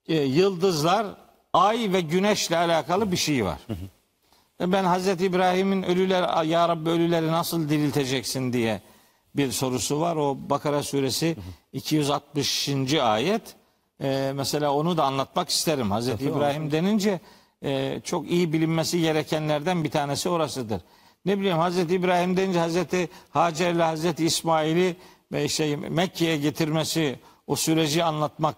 e, 0.08 0.16
yıldızlar, 0.16 1.06
ay 1.54 1.90
ve 1.94 2.02
güneşle 2.02 2.58
alakalı 2.58 3.12
bir 3.12 3.18
şey 3.18 3.46
var. 3.46 3.60
E, 4.64 4.72
Ben 4.72 4.84
Hazreti 4.84 5.26
İbrahim'in 5.26 5.84
ölüler 5.84 6.44
ya 6.44 6.70
Rabbi 6.70 6.90
ölüleri 6.90 7.28
nasıl 7.28 7.70
dirilteceksin 7.70 8.54
diye 8.54 8.82
bir 9.36 9.52
sorusu 9.52 10.00
var. 10.00 10.16
O 10.16 10.38
Bakara 10.50 10.84
suresi 10.84 11.36
260. 11.74 12.94
ayet. 12.94 13.56
E, 14.02 14.32
mesela 14.36 14.74
onu 14.74 14.98
da 14.98 15.04
anlatmak 15.04 15.50
isterim. 15.50 15.92
Hazreti 15.92 16.26
İbrahim 16.26 16.72
denince 16.72 17.20
e, 17.64 18.02
çok 18.04 18.32
iyi 18.32 18.54
bilinmesi 18.54 19.02
gerekenlerden 19.02 19.84
bir 19.84 19.92
tanesi 19.92 20.30
orasıdır. 20.30 20.82
Ne 21.26 21.40
bileyim 21.40 21.58
Hazreti 21.58 21.96
İbrahim 21.96 22.38
denince 22.38 22.60
Hazreti 22.60 23.10
Hacer 23.30 23.74
ile 23.74 23.84
Hazreti 23.84 24.26
İsmail'i 24.26 24.96
ve 25.32 25.46
işte 25.46 25.76
Mekke'ye 25.76 26.38
getirmesi 26.38 27.20
o 27.48 27.56
süreci 27.56 28.04
anlatmak 28.04 28.56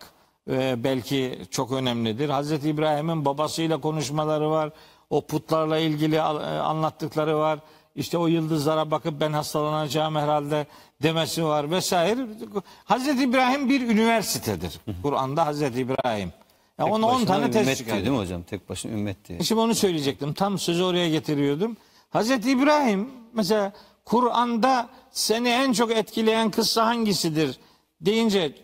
e, 0.50 0.84
belki 0.84 1.40
çok 1.52 1.72
önemlidir. 1.72 2.30
Hazreti 2.30 2.70
İbrahim'in 2.70 3.26
babasıyla 3.26 3.82
konuşmaları 3.82 4.50
var. 4.50 4.72
O 5.10 5.22
putlarla 5.22 5.78
ilgili 5.78 6.16
e, 6.16 6.20
anlattıkları 6.20 7.38
var. 7.38 7.60
İşte 7.96 8.18
o 8.18 8.28
yıldızlara 8.28 8.92
bakıp 8.92 9.22
ben 9.22 9.34
hastalanacağım 9.34 10.16
herhalde 10.16 10.68
demesi 11.04 11.46
var 11.46 11.72
vesaire. 11.72 12.28
Hazreti 12.86 13.24
İbrahim 13.24 13.70
bir 13.70 13.82
üniversitedir. 13.82 14.80
Kur'an'da 15.04 15.46
Hazreti 15.46 15.80
İbrahim. 15.80 16.34
Ya 16.80 16.86
Tek 16.86 16.94
onu 16.94 17.06
10 17.06 17.14
başına 17.14 17.28
tane 17.28 17.52
test 17.52 17.62
ümmet 17.62 17.78
çıkar. 17.78 17.94
diyor 17.94 18.06
değil 18.06 18.18
mi 18.18 18.22
hocam? 18.22 18.44
Tek 18.44 18.70
başına 18.70 18.92
ümmet 18.92 19.28
diyor. 19.28 19.44
Şimdi 19.44 19.62
onu 19.62 19.76
söyleyecektim. 19.76 20.34
Tam 20.34 20.60
sözü 20.60 20.84
oraya 20.84 21.10
getiriyordum. 21.10 21.78
Hazreti 22.10 22.52
İbrahim 22.52 23.10
mesela 23.34 23.74
Kur'an'da 24.06 24.90
seni 25.12 25.50
en 25.50 25.74
çok 25.74 25.92
etkileyen 25.92 26.52
kıssa 26.52 26.86
hangisidir 26.86 27.60
deyince 28.02 28.56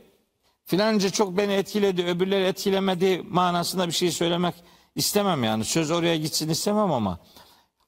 filanca 0.65 1.09
çok 1.09 1.37
beni 1.37 1.53
etkiledi, 1.53 2.03
öbürleri 2.05 2.45
etkilemedi 2.45 3.23
manasında 3.29 3.87
bir 3.87 3.91
şey 3.91 4.11
söylemek 4.11 4.55
istemem 4.95 5.43
yani. 5.43 5.65
Söz 5.65 5.91
oraya 5.91 6.17
gitsin 6.17 6.49
istemem 6.49 6.91
ama 6.91 7.19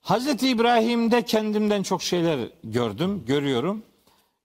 Hazreti 0.01 0.49
İbrahim'de 0.49 1.21
kendimden 1.21 1.83
çok 1.83 2.03
şeyler 2.03 2.49
gördüm, 2.63 3.25
görüyorum. 3.25 3.83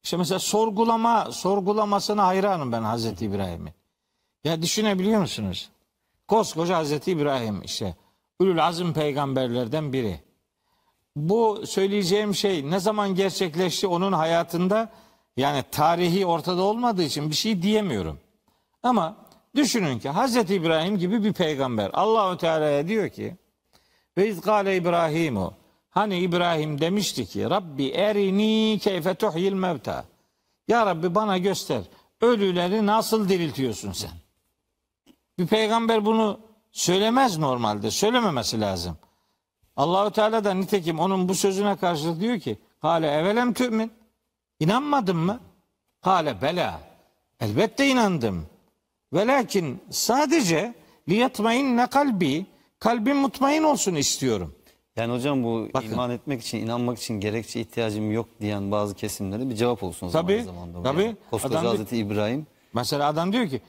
İşte 0.03 0.17
mesela 0.17 0.39
sorgulama, 0.39 1.33
sorgulamasına 1.33 2.27
hayranım 2.27 2.73
ben 2.73 2.83
Hazreti 2.83 3.25
İbrahim'in. 3.25 3.73
Ya 4.45 4.63
düşünebiliyor 4.63 5.21
musunuz? 5.21 5.71
Koskoca 6.29 6.77
Hazreti 6.77 7.11
İbrahim 7.11 7.63
işte. 7.63 7.97
Ülül 8.41 8.67
azim 8.67 8.93
peygamberlerden 8.93 9.93
biri. 9.93 10.21
Bu 11.17 11.67
söyleyeceğim 11.67 12.35
şey 12.35 12.71
ne 12.71 12.81
zaman 12.81 13.15
gerçekleşti 13.15 13.87
onun 13.87 14.13
hayatında 14.13 14.93
yani 15.37 15.65
tarihi 15.71 16.27
ortada 16.27 16.63
olmadığı 16.63 17.03
için 17.03 17.31
bir 17.31 17.35
şey 17.35 17.63
diyemiyorum. 17.63 18.21
Ama 18.83 19.28
düşünün 19.55 19.99
ki 19.99 20.09
Hazreti 20.09 20.55
İbrahim 20.55 20.99
gibi 20.99 21.25
bir 21.25 21.33
peygamber 21.33 21.91
Allahu 21.93 22.37
Teala'ya 22.37 22.89
diyor 22.89 23.09
ki 23.09 23.37
ve 24.17 24.29
izgale 24.29 24.77
İbrahimu 24.77 25.55
hani 25.91 26.19
İbrahim 26.19 26.81
demişti 26.81 27.27
ki 27.27 27.51
Rabbi 27.51 27.89
erini 27.89 28.79
keyfe 28.83 29.15
tuhyil 29.15 29.53
mevta 29.53 30.05
Ya 30.69 30.87
Rabbi 30.87 31.15
bana 31.15 31.39
göster 31.39 31.83
ölüleri 32.21 32.87
nasıl 32.87 33.29
diriltiyorsun 33.29 33.93
sen? 33.93 34.11
Bir 35.39 35.47
peygamber 35.47 36.05
bunu 36.05 36.41
söylemez 36.73 37.39
normalde. 37.39 37.91
Söylememesi 37.91 38.61
lazım. 38.61 38.97
Allahu 39.77 40.11
Teala 40.11 40.45
da 40.45 40.55
nitekim 40.55 41.01
onun 41.01 41.29
bu 41.29 41.35
sözüne 41.35 41.77
karşılık 41.77 42.21
diyor 42.21 42.39
ki: 42.41 42.59
"Kale 42.83 43.11
evelem 43.11 43.53
tü'min?" 43.53 43.93
İnanmadın 44.61 45.17
mı? 45.17 45.41
Kale 46.03 46.43
bela. 46.43 46.81
Elbette 47.41 47.87
inandım. 47.87 48.47
Velakin 49.13 49.81
sadece 49.91 50.75
liyatmainne 51.09 51.87
kalbi 51.87 52.47
kalbim 52.79 53.17
mutmain 53.17 53.63
olsun 53.63 53.95
istiyorum. 53.95 54.55
Yani 54.97 55.13
hocam 55.13 55.45
bu 55.45 55.69
Bakın. 55.75 55.91
iman 55.93 56.11
etmek 56.11 56.43
için, 56.43 56.59
inanmak 56.59 56.99
için 56.99 57.21
gerekçe 57.21 57.61
ihtiyacım 57.61 58.13
yok 58.13 58.29
diyen 58.41 58.71
bazı 58.71 58.95
kesimlere 58.95 59.51
bir 59.51 59.55
cevap 59.55 59.83
olsun 59.83 60.11
Tabii, 60.11 60.33
aynı 60.33 60.45
zamanda. 60.45 60.83
tabii. 60.83 61.03
Yani 61.03 61.17
koskoca 61.31 61.59
Adam- 61.59 61.67
Hazreti 61.71 61.97
İbrahim 61.97 62.47
Mesela 62.75 63.07
adam 63.09 63.33
diyor 63.33 63.49
ki: 63.49 63.61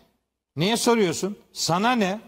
"Niye 0.55 0.77
soruyorsun? 0.77 1.37
Sana 1.53 1.91
ne?" 1.91 2.19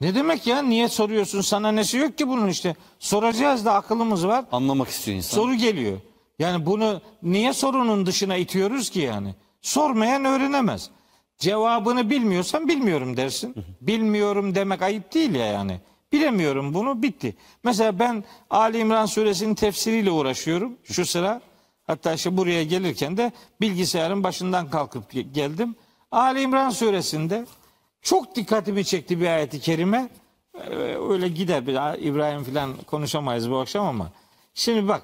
Ne 0.00 0.14
demek 0.14 0.46
ya? 0.46 0.62
Niye 0.62 0.88
soruyorsun? 0.88 1.40
Sana 1.40 1.72
nesi 1.72 1.96
yok 1.96 2.18
ki 2.18 2.28
bunun 2.28 2.48
işte. 2.48 2.76
Soracağız 2.98 3.64
da 3.64 3.74
akılımız 3.74 4.26
var. 4.26 4.44
anlamak 4.52 4.88
istiyor 4.88 5.16
insan. 5.16 5.36
Soru 5.36 5.54
geliyor. 5.54 5.98
Yani 6.38 6.66
bunu 6.66 7.00
niye 7.22 7.52
sorunun 7.52 8.06
dışına 8.06 8.36
itiyoruz 8.36 8.90
ki 8.90 9.00
yani? 9.00 9.34
Sormayan 9.62 10.24
öğrenemez. 10.24 10.90
Cevabını 11.38 12.10
bilmiyorsan 12.10 12.68
bilmiyorum 12.68 13.16
dersin. 13.16 13.54
Bilmiyorum 13.80 14.54
demek 14.54 14.82
ayıp 14.82 15.14
değil 15.14 15.34
ya 15.34 15.46
yani. 15.46 15.80
Bilemiyorum 16.12 16.74
bunu 16.74 17.02
bitti. 17.02 17.36
Mesela 17.64 17.98
ben 17.98 18.24
Ali 18.50 18.78
İmran 18.78 19.06
suresinin 19.06 19.54
tefsiriyle 19.54 20.10
uğraşıyorum 20.10 20.72
şu 20.84 21.06
sıra. 21.06 21.40
Hatta 21.86 22.12
işte 22.12 22.36
buraya 22.36 22.64
gelirken 22.64 23.16
de 23.16 23.32
bilgisayarın 23.60 24.24
başından 24.24 24.70
kalkıp 24.70 25.12
ge- 25.14 25.32
geldim. 25.32 25.74
Ali 26.10 26.40
İmran 26.40 26.70
suresinde 26.70 27.46
çok 28.02 28.36
dikkatimi 28.36 28.84
çekti 28.84 29.20
bir 29.20 29.26
ayeti 29.26 29.60
kerime. 29.60 30.08
Ee, 30.54 30.74
Öyle 31.10 31.28
gider 31.28 31.66
bir 31.66 32.02
İbrahim 32.02 32.44
falan 32.44 32.74
konuşamayız 32.86 33.50
bu 33.50 33.58
akşam 33.58 33.86
ama. 33.86 34.10
Şimdi 34.54 34.88
bak 34.88 35.02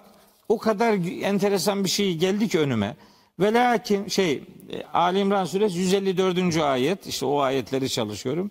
o 0.49 0.59
kadar 0.59 0.93
enteresan 1.23 1.85
bir 1.85 1.89
şey 1.89 2.17
geldi 2.17 2.49
ki 2.49 2.59
önüme. 2.59 2.97
Ve 3.43 3.53
lakin 3.53 4.09
şey 4.09 4.33
e, 4.73 4.83
Ali 4.95 5.19
İmran 5.19 5.45
suresi 5.45 5.79
154. 5.79 6.57
ayet 6.57 7.07
işte 7.07 7.27
o 7.27 7.41
ayetleri 7.41 7.91
çalışıyorum. 7.91 8.51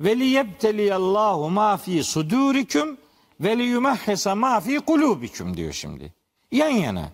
Ve 0.00 0.18
liyebteliyallahu 0.18 1.50
ma 1.50 1.76
fi 1.76 2.04
sudurikum 2.04 2.98
ve 3.40 3.58
liyumahhisa 3.58 4.34
ma 4.34 4.60
fi 4.60 4.80
kulubikum 4.80 5.56
diyor 5.56 5.72
şimdi. 5.72 6.12
Yan 6.52 6.68
yana. 6.68 7.08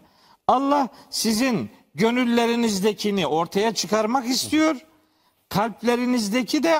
Allah 0.48 0.88
sizin 1.10 1.70
gönüllerinizdekini 1.94 3.26
ortaya 3.26 3.74
çıkarmak 3.74 4.26
istiyor. 4.26 4.76
Kalplerinizdeki 5.48 6.62
de 6.62 6.78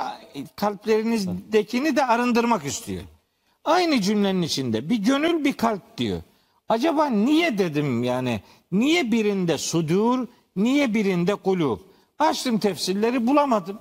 kalplerinizdekini 0.56 1.96
de 1.96 2.06
arındırmak 2.06 2.64
istiyor. 2.64 3.02
Aynı 3.64 4.00
cümlenin 4.00 4.42
içinde 4.42 4.90
bir 4.90 4.96
gönül 4.96 5.44
bir 5.44 5.52
kalp 5.52 5.98
diyor. 5.98 6.22
Acaba 6.68 7.06
niye 7.06 7.58
dedim 7.58 8.02
yani 8.04 8.40
niye 8.72 9.12
birinde 9.12 9.58
sudur 9.58 10.26
niye 10.56 10.94
birinde 10.94 11.34
kulub? 11.34 11.78
Açtım 12.18 12.58
tefsirleri 12.58 13.26
bulamadım. 13.26 13.78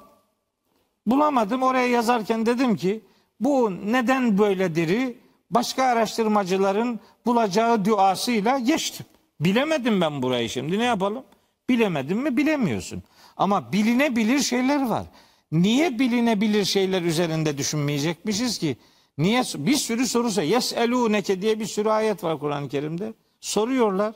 Bulamadım 1.06 1.64
oraya 1.64 1.88
yazarken 1.88 2.46
dedim 2.46 2.76
ki 2.76 3.02
bu 3.40 3.72
neden 3.92 4.38
böyledir'i 4.38 5.18
başka 5.50 5.84
araştırmacıların 5.84 7.00
bulacağı 7.26 7.86
duasıyla 7.86 8.60
geçtim. 8.60 9.06
Bilemedim 9.40 10.02
ben 10.02 10.22
burayı 10.22 10.50
şimdi 10.50 10.80
ne 10.80 10.84
yapalım? 10.84 11.24
Bilemedim 11.70 12.18
mi 12.18 12.38
bilemiyorsun. 12.38 13.04
Ama 13.38 13.74
bilinebilir 13.74 14.40
şeyler 14.40 14.88
var. 14.88 15.06
Niye 15.52 16.00
bilinebilir 16.00 16.66
şeyler 16.66 17.02
üzerinde 17.02 17.58
düşünmeyecekmişiz 17.58 18.58
ki? 18.58 18.78
Niye 19.18 19.44
bir 19.58 19.76
sürü 19.76 20.08
soru 20.08 20.32
sor. 20.32 20.42
Yeselûneke 20.42 21.42
diye 21.42 21.60
bir 21.60 21.66
sürü 21.66 21.90
ayet 21.90 22.24
var 22.24 22.40
Kur'an-ı 22.40 22.70
Kerim'de. 22.70 23.14
Soruyorlar. 23.40 24.14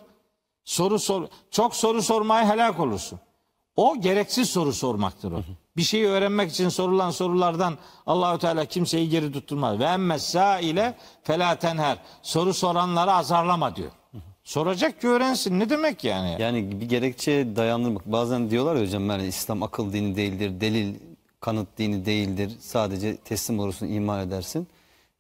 Soru 0.66 1.00
sor. 1.00 1.28
Çok 1.52 1.76
soru 1.76 2.02
sormaya 2.02 2.50
helak 2.50 2.80
olursun. 2.80 3.20
O 3.76 4.02
gereksiz 4.02 4.50
soru 4.50 4.74
sormaktır 4.74 5.32
o. 5.32 5.42
Bir 5.78 5.82
şeyi 5.82 6.08
öğrenmek 6.08 6.52
için 6.52 6.70
sorulan 6.70 7.12
sorulardan 7.12 7.78
Allahü 8.06 8.40
Teala 8.40 8.66
kimseyi 8.66 9.10
geri 9.10 9.32
tutturmaz. 9.32 9.80
Ve 9.80 9.84
emme 9.84 10.18
ile 10.62 10.96
fela 11.24 11.56
tenher. 11.56 11.98
Soru 12.22 12.54
soranları 12.54 13.12
azarlama 13.14 13.76
diyor. 13.76 13.92
Soracak 14.44 15.02
ki 15.02 15.08
öğrensin. 15.08 15.60
Ne 15.60 15.70
demek 15.70 16.04
yani? 16.04 16.36
Yani 16.40 16.82
bir 16.82 16.90
gerekçe 16.90 17.56
dayandırmak. 17.56 18.06
Bazen 18.06 18.50
diyorlar 18.50 18.76
ya 18.76 18.82
hocam 18.82 19.10
yani 19.10 19.28
İslam 19.28 19.64
akıl 19.64 19.94
dini 19.94 20.16
değildir, 20.16 20.62
delil 20.62 20.96
kanıt 21.40 21.78
dini 21.78 22.06
değildir. 22.06 22.52
Sadece 22.60 23.18
teslim 23.18 23.60
olursun, 23.60 23.88
iman 23.88 24.28
edersin. 24.28 24.68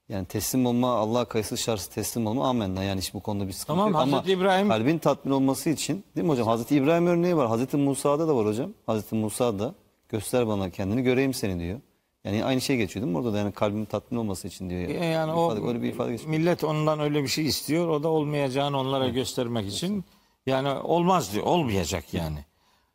Yani 0.09 0.25
teslim 0.25 0.65
olma, 0.65 0.95
Allah'a 0.95 1.25
kayıtsız 1.25 1.59
şartsız 1.59 1.87
teslim 1.87 2.27
olma 2.27 2.49
amenna. 2.49 2.83
Yani 2.83 3.01
hiç 3.01 3.13
bu 3.13 3.19
konuda 3.19 3.47
bir 3.47 3.51
sıkıntı 3.53 3.67
Tamam, 3.77 3.91
yok. 3.91 4.01
Ama 4.01 4.17
Hazreti 4.17 4.31
İbrahim- 4.33 4.67
kalbin 4.69 4.97
tatmin 4.97 5.31
olması 5.31 5.69
için 5.69 6.03
değil 6.15 6.25
mi 6.25 6.31
hocam? 6.31 6.47
Hazreti 6.47 6.75
İbrahim 6.75 7.07
örneği 7.07 7.37
var. 7.37 7.47
Hazreti 7.47 7.77
Musa'da 7.77 8.27
da 8.27 8.35
var 8.35 8.45
hocam. 8.45 8.69
Hazreti 8.85 9.15
Musa 9.15 9.59
da 9.59 9.73
göster 10.09 10.47
bana 10.47 10.69
kendini 10.69 11.03
göreyim 11.03 11.33
seni 11.33 11.59
diyor. 11.59 11.79
Yani 12.23 12.45
aynı 12.45 12.61
şey 12.61 12.77
geçiyor 12.77 13.05
değil 13.05 13.11
mi 13.15 13.19
orada 13.19 13.33
da 13.33 13.37
yani 13.37 13.51
kalbin 13.51 13.85
tatmin 13.85 14.17
olması 14.19 14.47
için 14.47 14.69
diyor. 14.69 14.81
E 14.89 15.05
yani 15.05 15.31
Bir 15.31 15.37
o 15.37 15.51
ifade- 15.51 15.67
öyle 15.67 15.81
bir 15.81 15.89
ifade 15.89 16.11
geçiyor. 16.11 16.29
millet 16.29 16.63
ondan 16.63 16.99
öyle 16.99 17.23
bir 17.23 17.27
şey 17.27 17.45
istiyor. 17.45 17.87
O 17.87 18.03
da 18.03 18.07
olmayacağını 18.07 18.79
onlara 18.79 19.07
göstermek 19.07 19.67
için 19.67 20.05
yani 20.45 20.69
olmaz 20.69 21.33
diyor. 21.33 21.45
Olmayacak 21.45 22.13
yani. 22.13 22.45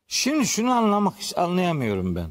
Şimdi 0.06 0.46
şunu 0.46 0.70
anlamak 0.72 1.14
anlayamıyorum 1.36 2.16
ben. 2.16 2.28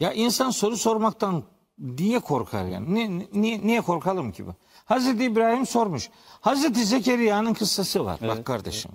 Ya 0.00 0.12
insan 0.12 0.50
soru 0.50 0.76
sormaktan 0.76 1.42
niye 1.78 2.20
korkar 2.20 2.64
yani? 2.64 2.94
Niye, 2.94 3.28
niye, 3.32 3.66
niye 3.66 3.80
korkalım 3.80 4.32
ki 4.32 4.46
bu? 4.46 4.54
Hazreti 4.84 5.24
İbrahim 5.24 5.66
sormuş. 5.66 6.10
Hazreti 6.40 6.84
Zekeriya'nın 6.84 7.54
kıssası 7.54 8.04
var. 8.04 8.18
Bak 8.22 8.44
kardeşim. 8.44 8.90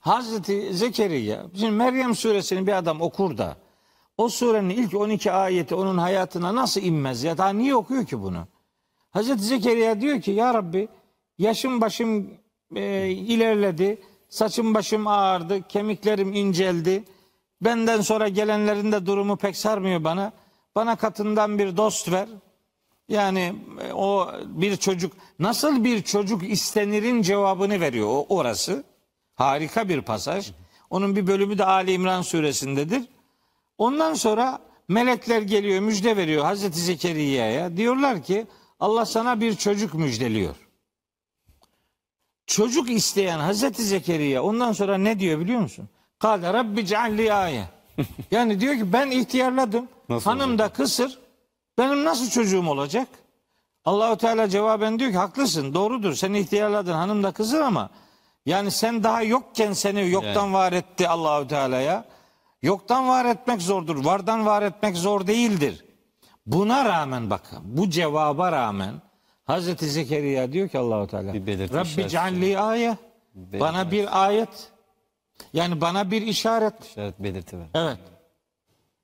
Hazreti 0.00 0.74
Zekeriya. 0.74 1.46
Şimdi 1.54 1.70
Meryem 1.70 2.14
suresini 2.14 2.66
bir 2.66 2.72
adam 2.72 3.00
okur 3.00 3.38
da 3.38 3.56
o 4.18 4.28
surenin 4.28 4.70
ilk 4.70 4.94
12 4.94 5.32
ayeti 5.32 5.74
onun 5.74 5.98
hayatına 5.98 6.54
nasıl 6.54 6.80
inmez 6.80 7.24
ya? 7.24 7.38
Daha 7.38 7.50
niye 7.50 7.74
okuyor 7.74 8.06
ki 8.06 8.22
bunu? 8.22 8.46
Hazreti 9.10 9.42
Zekeriya 9.42 10.00
diyor 10.00 10.20
ki 10.20 10.30
ya 10.30 10.54
Rabbi 10.54 10.88
yaşım 11.38 11.80
başım 11.80 12.30
e, 12.76 13.08
ilerledi, 13.08 14.02
saçım 14.28 14.74
başım 14.74 15.06
ağardı, 15.06 15.68
kemiklerim 15.68 16.32
inceldi. 16.32 17.04
Benden 17.60 18.00
sonra 18.00 18.28
gelenlerin 18.28 18.92
de 18.92 19.06
durumu 19.06 19.36
pek 19.36 19.56
sarmıyor 19.56 20.04
bana. 20.04 20.32
Bana 20.78 20.96
katından 20.96 21.58
bir 21.58 21.76
dost 21.76 22.12
ver. 22.12 22.28
Yani 23.08 23.54
e, 23.80 23.92
o 23.92 24.32
bir 24.46 24.76
çocuk 24.76 25.12
nasıl 25.38 25.84
bir 25.84 26.02
çocuk 26.02 26.50
istenirin 26.50 27.22
cevabını 27.22 27.80
veriyor 27.80 28.08
o 28.08 28.26
orası. 28.28 28.84
Harika 29.34 29.88
bir 29.88 30.02
pasaj. 30.02 30.52
Onun 30.90 31.16
bir 31.16 31.26
bölümü 31.26 31.58
de 31.58 31.64
Ali 31.64 31.92
İmran 31.92 32.22
suresindedir. 32.22 33.04
Ondan 33.78 34.14
sonra 34.14 34.58
melekler 34.88 35.42
geliyor 35.42 35.80
müjde 35.80 36.16
veriyor 36.16 36.44
Hazreti 36.44 36.80
Zekeriya'ya. 36.80 37.76
Diyorlar 37.76 38.22
ki 38.22 38.46
Allah 38.80 39.06
sana 39.06 39.40
bir 39.40 39.56
çocuk 39.56 39.94
müjdeliyor. 39.94 40.56
Çocuk 42.46 42.90
isteyen 42.90 43.38
Hazreti 43.38 43.82
Zekeriya 43.82 44.42
ondan 44.42 44.72
sonra 44.72 44.98
ne 44.98 45.20
diyor 45.20 45.40
biliyor 45.40 45.60
musun? 45.60 45.88
Kale 46.18 46.52
Rabbi 46.52 46.86
cealli 46.86 47.32
aye. 47.32 47.77
Yani 48.30 48.60
diyor 48.60 48.74
ki 48.74 48.92
ben 48.92 49.10
ihtiyarladım. 49.10 49.88
Nasıl 50.08 50.30
Hanım 50.30 50.58
da 50.58 50.68
kısır. 50.68 51.18
Benim 51.78 52.04
nasıl 52.04 52.30
çocuğum 52.30 52.68
olacak? 52.68 53.08
Allahu 53.84 54.16
Teala 54.16 54.48
cevaben 54.48 54.98
diyor 54.98 55.10
ki 55.10 55.16
haklısın 55.16 55.74
doğrudur 55.74 56.14
sen 56.14 56.34
ihtiyarladın 56.34 56.92
hanım 56.92 57.22
da 57.22 57.32
kızır 57.32 57.60
ama 57.60 57.90
yani 58.46 58.70
sen 58.70 59.04
daha 59.04 59.22
yokken 59.22 59.72
seni 59.72 60.10
yoktan 60.10 60.44
Yani. 60.44 60.52
var 60.52 60.72
etti 60.72 61.08
Allahu 61.08 61.48
Teala'ya. 61.48 62.04
Yoktan 62.62 63.08
var 63.08 63.24
etmek 63.24 63.62
zordur. 63.62 64.04
Vardan 64.04 64.46
var 64.46 64.62
etmek 64.62 64.96
zor 64.96 65.26
değildir. 65.26 65.84
Buna 66.46 66.84
rağmen 66.84 67.30
bak 67.30 67.42
bu 67.62 67.90
cevaba 67.90 68.52
rağmen 68.52 68.94
Hazreti 69.44 69.86
Zekeriya 69.86 70.52
diyor 70.52 70.68
ki 70.68 70.78
Allahu 70.78 71.06
Teala 71.06 71.34
Rabbi 71.34 72.08
cealli 72.08 72.58
aye 72.58 72.96
Belirti 73.34 73.60
bana 73.60 73.90
bir 73.90 74.24
ayet 74.24 74.70
yani 75.52 75.80
bana 75.80 76.10
bir 76.10 76.22
işaret 76.22 76.74
Evet 76.96 77.14
belirti 77.18 77.58
ver. 77.58 77.66
Evet. 77.74 77.98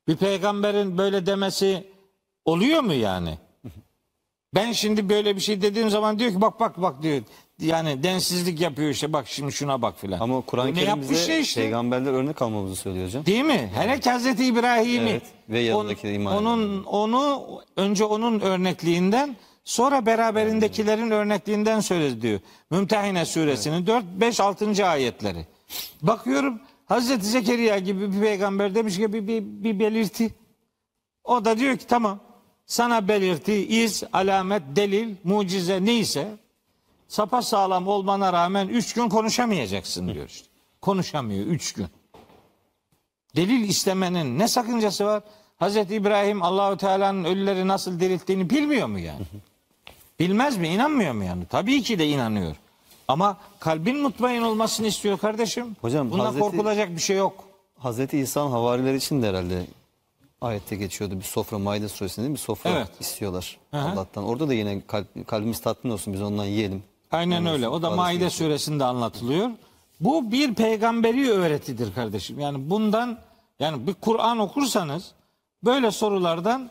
Bir 0.07 0.15
peygamberin 0.15 0.97
böyle 0.97 1.25
demesi 1.25 1.87
oluyor 2.45 2.81
mu 2.81 2.93
yani? 2.93 3.37
Ben 4.55 4.71
şimdi 4.71 5.09
böyle 5.09 5.35
bir 5.35 5.41
şey 5.41 5.61
dediğim 5.61 5.89
zaman 5.89 6.19
diyor 6.19 6.31
ki 6.31 6.41
bak 6.41 6.59
bak 6.59 6.81
bak 6.81 7.01
diyor. 7.01 7.21
Yani 7.59 8.03
densizlik 8.03 8.61
yapıyor 8.61 8.89
işte 8.89 9.13
bak 9.13 9.27
şimdi 9.27 9.51
şuna 9.51 9.81
bak 9.81 9.99
filan. 9.99 10.19
Ama 10.19 10.41
Kur'an-ı 10.41 10.67
Bu 10.67 10.71
ne 10.71 10.75
Kerim 10.75 10.89
yapmış 10.89 11.09
bize 11.09 11.25
şey 11.25 11.41
işte. 11.41 11.61
peygamberler 11.61 12.11
örnek 12.13 12.41
almamızı 12.41 12.75
söylüyor 12.75 13.05
hocam. 13.05 13.25
Değil 13.25 13.43
mi? 13.43 13.71
Hele 13.75 13.99
ki 13.99 14.09
Hazreti 14.09 14.45
İbrahim'i. 14.45 15.09
Evet, 15.09 15.23
ve 15.49 15.59
yanındaki 15.59 16.09
iman 16.09 16.35
onun, 16.37 16.83
onu 16.83 17.43
önce 17.75 18.05
onun 18.05 18.39
örnekliğinden 18.39 19.35
sonra 19.63 20.05
beraberindekilerin 20.05 21.11
örnekliğinden 21.11 21.79
söyledi 21.79 22.21
diyor. 22.21 22.39
Mümtehine 22.71 23.25
suresinin 23.25 23.87
4 23.87 24.05
5 24.05 24.39
6. 24.39 24.87
ayetleri. 24.87 25.45
Bakıyorum 26.01 26.59
Hazreti 26.85 27.25
Zekeriya 27.25 27.79
gibi 27.79 28.13
bir 28.13 28.21
peygamber 28.21 28.75
demiş 28.75 28.97
ki 28.97 29.13
bir, 29.13 29.27
bir, 29.27 29.43
bir 29.43 29.79
belirti. 29.79 30.33
O 31.23 31.45
da 31.45 31.57
diyor 31.57 31.77
ki 31.77 31.87
tamam 31.87 32.19
sana 32.65 33.07
belirti, 33.07 33.53
iz, 33.53 34.03
alamet, 34.13 34.63
delil, 34.75 35.15
mucize 35.23 35.85
neyse 35.85 36.37
sapa 37.07 37.41
sağlam 37.41 37.87
olmana 37.87 38.33
rağmen 38.33 38.67
üç 38.67 38.93
gün 38.93 39.09
konuşamayacaksın 39.09 40.13
diyor 40.13 40.29
işte. 40.29 40.47
Konuşamıyor 40.81 41.45
üç 41.45 41.73
gün. 41.73 41.87
Delil 43.35 43.69
istemenin 43.69 44.39
ne 44.39 44.47
sakıncası 44.47 45.05
var? 45.05 45.23
Hazreti 45.57 45.95
İbrahim 45.95 46.43
Allahü 46.43 46.77
Teala'nın 46.77 47.23
ölüleri 47.23 47.67
nasıl 47.67 47.99
dirilttiğini 47.99 48.49
bilmiyor 48.49 48.87
mu 48.87 48.99
yani? 48.99 49.25
Bilmez 50.19 50.57
mi? 50.57 50.67
İnanmıyor 50.67 51.13
mu 51.13 51.23
yani? 51.23 51.45
Tabii 51.49 51.81
ki 51.81 51.99
de 51.99 52.07
inanıyor. 52.07 52.55
Ama 53.07 53.37
kalbin 53.59 53.97
mutmain 54.01 54.41
olmasını 54.41 54.87
istiyor 54.87 55.17
kardeşim. 55.17 55.75
Hocam, 55.81 56.11
Bunda 56.11 56.23
Hazreti- 56.23 56.39
korkulacak 56.39 56.89
bir 56.95 57.01
şey 57.01 57.17
yok. 57.17 57.33
Hazreti 57.79 58.17
İsa'nın 58.17 58.51
havarileri 58.51 58.97
için 58.97 59.21
de 59.21 59.29
herhalde 59.29 59.65
ayette 60.41 60.75
geçiyordu. 60.75 61.15
Bir 61.15 61.23
sofra 61.23 61.59
Maide 61.59 61.87
suresinde? 61.89 62.31
Bir 62.33 62.37
sofra 62.37 62.69
Evet. 62.69 62.89
istiyorlar 62.99 63.57
Hı 63.71 63.77
hı. 63.77 63.89
Allah'tan. 63.89 64.23
Orada 64.23 64.47
da 64.47 64.53
yine 64.53 64.81
kalp- 64.87 65.27
kalbimiz 65.27 65.61
tatmin 65.61 65.91
olsun 65.91 66.13
biz 66.13 66.21
ondan 66.21 66.45
yiyelim. 66.45 66.83
Aynen 67.11 67.39
Ondan 67.41 67.53
öyle. 67.53 67.67
O 67.69 67.81
da 67.81 67.91
Maide 67.91 68.29
suresinde 68.29 68.83
anlatılıyor. 68.85 69.49
Bu 69.99 70.31
bir 70.31 70.53
peygamberi 70.53 71.31
öğretidir 71.31 71.93
kardeşim. 71.93 72.39
Yani 72.39 72.69
bundan 72.69 73.17
yani 73.59 73.87
bir 73.87 73.93
Kur'an 73.93 74.39
okursanız 74.39 75.11
böyle 75.63 75.91
sorulardan 75.91 76.69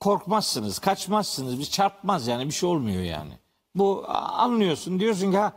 korkmazsınız, 0.00 0.78
kaçmazsınız. 0.78 1.58
Bir 1.58 1.64
çarpmaz 1.64 2.26
yani 2.26 2.46
bir 2.46 2.50
şey 2.52 2.68
olmuyor 2.68 3.02
yani. 3.02 3.32
Bu 3.74 4.04
anlıyorsun 4.08 5.00
diyorsun 5.00 5.30
ki 5.30 5.38
ha 5.38 5.52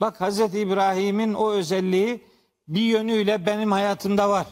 bak 0.00 0.20
Hazreti 0.20 0.58
İbrahim'in 0.58 1.34
o 1.34 1.50
özelliği 1.50 2.20
bir 2.68 2.80
yönüyle 2.80 3.46
benim 3.46 3.72
hayatımda 3.72 4.30
var. 4.30 4.46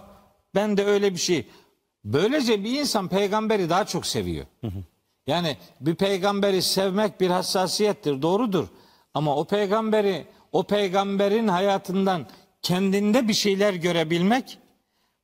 Ben 0.54 0.76
de 0.76 0.84
öyle 0.84 1.12
bir 1.12 1.18
şey. 1.18 1.46
Böylece 2.04 2.64
bir 2.64 2.80
insan 2.80 3.08
peygamberi 3.08 3.70
daha 3.70 3.84
çok 3.84 4.06
seviyor. 4.06 4.46
Yani 5.26 5.56
bir 5.80 5.94
peygamberi 5.94 6.62
sevmek 6.62 7.20
bir 7.20 7.30
hassasiyettir, 7.30 8.22
doğrudur. 8.22 8.68
Ama 9.14 9.36
o 9.36 9.44
peygamberi, 9.44 10.26
o 10.52 10.62
peygamberin 10.62 11.48
hayatından 11.48 12.26
kendinde 12.62 13.28
bir 13.28 13.34
şeyler 13.34 13.74
görebilmek, 13.74 14.58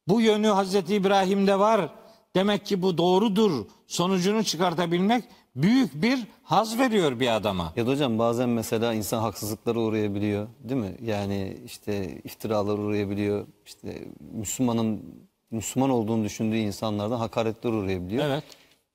bu 0.08 0.20
yönü 0.20 0.46
Hazreti 0.48 0.94
İbrahim'de 0.94 1.58
var. 1.58 1.94
Demek 2.36 2.66
ki 2.66 2.82
bu 2.82 2.98
doğrudur. 2.98 3.66
Sonucunu 3.86 4.44
çıkartabilmek 4.44 5.24
büyük 5.56 6.02
bir 6.02 6.26
haz 6.42 6.78
veriyor 6.78 7.20
bir 7.20 7.36
adama. 7.36 7.72
Ya 7.76 7.86
da 7.86 7.90
hocam 7.90 8.18
bazen 8.18 8.48
mesela 8.48 8.94
insan 8.94 9.20
haksızlıklara 9.20 9.78
uğrayabiliyor 9.78 10.48
değil 10.60 10.80
mi? 10.80 10.96
Yani 11.02 11.56
işte 11.64 12.20
iftiralara 12.24 12.80
uğrayabiliyor. 12.80 13.46
İşte 13.66 14.08
Müslümanın 14.32 15.02
Müslüman 15.50 15.90
olduğunu 15.90 16.24
düşündüğü 16.24 16.56
insanlardan 16.56 17.18
hakaretler 17.18 17.70
uğrayabiliyor. 17.70 18.24
Evet. 18.24 18.44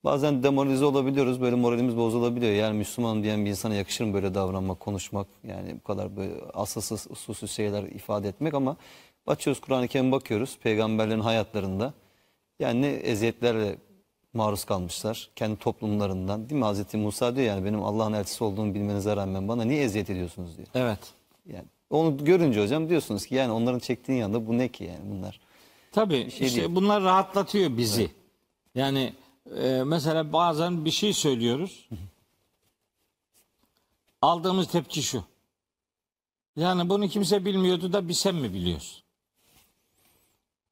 Bazen 0.03 0.43
demoralize 0.43 0.85
olabiliyoruz. 0.85 1.41
Böyle 1.41 1.55
moralimiz 1.55 1.97
bozulabiliyor. 1.97 2.51
Yani 2.51 2.77
Müslüman 2.77 3.23
diyen 3.23 3.45
bir 3.45 3.49
insana 3.49 3.75
yakışır 3.75 4.05
mı 4.05 4.13
böyle 4.13 4.33
davranmak, 4.33 4.79
konuşmak? 4.79 5.27
Yani 5.43 5.75
bu 5.75 5.83
kadar 5.83 6.17
böyle 6.17 6.33
asılsız, 6.53 7.07
usulsüz 7.09 7.51
şeyler 7.51 7.83
ifade 7.83 8.27
etmek 8.27 8.53
ama 8.53 8.77
açıyoruz 9.27 9.61
Kur'an-ı 9.61 9.87
Kerim 9.87 10.11
bakıyoruz 10.11 10.57
peygamberlerin 10.63 11.19
hayatlarında. 11.19 11.93
Yani 12.59 12.81
ne 12.81 12.87
eziyetlerle 12.87 13.75
maruz 14.33 14.65
kalmışlar 14.65 15.29
kendi 15.35 15.59
toplumlarından. 15.59 16.49
Değil 16.49 16.59
mi? 16.59 16.65
Hazreti 16.65 16.97
Musa 16.97 17.35
diyor 17.35 17.47
yani 17.47 17.65
benim 17.65 17.83
Allah'ın 17.83 18.13
elçisi 18.13 18.43
olduğumu 18.43 18.73
bilmenize 18.73 19.15
rağmen 19.15 19.47
bana 19.47 19.63
niye 19.63 19.83
eziyet 19.83 20.09
ediyorsunuz 20.09 20.57
diyor. 20.57 20.67
Evet. 20.75 20.99
Yani 21.45 21.65
onu 21.89 22.25
görünce 22.25 22.63
hocam 22.63 22.89
diyorsunuz 22.89 23.25
ki 23.25 23.35
yani 23.35 23.51
onların 23.51 23.79
çektiğin 23.79 24.19
yanında 24.19 24.47
bu 24.47 24.57
ne 24.57 24.67
ki 24.67 24.83
yani 24.83 25.11
bunlar. 25.11 25.39
Tabii 25.91 26.31
şey 26.31 26.47
işte 26.47 26.61
değil. 26.61 26.75
bunlar 26.75 27.03
rahatlatıyor 27.03 27.77
bizi. 27.77 28.11
Yani 28.75 29.13
e, 29.57 29.83
mesela 29.85 30.33
bazen 30.33 30.85
bir 30.85 30.91
şey 30.91 31.13
söylüyoruz. 31.13 31.89
Aldığımız 34.21 34.67
tepki 34.67 35.03
şu. 35.03 35.23
Yani 36.55 36.89
bunu 36.89 37.07
kimse 37.07 37.45
bilmiyordu 37.45 37.93
da 37.93 38.07
bir 38.07 38.13
sen 38.13 38.35
mi 38.35 38.53
biliyorsun? 38.53 39.03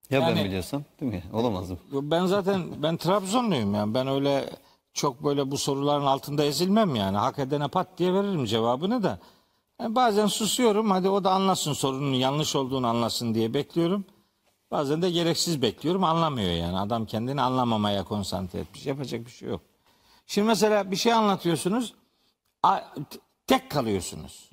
Ya 0.09 0.21
ben 0.21 0.27
Yani- 0.27 0.43
biliyorsam 0.45 0.83
değil 1.01 1.11
mi? 1.11 1.23
Olamaz 1.33 1.69
mı? 1.69 1.77
Ben 1.91 2.25
zaten 2.25 2.83
ben 2.83 2.97
Trabzonluyum 2.97 3.75
yani. 3.75 3.93
Ben 3.93 4.07
öyle 4.07 4.49
çok 4.93 5.23
böyle 5.23 5.51
bu 5.51 5.57
soruların 5.57 6.05
altında 6.05 6.43
ezilmem 6.43 6.95
yani. 6.95 7.17
Hak 7.17 7.39
edene 7.39 7.67
pat 7.67 7.87
diye 7.97 8.13
veririm 8.13 8.45
cevabını 8.45 9.03
da. 9.03 9.19
Yani 9.81 9.95
bazen 9.95 10.27
susuyorum. 10.27 10.91
Hadi 10.91 11.09
o 11.09 11.23
da 11.23 11.31
anlasın 11.31 11.73
sorunun 11.73 12.13
yanlış 12.13 12.55
olduğunu 12.55 12.87
anlasın 12.87 13.33
diye 13.33 13.53
bekliyorum. 13.53 14.05
Bazen 14.71 15.01
de 15.01 15.09
gereksiz 15.11 15.61
bekliyorum. 15.61 16.03
Anlamıyor 16.03 16.51
yani. 16.51 16.79
Adam 16.79 17.05
kendini 17.05 17.41
anlamamaya 17.41 18.03
konsantre 18.03 18.59
etmiş. 18.59 18.85
Yapacak 18.85 19.25
bir 19.25 19.31
şey 19.31 19.49
yok. 19.49 19.61
Şimdi 20.27 20.47
mesela 20.47 20.91
bir 20.91 20.95
şey 20.95 21.13
anlatıyorsunuz. 21.13 21.93
Tek 23.47 23.71
kalıyorsunuz. 23.71 24.49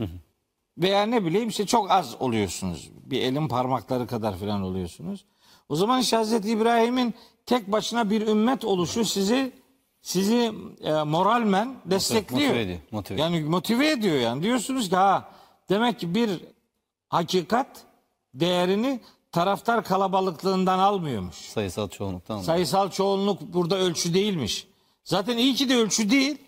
Veya 0.79 1.03
ne 1.03 1.25
bileyim 1.25 1.49
işte 1.49 1.67
çok 1.67 1.91
az 1.91 2.17
oluyorsunuz. 2.21 2.91
Bir 3.05 3.23
elin 3.23 3.49
parmakları 3.49 4.07
kadar 4.07 4.37
falan 4.37 4.63
oluyorsunuz. 4.63 5.25
O 5.69 5.77
zaman 5.77 6.03
Hazreti 6.03 6.51
İbrahim'in 6.51 7.15
tek 7.47 7.73
başına 7.73 8.11
bir 8.11 8.27
ümmet 8.27 8.65
oluşu 8.65 9.05
sizi 9.05 9.53
sizi 10.03 10.53
e, 10.81 11.03
moralmen 11.03 11.77
destekliyor. 11.85 12.49
motive 12.49 12.63
ediyor, 12.63 12.79
motive. 12.91 13.21
Yani 13.21 13.41
motive 13.41 13.91
ediyor 13.91 14.17
yani. 14.17 14.43
Diyorsunuz 14.43 14.89
ki 14.89 14.97
ha 14.97 15.29
demek 15.69 16.01
ki 16.01 16.15
bir 16.15 16.31
hakikat 17.09 17.67
değerini 18.35 19.01
taraftar 19.33 19.85
kalabalıklığından 19.85 20.79
almıyormuş. 20.79 21.35
Sayısal 21.35 21.89
çoğunluktan. 21.89 22.37
mı? 22.39 22.45
Sayısal 22.45 22.91
çoğunluk 22.91 23.41
burada 23.41 23.79
ölçü 23.79 24.15
değilmiş. 24.15 24.67
Zaten 25.05 25.39
iyi 25.39 25.55
ki 25.55 25.69
de 25.69 25.77
ölçü 25.77 26.11
değil. 26.11 26.39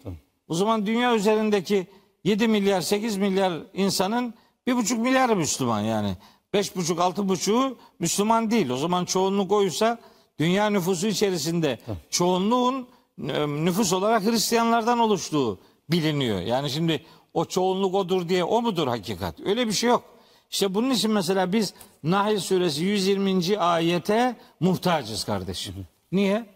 O 0.49 0.55
zaman 0.55 0.87
dünya 0.87 1.14
üzerindeki 1.14 1.87
7 2.25 2.49
milyar 2.49 2.81
8 2.81 3.17
milyar 3.17 3.53
insanın 3.75 4.35
1,5 4.67 4.99
milyarı 4.99 5.37
Müslüman 5.37 5.81
yani. 5.81 6.17
5,5 6.57 6.94
6,5'u 6.94 7.76
Müslüman 7.98 8.50
değil. 8.50 8.70
O 8.70 8.76
zaman 8.76 9.04
çoğunluk 9.04 9.52
oysa 9.52 9.98
dünya 10.38 10.70
nüfusu 10.70 11.07
içerisinde 11.07 11.78
çoğunluğun 12.11 12.86
e, 13.28 13.46
nüfus 13.46 13.92
olarak 13.92 14.24
Hristiyanlardan 14.24 14.98
oluştuğu 14.98 15.59
biliniyor. 15.90 16.40
Yani 16.40 16.70
şimdi 16.70 17.04
o 17.34 17.44
çoğunluk 17.44 17.94
odur 17.94 18.28
diye 18.28 18.44
o 18.44 18.62
mudur 18.62 18.88
hakikat? 18.88 19.40
Öyle 19.40 19.66
bir 19.66 19.72
şey 19.72 19.90
yok. 19.90 20.04
İşte 20.50 20.74
bunun 20.74 20.90
için 20.90 21.11
mesela 21.11 21.52
biz 21.52 21.74
Nahl 22.02 22.38
suresi 22.38 22.84
120. 22.84 23.59
ayete 23.59 24.36
muhtacız 24.61 25.24
kardeşim. 25.24 25.74
Niye? 26.12 26.46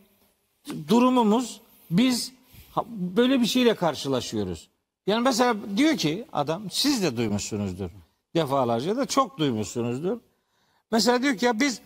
Durumumuz 0.89 1.61
biz 1.91 2.33
böyle 2.89 3.41
bir 3.41 3.47
şeyle 3.47 3.75
karşılaşıyoruz. 3.75 4.69
Yani 5.07 5.23
mesela 5.23 5.57
diyor 5.77 5.97
ki 5.97 6.25
adam 6.33 6.71
siz 6.71 7.03
de 7.03 7.17
duymuşsunuzdur. 7.17 7.91
Defalarca 8.35 8.97
da 8.97 9.07
çok 9.07 9.39
duymuşsunuzdur. 9.39 10.19
Mesela 10.93 11.23
diyor 11.23 11.37
ki 11.37 11.45
ya 11.45 11.61
biz 11.61 11.81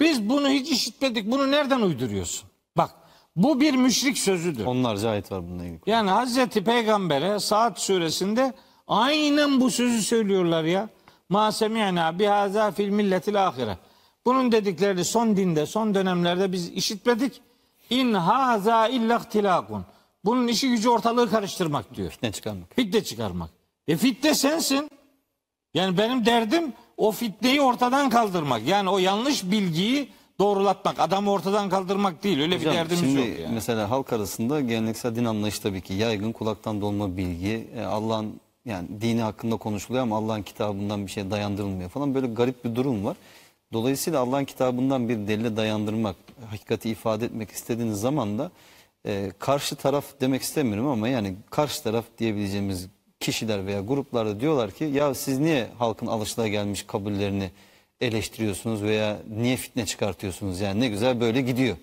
biz 0.00 0.28
bunu 0.28 0.48
hiç 0.48 0.70
işitmedik. 0.70 1.30
Bunu 1.30 1.50
nereden 1.50 1.80
uyduruyorsun? 1.80 2.48
Bak 2.76 2.90
bu 3.36 3.60
bir 3.60 3.74
müşrik 3.74 4.18
sözüdür. 4.18 4.64
Onlarca 4.64 5.10
ayet 5.10 5.32
var 5.32 5.42
bununla 5.42 5.64
ilgili. 5.64 5.80
Yani 5.86 6.10
Hazreti 6.10 6.64
Peygamber'e 6.64 7.38
Saat 7.38 7.80
suresinde 7.80 8.52
aynen 8.88 9.60
bu 9.60 9.70
sözü 9.70 10.02
söylüyorlar 10.02 10.64
ya. 10.64 10.88
Ma 11.28 11.52
semi'na 11.52 12.18
bihaza 12.18 12.70
fil 12.70 12.88
milletil 12.88 13.46
ahire. 13.46 13.78
Bunun 14.26 14.52
dediklerini 14.52 15.04
son 15.04 15.36
dinde, 15.36 15.66
son 15.66 15.94
dönemlerde 15.94 16.52
biz 16.52 16.68
işitmedik. 16.68 17.42
İn 17.90 18.12
haza 18.12 18.88
illa 18.88 19.16
ihtilakun. 19.18 19.84
Bunun 20.24 20.48
işi 20.48 20.68
gücü 20.68 20.88
ortalığı 20.88 21.30
karıştırmak 21.30 21.94
diyor. 21.94 22.18
Ne 22.22 22.32
çıkarmak? 22.32 22.74
Fitne 22.74 23.04
çıkarmak. 23.04 23.50
E 23.88 23.96
fitne 23.96 24.34
sensin. 24.34 24.90
Yani 25.74 25.98
benim 25.98 26.26
derdim 26.26 26.72
o 26.96 27.12
fitneyi 27.12 27.60
ortadan 27.60 28.10
kaldırmak. 28.10 28.66
Yani 28.66 28.90
o 28.90 28.98
yanlış 28.98 29.50
bilgiyi 29.50 30.08
doğrulatmak. 30.38 31.00
Adamı 31.00 31.30
ortadan 31.30 31.70
kaldırmak 31.70 32.22
değil. 32.24 32.40
Öyle 32.40 32.56
Hocam, 32.56 32.72
bir 32.72 32.78
derdimiz 32.78 33.00
şimdi 33.00 33.20
yok 33.20 33.38
yani. 33.40 33.54
mesela 33.54 33.90
halk 33.90 34.12
arasında 34.12 34.60
geleneksel 34.60 35.16
din 35.16 35.24
anlayışı 35.24 35.62
tabii 35.62 35.80
ki 35.80 35.94
yaygın 35.94 36.32
kulaktan 36.32 36.80
dolma 36.80 37.16
bilgi. 37.16 37.68
e, 37.76 37.82
Allah'ın 37.82 38.40
yani 38.64 38.88
dini 39.00 39.22
hakkında 39.22 39.56
konuşuluyor 39.56 40.02
ama 40.02 40.16
Allah'ın 40.16 40.42
kitabından 40.42 41.06
bir 41.06 41.10
şey 41.10 41.30
dayandırılmıyor 41.30 41.90
falan 41.90 42.14
böyle 42.14 42.26
garip 42.26 42.64
bir 42.64 42.74
durum 42.74 43.04
var. 43.04 43.16
Dolayısıyla 43.72 44.20
Allah'ın 44.20 44.44
kitabından 44.44 45.08
bir 45.08 45.16
delile 45.16 45.56
dayandırmak, 45.56 46.16
hakikati 46.50 46.90
ifade 46.90 47.24
etmek 47.24 47.50
istediğiniz 47.50 48.00
zaman 48.00 48.38
da 48.38 48.50
e, 49.06 49.32
karşı 49.38 49.76
taraf 49.76 50.04
demek 50.20 50.42
istemiyorum 50.42 50.86
ama 50.86 51.08
yani 51.08 51.34
karşı 51.50 51.82
taraf 51.82 52.04
diyebileceğimiz 52.18 52.88
kişiler 53.24 53.66
veya 53.66 53.80
gruplar 53.80 54.26
da 54.26 54.40
diyorlar 54.40 54.70
ki 54.70 54.84
ya 54.84 55.14
siz 55.14 55.38
niye 55.38 55.66
halkın 55.78 56.06
alışılagelmiş 56.06 56.82
kabullerini 56.82 57.50
eleştiriyorsunuz 58.00 58.82
veya 58.82 59.18
niye 59.36 59.56
fitne 59.56 59.86
çıkartıyorsunuz 59.86 60.60
yani 60.60 60.80
ne 60.80 60.88
güzel 60.88 61.20
böyle 61.20 61.40
gidiyor. 61.40 61.76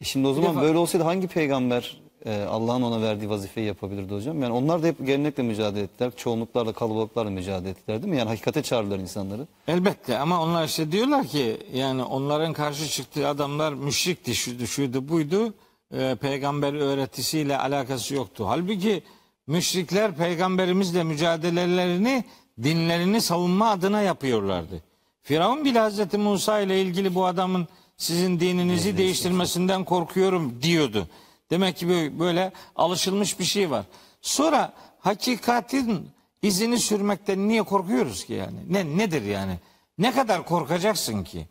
E 0.00 0.04
Şimdi 0.04 0.26
o 0.28 0.34
zaman 0.34 0.54
defa- 0.56 0.62
böyle 0.62 0.78
olsaydı 0.78 1.04
hangi 1.04 1.26
peygamber 1.28 2.00
e, 2.26 2.42
Allah'ın 2.42 2.82
ona 2.82 3.02
verdiği 3.02 3.30
vazifeyi 3.30 3.66
yapabilirdi 3.66 4.14
hocam? 4.14 4.42
Yani 4.42 4.52
onlar 4.52 4.82
da 4.82 4.86
hep 4.86 5.06
gelenekle 5.06 5.42
mücadele 5.42 5.82
ettiler. 5.82 6.12
Çoğunluklarla 6.16 6.72
kalabalıklarla 6.72 7.30
mücadele 7.30 7.70
ettiler 7.70 8.02
değil 8.02 8.12
mi? 8.12 8.18
Yani 8.18 8.28
hakikate 8.28 8.62
çağırdılar 8.62 8.98
insanları. 8.98 9.46
Elbette 9.68 10.18
ama 10.18 10.42
onlar 10.42 10.64
işte 10.64 10.92
diyorlar 10.92 11.26
ki 11.26 11.56
yani 11.74 12.02
onların 12.02 12.52
karşı 12.52 12.88
çıktığı 12.88 13.28
adamlar 13.28 13.72
müşrikti, 13.72 14.34
şuydu, 14.34 14.66
şuydu, 14.66 15.08
buydu. 15.08 15.54
Ee, 15.94 16.16
peygamber 16.20 16.72
öğretisiyle 16.74 17.58
alakası 17.58 18.14
yoktu. 18.14 18.44
Halbuki 18.48 19.02
müşrikler 19.48 20.16
peygamberimizle 20.16 21.04
mücadelelerini 21.04 22.24
dinlerini 22.62 23.20
savunma 23.20 23.70
adına 23.70 24.00
yapıyorlardı. 24.02 24.82
Firavun 25.22 25.64
bile 25.64 25.78
Hazreti 25.78 26.18
Musa 26.18 26.60
ile 26.60 26.82
ilgili 26.82 27.14
bu 27.14 27.26
adamın 27.26 27.68
sizin 27.96 28.40
dininizi 28.40 28.96
değiştirmesinden 28.96 29.84
korkuyorum 29.84 30.62
diyordu. 30.62 31.08
Demek 31.50 31.76
ki 31.76 31.88
böyle- 31.88 32.18
böyle 32.18 32.52
alışılmış 32.76 33.38
bir 33.38 33.44
şey 33.44 33.70
var. 33.70 33.84
Sonra 34.22 34.72
hakikatin 35.00 36.10
izini 36.42 36.78
sürmekten 36.78 37.48
niye 37.48 37.62
korkuyoruz 37.62 38.24
ki 38.24 38.32
yani? 38.32 38.58
Ne 38.68 38.98
nedir 38.98 39.22
yani? 39.22 39.58
Ne 39.98 40.12
kadar 40.12 40.46
korkacaksın 40.46 41.24
ki? 41.24 41.46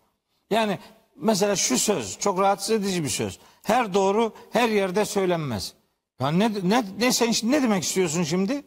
Yani 0.51 0.79
mesela 1.15 1.55
şu 1.55 1.77
söz 1.77 2.19
çok 2.19 2.39
rahatsız 2.39 2.71
edici 2.71 3.03
bir 3.03 3.09
söz. 3.09 3.39
Her 3.63 3.93
doğru 3.93 4.33
her 4.51 4.69
yerde 4.69 5.05
söylenmez. 5.05 5.73
Ya 6.19 6.31
ne 6.31 6.51
ne 6.63 6.83
ne 6.99 7.11
sen 7.11 7.51
ne 7.51 7.63
demek 7.63 7.83
istiyorsun 7.83 8.23
şimdi? 8.23 8.61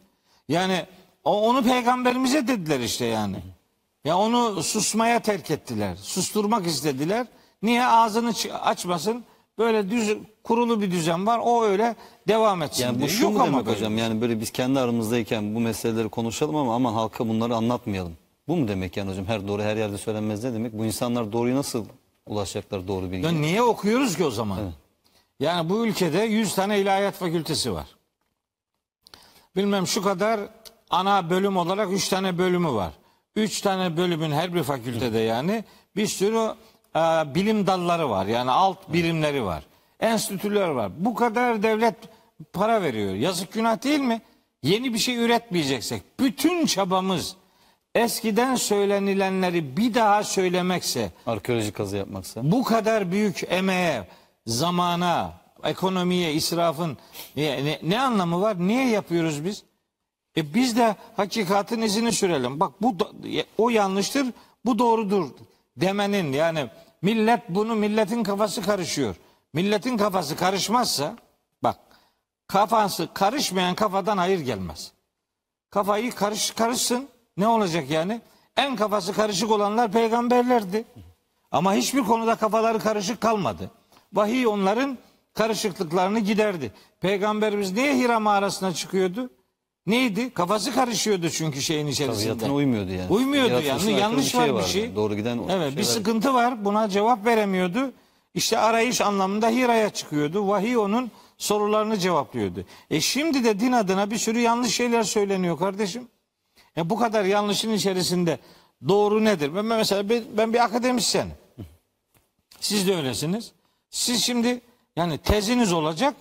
Yani 0.49 0.85
o, 1.23 1.49
onu 1.49 1.63
peygamberimize 1.63 2.47
dediler 2.47 2.79
işte 2.79 3.05
yani. 3.05 3.35
Ya 4.05 4.17
onu 4.17 4.63
susmaya 4.63 5.19
terk 5.19 5.51
ettiler. 5.51 5.95
Susturmak 6.01 6.67
istediler. 6.67 7.27
Niye 7.61 7.85
ağzını 7.85 8.33
açmasın? 8.61 9.23
Böyle 9.57 9.89
düz 9.89 10.17
kurulu 10.43 10.81
bir 10.81 10.91
düzen 10.91 11.27
var. 11.27 11.39
O 11.43 11.63
öyle 11.63 11.95
devam 12.27 12.61
etsin. 12.61 12.83
Yani 12.83 13.01
bu 13.01 13.07
şu 13.07 13.29
mu 13.29 13.39
demek 13.39 13.65
böyle 13.65 13.77
hocam? 13.77 13.91
bir 13.93 13.97
şey. 13.97 14.07
Yani 14.07 14.21
böyle 14.21 14.39
biz 14.39 14.51
kendi 14.51 14.79
aramızdayken 14.79 15.55
bu 15.55 15.59
meseleleri 15.59 16.09
konuşalım 16.09 16.55
ama 16.55 16.75
aman 16.75 16.93
halka 16.93 17.27
bunları 17.27 17.55
anlatmayalım. 17.55 18.13
Bu 18.47 18.55
mu 18.55 18.67
demek 18.67 18.97
yani 18.97 19.11
hocam? 19.11 19.25
Her 19.25 19.47
doğru 19.47 19.61
her 19.61 19.75
yerde 19.75 19.97
söylenmez 19.97 20.43
ne 20.43 20.53
demek? 20.53 20.73
Bu 20.77 20.85
insanlar 20.85 21.31
doğruyu 21.31 21.55
nasıl 21.55 21.85
ulaşacaklar 22.25 22.87
doğru 22.87 23.05
Ya 23.05 23.11
bilgiye? 23.11 23.41
niye 23.41 23.61
okuyoruz 23.61 24.17
ki 24.17 24.25
o 24.25 24.31
zaman? 24.31 24.59
Yani 25.41 25.69
bu 25.69 25.85
ülkede 25.85 26.19
100 26.19 26.55
tane 26.55 26.79
ilahiyat 26.79 27.15
fakültesi 27.15 27.73
var. 27.73 27.85
Bilmem 29.55 29.87
şu 29.87 30.01
kadar 30.03 30.39
ana 30.89 31.29
bölüm 31.29 31.57
olarak 31.57 31.91
3 31.91 32.09
tane 32.09 32.37
bölümü 32.37 32.71
var. 32.71 32.93
3 33.35 33.61
tane 33.61 33.97
bölümün 33.97 34.31
her 34.31 34.53
bir 34.53 34.63
fakültede 34.63 35.19
yani 35.19 35.63
bir 35.95 36.07
sürü 36.07 36.53
e, 36.95 36.99
bilim 37.35 37.67
dalları 37.67 38.09
var. 38.09 38.25
Yani 38.25 38.51
alt 38.51 38.93
birimleri 38.93 39.45
var. 39.45 39.63
Enstitüler 39.99 40.67
var. 40.67 40.91
Bu 40.97 41.15
kadar 41.15 41.63
devlet 41.63 41.95
para 42.53 42.81
veriyor. 42.81 43.13
Yazık 43.13 43.51
günah 43.51 43.83
değil 43.83 43.99
mi? 43.99 44.21
Yeni 44.63 44.93
bir 44.93 44.99
şey 44.99 45.15
üretmeyeceksek 45.15 46.03
bütün 46.19 46.65
çabamız 46.65 47.35
eskiden 47.95 48.55
söylenilenleri 48.55 49.77
bir 49.77 49.93
daha 49.93 50.23
söylemekse 50.23 51.11
Arkeolojik 51.25 51.75
kazı 51.75 51.97
yapmaksa. 51.97 52.51
bu 52.51 52.63
kadar 52.63 53.11
büyük 53.11 53.43
emeğe, 53.49 54.07
zamana, 54.45 55.33
ekonomiye, 55.63 56.33
israfın 56.33 56.97
ne, 57.35 57.79
ne, 57.83 58.01
anlamı 58.01 58.41
var? 58.41 58.59
Niye 58.59 58.89
yapıyoruz 58.89 59.45
biz? 59.45 59.63
E 60.37 60.53
biz 60.53 60.77
de 60.77 60.95
hakikatin 61.17 61.81
izini 61.81 62.11
sürelim. 62.11 62.59
Bak 62.59 62.71
bu 62.81 62.99
da- 62.99 63.09
o 63.57 63.69
yanlıştır, 63.69 64.27
bu 64.65 64.79
doğrudur 64.79 65.29
demenin 65.77 66.33
yani 66.33 66.67
millet 67.01 67.49
bunu 67.49 67.75
milletin 67.75 68.23
kafası 68.23 68.61
karışıyor. 68.61 69.15
Milletin 69.53 69.97
kafası 69.97 70.35
karışmazsa 70.35 71.15
bak 71.63 71.77
kafası 72.47 73.09
karışmayan 73.13 73.75
kafadan 73.75 74.17
hayır 74.17 74.39
gelmez. 74.39 74.91
Kafayı 75.69 76.11
karış 76.11 76.51
karışsın. 76.51 77.07
Ne 77.37 77.47
olacak 77.47 77.89
yani? 77.89 78.21
En 78.57 78.75
kafası 78.75 79.13
karışık 79.13 79.51
olanlar 79.51 79.91
peygamberlerdi. 79.91 80.85
Ama 81.51 81.73
hiçbir 81.73 82.01
konuda 82.03 82.35
kafaları 82.35 82.79
karışık 82.79 83.21
kalmadı. 83.21 83.71
Vahiy 84.13 84.47
onların 84.47 84.97
karışıklıklarını 85.33 86.19
giderdi. 86.19 86.71
Peygamberimiz 87.01 87.71
niye 87.71 87.95
Hira 87.95 88.19
mağarasına 88.19 88.73
çıkıyordu? 88.73 89.29
Neydi? 89.85 90.33
Kafası 90.33 90.73
karışıyordu 90.73 91.29
çünkü 91.29 91.61
şeyin 91.61 91.87
içerisinde. 91.87 92.27
Tabiatına 92.27 92.53
uymuyordu 92.53 92.91
yani. 92.91 93.13
Uymuyordu 93.13 93.61
yani. 93.61 93.91
Yanlış 93.91 94.25
bir 94.25 94.29
şey 94.29 94.53
var 94.53 94.63
bir 94.63 94.67
şey. 94.67 94.95
Doğru 94.95 95.15
giden 95.15 95.37
o 95.37 95.45
Evet 95.49 95.77
bir 95.77 95.83
sıkıntı 95.83 96.33
var. 96.33 96.65
Buna 96.65 96.89
cevap 96.89 97.25
veremiyordu. 97.25 97.91
İşte 98.33 98.57
arayış 98.57 99.01
anlamında 99.01 99.49
Hira'ya 99.49 99.89
çıkıyordu. 99.89 100.47
Vahiy 100.47 100.77
onun 100.77 101.11
sorularını 101.37 101.97
cevaplıyordu. 101.97 102.65
E 102.89 103.01
şimdi 103.01 103.43
de 103.43 103.59
din 103.59 103.71
adına 103.71 104.11
bir 104.11 104.17
sürü 104.17 104.39
yanlış 104.39 104.75
şeyler 104.75 105.03
söyleniyor 105.03 105.59
kardeşim. 105.59 106.07
E 106.77 106.89
bu 106.89 106.99
kadar 106.99 107.25
yanlışın 107.25 107.73
içerisinde 107.73 108.39
doğru 108.87 109.23
nedir? 109.23 109.55
Ben 109.55 109.65
mesela 109.65 110.09
ben, 110.09 110.23
ben 110.37 110.53
bir 110.53 110.63
akademisyenim. 110.63 111.33
Siz 112.59 112.87
de 112.87 112.95
öylesiniz. 112.95 113.51
Siz 113.91 114.23
şimdi 114.23 114.61
yani 114.95 115.17
teziniz 115.17 115.73
olacak 115.73 116.15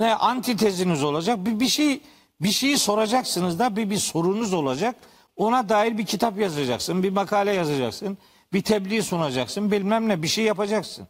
ve 0.00 0.14
anti 0.14 0.56
teziniz 0.56 1.04
olacak. 1.04 1.46
Bir, 1.46 1.60
bir 1.60 1.68
şey 1.68 2.00
bir 2.40 2.50
şeyi 2.50 2.78
soracaksınız 2.78 3.58
da 3.58 3.76
bir 3.76 3.90
bir 3.90 3.96
sorunuz 3.96 4.52
olacak. 4.52 4.96
Ona 5.36 5.68
dair 5.68 5.98
bir 5.98 6.06
kitap 6.06 6.38
yazacaksın, 6.38 7.02
bir 7.02 7.10
makale 7.10 7.52
yazacaksın, 7.54 8.18
bir 8.52 8.62
tebliğ 8.62 9.02
sunacaksın, 9.02 9.70
bilmem 9.70 10.08
ne 10.08 10.22
bir 10.22 10.28
şey 10.28 10.44
yapacaksın. 10.44 11.08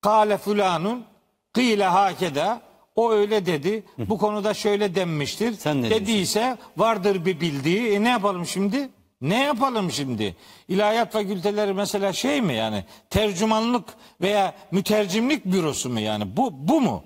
Kale 0.00 0.38
fulanun 0.38 1.04
kıyle 1.52 1.84
hakeda 1.84 2.60
o 2.96 3.12
öyle 3.12 3.46
dedi. 3.46 3.82
Bu 3.98 4.18
konuda 4.18 4.54
şöyle 4.54 4.94
denmiştir. 4.94 5.52
Sen 5.52 5.82
ne? 5.82 5.90
Dediyse 5.90 6.58
vardır 6.76 7.24
bir 7.24 7.40
bildiği. 7.40 7.92
E 7.92 8.02
ne 8.02 8.08
yapalım 8.08 8.46
şimdi? 8.46 8.88
Ne 9.20 9.42
yapalım 9.42 9.90
şimdi? 9.90 10.36
İlahiyat 10.68 11.12
fakülteleri 11.12 11.74
mesela 11.74 12.12
şey 12.12 12.40
mi 12.42 12.54
yani? 12.54 12.84
Tercümanlık 13.10 13.88
veya 14.20 14.54
mütercimlik 14.70 15.44
bürosu 15.44 15.90
mu 15.90 16.00
yani? 16.00 16.36
Bu 16.36 16.68
bu 16.68 16.80
mu? 16.80 17.04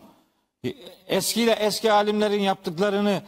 E, 0.65 0.75
Eskiyle 1.07 1.53
eski 1.53 1.93
alimlerin 1.93 2.41
yaptıklarını 2.41 3.23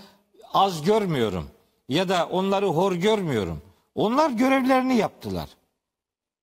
az 0.55 0.83
görmüyorum 0.83 1.51
ya 1.89 2.09
da 2.09 2.27
onları 2.27 2.67
hor 2.67 2.93
görmüyorum. 2.93 3.63
Onlar 3.95 4.31
görevlerini 4.31 4.97
yaptılar. 4.97 5.49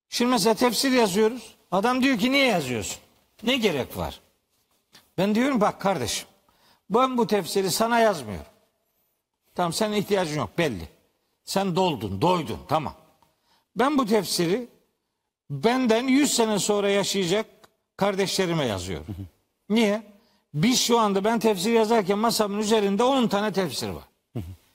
Şimdi 0.10 0.32
mesela 0.32 0.54
tefsir 0.56 0.92
yazıyoruz. 0.92 1.56
Adam 1.72 2.04
diyor 2.04 2.18
ki 2.18 2.32
niye 2.32 2.46
yazıyorsun? 2.48 2.98
Ne 3.44 3.58
gerek 3.58 3.98
var? 3.98 4.20
Ben 5.18 5.36
diyorum 5.36 5.62
bak 5.62 5.82
kardeşim 5.82 6.28
ben 6.90 7.18
bu 7.18 7.28
tefsiri 7.28 7.72
sana 7.72 8.00
yazmıyorum. 8.00 8.46
Tamam 9.56 9.74
senin 9.74 9.94
ihtiyacın 9.96 10.38
yok 10.38 10.58
belli. 10.58 10.93
Sen 11.46 11.76
doldun, 11.76 12.22
doydun 12.22 12.60
tamam. 12.68 12.94
Ben 13.76 13.98
bu 13.98 14.06
tefsiri 14.06 14.68
benden 15.50 16.08
100 16.08 16.34
sene 16.34 16.60
sonra 16.60 16.90
yaşayacak 16.90 17.46
kardeşlerime 17.98 18.66
yazıyorum. 18.66 19.16
Niye? 19.70 20.04
Biz 20.54 20.82
şu 20.82 21.00
anda 21.00 21.24
ben 21.24 21.40
tefsir 21.40 21.72
yazarken 21.72 22.20
masamın 22.20 22.60
üzerinde 22.60 23.04
10 23.04 23.28
tane 23.28 23.54
tefsir 23.54 23.90
var. 23.90 24.04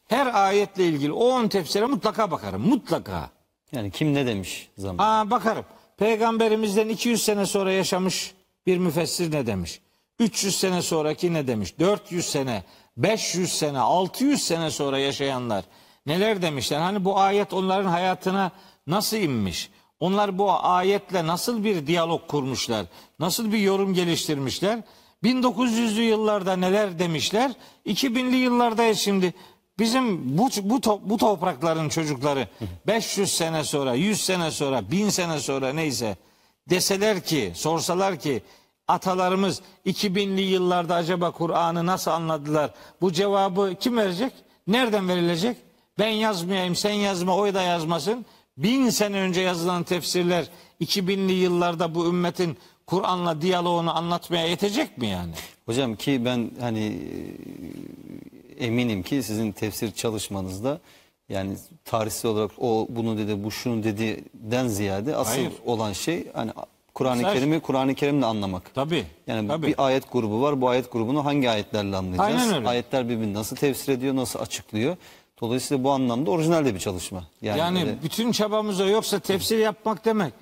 Her 0.09 0.47
ayetle 0.47 0.87
ilgili 0.87 1.12
o 1.12 1.25
10 1.25 1.49
tefsire 1.49 1.87
mutlaka 1.87 2.31
bakarım. 2.31 2.69
Mutlaka. 2.69 3.31
Yani 3.73 3.91
kim 3.91 4.14
ne 4.14 4.27
demiş 4.27 4.69
zaman. 4.79 5.05
Aa 5.05 5.31
bakarım. 5.31 5.64
Peygamberimizden 5.97 6.89
200 6.89 7.23
sene 7.23 7.47
sonra 7.47 7.73
yaşamış 7.73 8.35
bir 8.66 8.79
müfessir 8.79 9.33
ne 9.33 9.47
demiş? 9.47 9.81
300 10.19 10.57
sene 10.57 10.83
sonraki 10.83 11.33
ne 11.33 11.47
demiş? 11.47 11.79
400 11.79 12.27
sene, 12.27 12.64
500 12.97 13.53
sene, 13.53 13.79
600 13.79 14.43
sene 14.43 14.71
sonra 14.71 14.99
yaşayanlar 14.99 15.64
neler 16.09 16.42
demişler? 16.42 16.78
Hani 16.80 17.04
bu 17.04 17.18
ayet 17.18 17.52
onların 17.52 17.90
hayatına 17.90 18.50
nasıl 18.86 19.16
inmiş? 19.16 19.70
Onlar 20.00 20.38
bu 20.38 20.52
ayetle 20.52 21.26
nasıl 21.26 21.64
bir 21.64 21.86
diyalog 21.86 22.26
kurmuşlar? 22.28 22.86
Nasıl 23.18 23.52
bir 23.52 23.59
yorum 23.59 23.94
geliştirmişler? 23.94 24.80
1900'lü 25.24 26.00
yıllarda 26.00 26.56
neler 26.56 26.98
demişler? 26.98 27.52
2000'li 27.86 28.36
yıllarda 28.36 28.94
şimdi 28.94 29.34
bizim 29.78 30.38
bu 30.38 30.48
bu 30.62 31.00
bu 31.02 31.16
toprakların 31.16 31.88
çocukları 31.88 32.48
500 32.86 33.32
sene 33.32 33.64
sonra, 33.64 33.94
100 33.94 34.20
sene 34.20 34.50
sonra, 34.50 34.90
1000 34.90 35.09
sene 35.09 35.40
sonra 35.40 35.72
neyse 35.72 36.16
deseler 36.70 37.20
ki, 37.20 37.52
sorsalar 37.54 38.18
ki 38.18 38.42
atalarımız 38.88 39.62
2000'li 39.86 40.40
yıllarda 40.40 40.94
acaba 40.94 41.30
Kur'an'ı 41.30 41.86
nasıl 41.86 42.11
anladılar? 42.11 42.70
Bu 43.00 43.12
cevabı 43.12 43.74
kim 43.80 43.96
verecek? 43.96 44.32
Nereden 44.66 45.09
verilecek? 45.09 45.56
Ben 45.99 46.09
yazmayayım, 46.09 46.76
sen 46.76 46.92
yazma, 46.92 47.36
o 47.36 47.55
da 47.55 47.62
yazmasın. 47.62 48.26
Bin 48.57 48.90
sene 48.90 49.20
önce 49.20 49.40
yazılan 49.40 49.82
tefsirler 49.82 50.46
2000'li 50.80 51.32
yıllarda 51.32 51.94
bu 51.94 52.07
ümmetin 52.07 52.57
Kur'an'la 52.86 53.42
diyaloğunu 53.42 53.96
anlatmaya 53.96 54.46
yetecek 54.46 54.99
mi 54.99 55.07
yani? 55.07 55.32
Hocam 55.66 55.96
ki 55.96 56.24
ben 56.24 56.51
hani 56.61 56.99
e, 58.59 58.64
eminim 58.64 59.03
ki 59.03 59.22
sizin 59.22 59.53
tefsir 59.53 59.92
çalışmanızda 59.92 60.80
yani 61.28 61.57
tarihsel 61.84 62.30
olarak 62.30 62.51
o 62.59 62.86
bunu 62.90 63.18
dedi 63.18 63.44
bu 63.44 63.51
şunu 63.51 63.84
dedi'den 63.84 64.68
ziyade 64.68 65.16
asıl 65.16 65.36
Hayır. 65.36 65.53
olan 65.64 65.92
şey 65.92 66.26
hani 66.32 66.53
Kur'an-ı. 66.94 67.22
Kerim'i 67.22 67.61
Kur'an-ı 67.61 67.94
Kerim'le 67.94 68.22
anlamak. 68.22 68.74
Tabii. 68.74 69.05
Yani 69.26 69.49
tabii. 69.49 69.66
bir 69.66 69.74
ayet 69.86 70.12
grubu 70.12 70.42
var. 70.42 70.61
Bu 70.61 70.68
ayet 70.68 70.92
grubunu 70.92 71.24
hangi 71.24 71.51
ayetlerle 71.51 71.96
anlayacağız? 71.96 72.42
Aynen 72.42 72.55
öyle. 72.57 72.68
Ayetler 72.68 73.09
birbirini 73.09 73.34
nasıl 73.34 73.57
tefsir 73.57 73.92
ediyor, 73.92 74.16
nasıl 74.16 74.38
açıklıyor? 74.38 74.96
Dolayısıyla 75.41 75.84
bu 75.84 75.91
anlamda 75.91 76.30
orijinal 76.30 76.64
de 76.64 76.74
bir 76.74 76.80
çalışma. 76.80 77.24
Yani, 77.43 77.59
Yani, 77.59 77.80
öyle- 77.80 78.03
bütün 78.03 78.32
çabamız 78.32 78.80
o 78.80 78.86
yoksa 78.89 79.18
tefsir 79.18 79.59
yapmak 79.59 80.05
demek. 80.05 80.32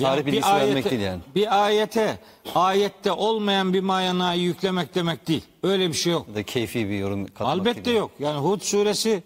Tarih 0.00 0.20
bir 0.26 0.32
bilgisi 0.32 0.48
vermek 0.52 0.90
değil 0.90 1.00
yani. 1.02 1.20
Bir 1.34 1.64
ayete, 1.64 2.18
ayette 2.54 3.12
olmayan 3.12 3.72
bir 3.72 3.80
manayı 3.80 4.42
yüklemek 4.42 4.94
demek 4.94 5.28
değil. 5.28 5.44
Öyle 5.62 5.88
bir 5.88 5.94
şey 5.94 6.12
yok. 6.12 6.34
da 6.34 6.42
keyfi 6.42 6.88
bir 6.88 6.98
yorum 6.98 7.26
katmak 7.26 7.56
Elbette 7.58 7.80
gibi. 7.80 7.94
yok. 7.94 8.10
Yani 8.18 8.38
Hud 8.38 8.60
suresi 8.60 9.22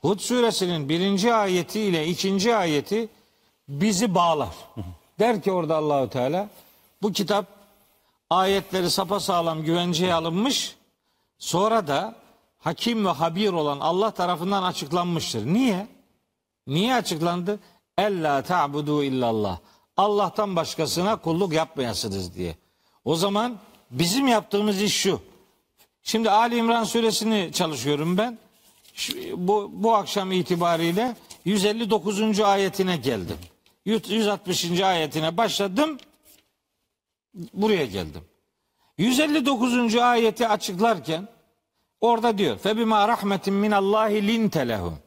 Hud 0.00 0.18
suresinin 0.20 0.88
birinci 0.88 1.34
ayeti 1.34 1.80
ile 1.80 2.06
ikinci 2.06 2.56
ayeti 2.56 3.08
bizi 3.68 4.14
bağlar. 4.14 4.48
Der 5.18 5.42
ki 5.42 5.52
orada 5.52 5.76
Allahü 5.76 6.08
Teala 6.10 6.48
bu 7.02 7.12
kitap 7.12 7.46
ayetleri 8.30 8.90
sapasağlam 8.90 9.62
güvenceye 9.64 10.14
alınmış. 10.14 10.76
Sonra 11.38 11.86
da 11.86 12.14
hakim 12.62 13.06
ve 13.06 13.08
habir 13.08 13.48
olan 13.48 13.80
Allah 13.80 14.10
tarafından 14.10 14.62
açıklanmıştır. 14.62 15.46
Niye? 15.46 15.86
Niye 16.66 16.94
açıklandı? 16.94 17.60
Ella 17.98 18.42
ta'budu 18.42 19.02
illallah. 19.02 19.58
Allah'tan 19.96 20.56
başkasına 20.56 21.16
kulluk 21.16 21.52
yapmayasınız 21.52 22.34
diye. 22.34 22.56
O 23.04 23.16
zaman 23.16 23.58
bizim 23.90 24.28
yaptığımız 24.28 24.82
iş 24.82 24.94
şu. 24.96 25.20
Şimdi 26.02 26.30
Ali 26.30 26.56
İmran 26.56 26.84
suresini 26.84 27.50
çalışıyorum 27.52 28.18
ben. 28.18 28.38
Bu, 29.34 29.70
bu 29.72 29.94
akşam 29.94 30.32
itibariyle 30.32 31.16
159. 31.44 32.40
ayetine 32.40 32.96
geldim. 32.96 33.38
160. 33.84 34.80
ayetine 34.80 35.36
başladım. 35.36 35.98
Buraya 37.54 37.86
geldim. 37.86 38.22
159. 38.98 39.96
ayeti 39.96 40.48
açıklarken 40.48 41.28
orada 42.02 42.38
diyor 42.38 42.58
febima 42.58 43.08
rahmetin 43.08 43.54
minallahi 43.54 44.26
linte 44.26 44.68
lehum. 44.68 44.98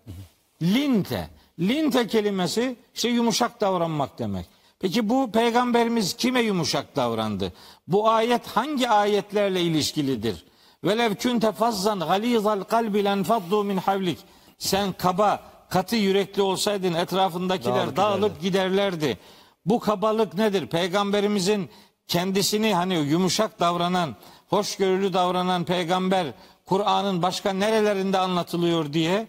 Linte. 0.61 1.29
Linte 1.59 2.07
kelimesi 2.07 2.75
işte 2.93 3.09
yumuşak 3.09 3.61
davranmak 3.61 4.19
demek. 4.19 4.45
Peki 4.79 5.09
bu 5.09 5.31
peygamberimiz 5.31 6.13
kime 6.13 6.41
yumuşak 6.41 6.95
davrandı? 6.95 7.53
Bu 7.87 8.09
ayet 8.09 8.47
hangi 8.47 8.89
ayetlerle 8.89 9.61
ilişkilidir? 9.61 10.45
Velev 10.83 11.15
kunte 11.15 11.51
fazzan 11.51 11.99
galizal 11.99 12.63
kalbi 12.63 13.03
len 13.03 13.23
faddu 13.23 13.63
min 13.63 13.77
havlik. 13.77 14.19
Sen 14.57 14.93
kaba, 14.93 15.43
katı 15.69 15.95
yürekli 15.95 16.41
olsaydın 16.41 16.93
etrafındakiler 16.93 17.75
Dağılıp 17.75 17.97
dağılıp 17.97 18.41
giderlerdi. 18.41 19.17
Bu 19.65 19.79
kabalık 19.79 20.33
nedir? 20.33 20.67
Peygamberimizin 20.67 21.69
kendisini 22.07 22.75
hani 22.75 22.95
yumuşak 22.95 23.59
davranan, 23.59 24.15
hoşgörülü 24.47 25.13
davranan 25.13 25.63
peygamber 25.63 26.27
Kur'an'ın 26.65 27.21
başka 27.21 27.53
nerelerinde 27.53 28.17
anlatılıyor 28.17 28.93
diye 28.93 29.27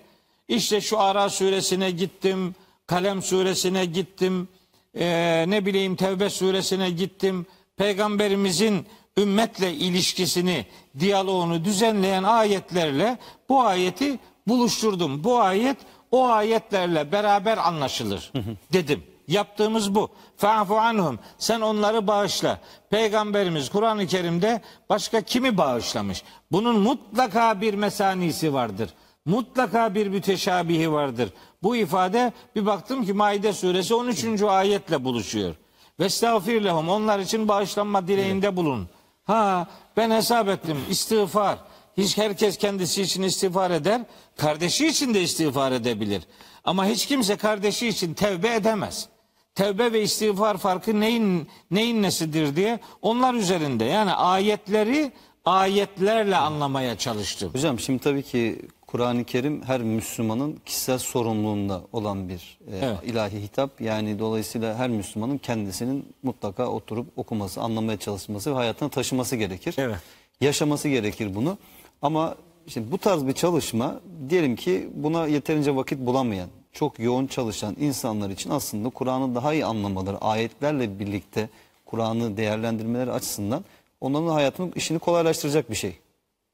işte 0.48 0.80
şu 0.80 1.00
Ara 1.00 1.28
suresine 1.28 1.90
gittim, 1.90 2.54
Kalem 2.86 3.22
suresine 3.22 3.84
gittim, 3.84 4.48
eee, 4.94 5.44
ne 5.48 5.66
bileyim 5.66 5.96
Tevbe 5.96 6.30
suresine 6.30 6.90
gittim. 6.90 7.46
Peygamberimizin 7.76 8.86
ümmetle 9.18 9.72
ilişkisini, 9.74 10.66
diyaloğunu 10.98 11.64
düzenleyen 11.64 12.22
ayetlerle 12.22 13.18
bu 13.48 13.60
ayeti 13.60 14.18
buluşturdum. 14.46 15.24
Bu 15.24 15.40
ayet 15.40 15.76
o 16.10 16.26
ayetlerle 16.28 17.12
beraber 17.12 17.58
anlaşılır 17.58 18.32
dedim. 18.72 19.04
Yaptığımız 19.28 19.94
bu. 19.94 20.08
Fa'fu 20.36 20.76
anhum. 20.76 21.18
Sen 21.38 21.60
onları 21.60 22.06
bağışla. 22.06 22.60
Peygamberimiz 22.90 23.68
Kur'an-ı 23.68 24.06
Kerim'de 24.06 24.60
başka 24.88 25.20
kimi 25.20 25.58
bağışlamış? 25.58 26.22
Bunun 26.52 26.78
mutlaka 26.78 27.60
bir 27.60 27.74
mesanisi 27.74 28.54
vardır. 28.54 28.90
Mutlaka 29.24 29.94
bir 29.94 30.06
müteşabihi 30.06 30.92
vardır. 30.92 31.32
Bu 31.62 31.76
ifade 31.76 32.32
bir 32.56 32.66
baktım 32.66 33.06
ki 33.06 33.12
Maide 33.12 33.52
suresi 33.52 33.94
13. 33.94 34.42
ayetle 34.42 35.04
buluşuyor. 35.04 35.54
Vestağfir 36.00 36.64
lehum 36.64 36.88
onlar 36.88 37.18
için 37.18 37.48
bağışlanma 37.48 38.08
dileğinde 38.08 38.56
bulun. 38.56 38.88
Ha 39.24 39.66
ben 39.96 40.10
hesap 40.10 40.48
ettim 40.48 40.78
istiğfar 40.90 41.58
hiç 41.96 42.18
herkes 42.18 42.56
kendisi 42.56 43.02
için 43.02 43.22
istiğfar 43.22 43.70
eder, 43.70 44.00
kardeşi 44.36 44.86
için 44.86 45.14
de 45.14 45.22
istiğfar 45.22 45.72
edebilir. 45.72 46.22
Ama 46.64 46.86
hiç 46.86 47.06
kimse 47.06 47.36
kardeşi 47.36 47.88
için 47.88 48.14
tevbe 48.14 48.54
edemez. 48.54 49.08
Tevbe 49.56 49.92
ve 49.92 50.02
istiğfar 50.02 50.56
farkı 50.56 51.00
neyin 51.00 51.48
neyin 51.70 52.02
nesidir 52.02 52.56
diye 52.56 52.80
onlar 53.02 53.34
üzerinde. 53.34 53.84
Yani 53.84 54.12
ayetleri 54.12 55.12
ayetlerle 55.44 56.36
anlamaya 56.36 56.98
çalıştım. 56.98 57.50
Hocam 57.54 57.78
şimdi 57.80 57.98
tabii 58.02 58.22
ki 58.22 58.62
Kur'an-ı 58.86 59.24
Kerim 59.24 59.62
her 59.62 59.80
Müslümanın 59.82 60.60
kişisel 60.64 60.98
sorumluluğunda 60.98 61.82
olan 61.92 62.28
bir 62.28 62.58
e, 62.72 62.78
Evet. 62.82 62.98
ilahi 63.04 63.42
hitap. 63.42 63.80
Yani 63.80 64.18
dolayısıyla 64.18 64.74
her 64.74 64.88
Müslümanın 64.90 65.38
kendisinin 65.38 66.06
mutlaka 66.22 66.66
oturup 66.66 67.06
okuması, 67.16 67.60
anlamaya 67.60 67.98
çalışması 67.98 68.50
ve 68.50 68.54
hayatına 68.54 68.88
taşıması 68.88 69.36
gerekir. 69.36 69.74
Evet. 69.78 69.96
Yaşaması 70.40 70.88
gerekir 70.88 71.34
bunu. 71.34 71.58
Ama 72.02 72.34
şimdi 72.66 72.92
bu 72.92 72.98
tarz 72.98 73.26
bir 73.26 73.32
çalışma 73.32 74.00
diyelim 74.28 74.56
ki 74.56 74.88
buna 74.94 75.26
yeterince 75.26 75.76
vakit 75.76 75.98
bulamayan, 75.98 76.48
çok 76.76 76.98
yoğun 76.98 77.26
çalışan 77.26 77.76
insanlar 77.80 78.30
için 78.30 78.50
aslında 78.50 78.90
Kur'an'ı 78.90 79.34
daha 79.34 79.54
iyi 79.54 79.64
anlamaları, 79.64 80.18
ayetlerle 80.18 80.98
birlikte 80.98 81.48
Kur'an'ı 81.86 82.36
değerlendirmeleri 82.36 83.12
açısından 83.12 83.64
onların 84.00 84.26
hayatının 84.28 84.72
işini 84.76 84.98
kolaylaştıracak 84.98 85.70
bir 85.70 85.76
şey. 85.76 85.98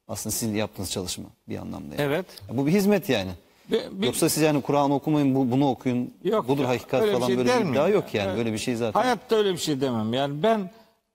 Aslında 0.07 0.35
sizin 0.35 0.55
yaptığınız 0.55 0.91
çalışma 0.91 1.25
bir 1.49 1.57
anlamda. 1.57 1.95
yani. 1.95 2.01
Evet. 2.01 2.25
Bu 2.49 2.65
bir 2.67 2.71
hizmet 2.71 3.09
yani. 3.09 3.31
Bir- 3.71 3.83
bir- 4.01 4.05
Yoksa 4.05 4.29
siz 4.29 4.43
yani 4.43 4.61
Kur'an 4.61 4.91
okumayın, 4.91 5.35
bu, 5.35 5.51
bunu 5.51 5.69
okuyun, 5.69 6.13
Yok 6.23 6.47
budur 6.47 6.65
hakikat 6.65 7.11
falan 7.11 7.27
şey 7.27 7.37
böyle 7.37 7.69
bir 7.69 7.73
ya? 7.75 7.87
yok 7.87 8.13
yani. 8.13 8.27
Evet. 8.27 8.37
Böyle 8.37 8.53
bir 8.53 8.57
şey 8.57 8.75
zaten. 8.75 9.01
Hayatta 9.01 9.35
öyle 9.35 9.53
bir 9.53 9.57
şey 9.57 9.81
demem. 9.81 10.13
Yani 10.13 10.43
ben 10.43 10.69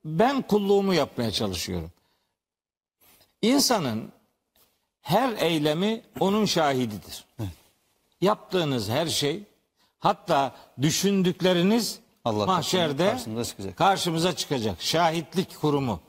ben 0.05 0.43
kulluğumu 0.43 0.94
yapmaya 0.94 1.30
çalışıyorum. 1.30 1.90
İnsanın 3.43 4.09
her 5.02 5.32
eylemi 5.43 6.01
onun 6.20 6.44
şahididir. 6.44 7.24
Yaptığınız 8.20 8.89
her 8.89 9.07
şey 9.07 9.43
hatta 9.99 10.55
düşündükleriniz 10.82 12.01
Allah 12.24 12.47
mahşerde 12.47 13.11
karşımıza 13.11 13.45
çıkacak. 13.45 13.77
karşımıza 13.77 14.36
çıkacak. 14.36 14.82
Şahitlik 14.82 15.61
kurumu. 15.61 16.01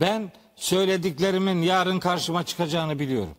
Ben 0.00 0.32
söylediklerimin 0.56 1.62
yarın 1.62 2.00
karşıma 2.00 2.44
çıkacağını 2.44 2.98
biliyorum. 2.98 3.34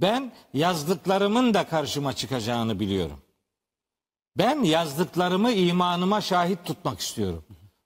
Ben 0.00 0.32
yazdıklarımın 0.54 1.54
da 1.54 1.68
karşıma 1.68 2.12
çıkacağını 2.12 2.80
biliyorum. 2.80 3.22
Ben 4.38 4.62
yazdıklarımı 4.62 5.52
imanıma 5.52 6.20
şahit 6.20 6.64
tutmak 6.64 7.00
istiyorum. 7.00 7.44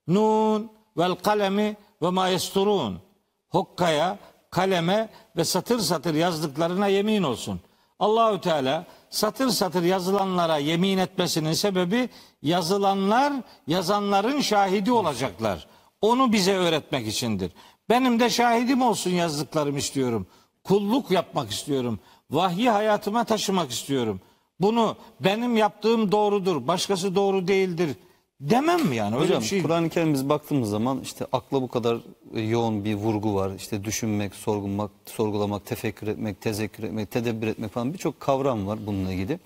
Nun 0.08 0.72
vel 0.96 1.14
kalemi 1.14 1.76
ve 2.02 2.10
ma 2.10 2.28
yesturun. 2.28 3.00
Hokkaya, 3.48 4.18
kaleme 4.50 5.08
ve 5.36 5.44
satır 5.44 5.78
satır 5.78 6.14
yazdıklarına 6.14 6.86
yemin 6.86 7.22
olsun. 7.22 7.60
Allahü 7.98 8.40
Teala 8.40 8.86
satır 9.10 9.48
satır 9.48 9.82
yazılanlara 9.82 10.58
yemin 10.58 10.98
etmesinin 10.98 11.52
sebebi 11.52 12.08
yazılanlar 12.42 13.32
yazanların 13.66 14.40
şahidi 14.40 14.92
olacaklar. 14.92 15.66
Onu 16.00 16.32
bize 16.32 16.54
öğretmek 16.54 17.06
içindir. 17.06 17.52
Benim 17.88 18.20
de 18.20 18.30
şahidim 18.30 18.82
olsun 18.82 19.10
yazdıklarım 19.10 19.76
istiyorum. 19.76 20.26
Kulluk 20.64 21.10
yapmak 21.10 21.50
istiyorum. 21.50 21.98
Vahyi 22.30 22.70
hayatıma 22.70 23.24
taşımak 23.24 23.70
istiyorum. 23.70 24.20
Bunu 24.60 24.96
benim 25.20 25.56
yaptığım 25.56 26.12
doğrudur, 26.12 26.66
başkası 26.66 27.14
doğru 27.14 27.48
değildir 27.48 27.96
demem 28.40 28.86
mi 28.86 28.96
yani? 28.96 29.16
Öyle 29.16 29.26
Hocam 29.26 29.42
şey. 29.42 29.62
Kur'an-ı 29.62 29.88
Kerim 29.88 30.14
biz 30.14 30.28
baktığımız 30.28 30.70
zaman 30.70 31.00
işte 31.00 31.26
akla 31.32 31.62
bu 31.62 31.68
kadar 31.68 31.98
e, 32.34 32.40
yoğun 32.40 32.84
bir 32.84 32.94
vurgu 32.94 33.34
var. 33.34 33.50
İşte 33.56 33.84
düşünmek, 33.84 34.34
sorgulamak, 34.34 34.90
sorgulamak, 35.04 35.66
tefekkür 35.66 36.06
etmek, 36.06 36.40
tezekkür 36.40 36.82
etmek, 36.82 37.10
tedebbür 37.10 37.46
etmek 37.46 37.70
falan 37.72 37.92
birçok 37.92 38.20
kavram 38.20 38.66
var 38.66 38.78
bununla 38.86 39.12
ilgili. 39.12 39.38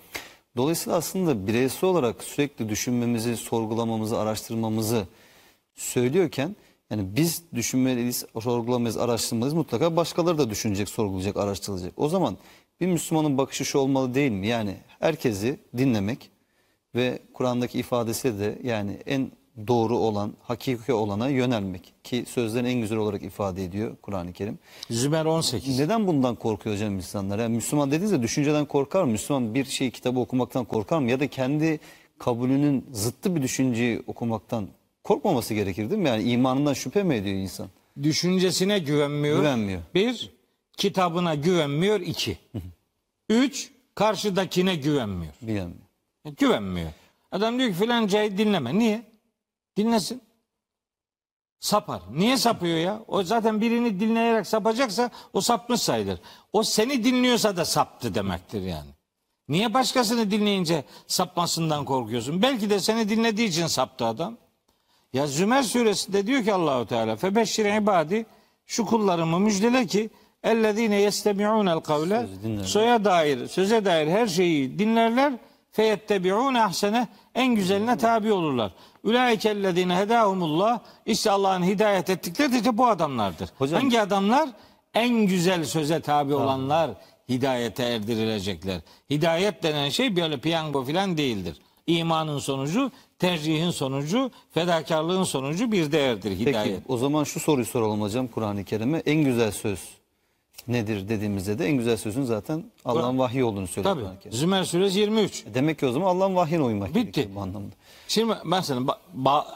Dolayısıyla 0.57 0.97
aslında 0.97 1.47
bireysel 1.47 1.89
olarak 1.89 2.23
sürekli 2.23 2.69
düşünmemizi, 2.69 3.37
sorgulamamızı, 3.37 4.19
araştırmamızı 4.19 5.07
söylüyorken 5.75 6.55
yani 6.89 7.15
biz 7.15 7.43
düşünmeliyiz, 7.55 8.25
sorgulamayız, 8.41 8.97
araştırmalıyız. 8.97 9.53
Mutlaka 9.53 9.95
başkaları 9.95 10.37
da 10.37 10.49
düşünecek, 10.49 10.89
sorgulayacak, 10.89 11.37
araştırılacak. 11.37 11.93
O 11.97 12.09
zaman 12.09 12.37
bir 12.81 12.87
Müslümanın 12.87 13.37
bakışı 13.37 13.65
şu 13.65 13.77
olmalı 13.77 14.13
değil 14.13 14.31
mi? 14.31 14.47
Yani 14.47 14.75
herkesi 14.99 15.59
dinlemek 15.77 16.31
ve 16.95 17.19
Kur'an'daki 17.33 17.79
ifadesi 17.79 18.39
de 18.39 18.59
yani 18.63 18.97
en 19.05 19.31
doğru 19.67 19.97
olan, 19.97 20.33
hakiki 20.41 20.93
olana 20.93 21.29
yönelmek. 21.29 21.93
Ki 22.03 22.25
sözlerin 22.27 22.65
en 22.65 22.81
güzel 22.81 22.97
olarak 22.97 23.23
ifade 23.23 23.63
ediyor 23.63 23.95
Kur'an-ı 24.01 24.33
Kerim. 24.33 24.59
Zümer 24.89 25.25
18. 25.25 25.79
Neden 25.79 26.07
bundan 26.07 26.35
korkuyor 26.35 26.75
hocam 26.75 26.95
insanlar? 26.95 27.39
Yani 27.39 27.55
Müslüman 27.55 27.91
dediğinizde 27.91 28.21
düşünceden 28.21 28.65
korkar 28.65 29.03
mı? 29.03 29.11
Müslüman 29.11 29.55
bir 29.55 29.65
şey 29.65 29.91
kitabı 29.91 30.19
okumaktan 30.19 30.65
korkar 30.65 30.99
mı? 30.99 31.11
Ya 31.11 31.19
da 31.19 31.27
kendi 31.27 31.79
kabulünün 32.19 32.85
zıttı 32.91 33.35
bir 33.35 33.41
düşünceyi 33.41 34.03
okumaktan 34.07 34.67
korkmaması 35.03 35.53
gerekir 35.53 35.89
değil 35.89 36.01
mi? 36.01 36.07
Yani 36.07 36.23
imanından 36.23 36.73
şüphe 36.73 37.03
mi 37.03 37.15
ediyor 37.15 37.35
insan? 37.35 37.67
Düşüncesine 38.03 38.79
güvenmiyor. 38.79 39.37
Güvenmiyor. 39.37 39.81
Bir, 39.95 40.31
kitabına 40.77 41.35
güvenmiyor. 41.35 41.99
iki. 41.99 42.37
Üç, 43.29 43.71
karşıdakine 43.95 44.75
güvenmiyor. 44.75 45.33
Bilemiyor. 45.41 45.90
Güvenmiyor. 46.25 46.91
Adam 47.31 47.59
diyor 47.59 47.69
ki 47.69 47.75
filancayı 47.75 48.37
dinleme. 48.37 48.79
Niye? 48.79 49.11
Dinlesin. 49.77 50.21
Sapar. 51.59 52.01
Niye 52.11 52.37
sapıyor 52.37 52.77
ya? 52.77 53.03
O 53.07 53.23
zaten 53.23 53.61
birini 53.61 53.99
dinleyerek 53.99 54.47
sapacaksa 54.47 55.09
o 55.33 55.41
sapmış 55.41 55.81
sayılır. 55.81 56.19
O 56.53 56.63
seni 56.63 57.03
dinliyorsa 57.03 57.57
da 57.57 57.65
saptı 57.65 58.15
demektir 58.15 58.61
yani. 58.61 58.89
Niye 59.47 59.73
başkasını 59.73 60.31
dinleyince 60.31 60.85
sapmasından 61.07 61.85
korkuyorsun? 61.85 62.41
Belki 62.41 62.69
de 62.69 62.79
seni 62.79 63.09
dinlediği 63.09 63.47
için 63.47 63.67
saptı 63.67 64.05
adam. 64.05 64.37
Ya 65.13 65.27
Zümer 65.27 65.63
suresinde 65.63 66.27
diyor 66.27 66.43
ki 66.43 66.53
Allahu 66.53 66.85
Teala 66.85 67.15
febeşşir 67.15 67.81
ibadi 67.81 68.25
şu 68.65 68.85
kullarımı 68.85 69.39
müjdele 69.39 69.87
ki 69.87 70.09
ellezine 70.43 71.01
yestemi'unel 71.01 71.79
kavle 71.79 72.27
söze 72.63 73.05
dair 73.05 73.47
söze 73.47 73.85
dair 73.85 74.07
her 74.07 74.27
şeyi 74.27 74.79
dinlerler 74.79 75.33
feyettebi'un 75.71 76.53
ahsene 76.53 77.07
en 77.35 77.55
güzeline 77.55 77.97
tabi 77.97 78.31
olurlar. 78.33 78.71
Ulaikellezine 79.03 79.95
hedahumullah 79.95 80.79
işte 81.05 81.31
Allah'ın 81.31 81.63
hidayet 81.63 82.09
ettikleri 82.09 82.51
de 82.53 82.57
işte 82.57 82.77
bu 82.77 82.87
adamlardır. 82.87 83.49
Hocam- 83.59 83.81
Hangi 83.81 84.01
adamlar? 84.01 84.49
En 84.93 85.09
güzel 85.25 85.65
söze 85.65 85.99
tabi 86.01 86.35
olanlar 86.35 86.91
hidayete 87.29 87.83
erdirilecekler. 87.83 88.81
Hidayet 89.09 89.63
denen 89.63 89.89
şey 89.89 90.15
böyle 90.15 90.37
piyango 90.37 90.83
filan 90.83 91.17
değildir. 91.17 91.57
İmanın 91.87 92.39
sonucu, 92.39 92.91
tercihin 93.19 93.71
sonucu, 93.71 94.31
fedakarlığın 94.53 95.23
sonucu 95.23 95.71
bir 95.71 95.91
değerdir 95.91 96.29
Peki 96.29 96.49
hidayet. 96.49 96.79
o 96.87 96.97
zaman 96.97 97.23
şu 97.23 97.39
soruyu 97.39 97.65
soralım 97.65 98.01
hocam 98.01 98.27
Kur'an-ı 98.27 98.63
Kerim'e. 98.63 98.97
En 99.05 99.23
güzel 99.23 99.51
söz 99.51 99.79
nedir 100.67 101.09
dediğimizde 101.09 101.59
de 101.59 101.65
en 101.65 101.77
güzel 101.77 101.97
sözün 101.97 102.23
zaten 102.23 102.63
Allah'ın 102.85 103.17
vahyi 103.19 103.43
olduğunu 103.43 103.67
söylüyor 103.67 103.95
Tabii. 103.95 104.19
Kerim. 104.23 104.37
Zümer 104.37 104.63
suresi 104.63 104.99
23. 104.99 105.45
Demek 105.53 105.79
ki 105.79 105.85
o 105.85 105.91
zaman 105.91 106.07
Allah'ın 106.07 106.35
vahyine 106.35 106.63
uymak 106.63 106.89
Bitti. 106.89 107.01
gerekiyor 107.11 107.35
bu 107.35 107.41
anlamda. 107.41 107.75
Şimdi 108.07 108.33
mesela 108.45 108.81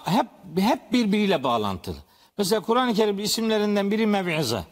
hep 0.06 0.28
hep 0.58 0.94
birbiriyle 0.94 1.44
bağlantılı. 1.44 1.96
Mesela 2.38 2.62
Kur'an-ı 2.62 2.94
Kerim 2.94 3.20
isimlerinden 3.20 3.92
biri 3.92 4.08
mev'ize. 4.08 4.64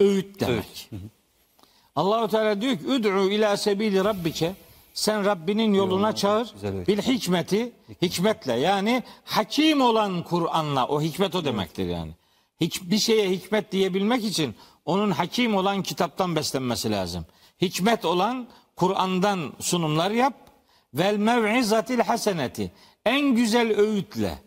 Öğüt 0.00 0.40
demek. 0.40 0.90
Allahu 1.96 2.28
Teala 2.28 2.60
diyor 2.60 2.78
ki 2.78 2.86
ud'u 2.86 3.30
ila 3.30 3.56
sebili 3.56 4.04
rabbike 4.04 4.54
sen 4.94 5.24
Rabbinin 5.24 5.74
yoluna 5.74 6.14
çağır. 6.14 6.54
Bil 6.88 6.98
hikmeti 6.98 7.72
hikmetle 8.02 8.52
yani 8.52 9.02
hakim 9.24 9.80
olan 9.80 10.22
Kur'an'la 10.22 10.86
o 10.88 11.02
hikmet 11.02 11.34
o 11.34 11.44
demektir 11.44 11.86
yani. 11.86 12.12
Hiç 12.60 12.82
bir 12.82 12.98
şeye 12.98 13.30
hikmet 13.30 13.72
diyebilmek 13.72 14.24
için 14.24 14.54
onun 14.84 15.10
hakim 15.10 15.56
olan 15.56 15.82
kitaptan 15.82 16.36
beslenmesi 16.36 16.90
lazım. 16.90 17.26
Hikmet 17.60 18.04
olan 18.04 18.48
Kur'an'dan 18.76 19.52
sunumlar 19.60 20.10
yap. 20.10 20.34
Vel 20.94 21.16
mev'izatil 21.16 22.00
haseneti. 22.00 22.72
En 23.04 23.34
güzel 23.34 23.78
öğütle. 23.80 24.38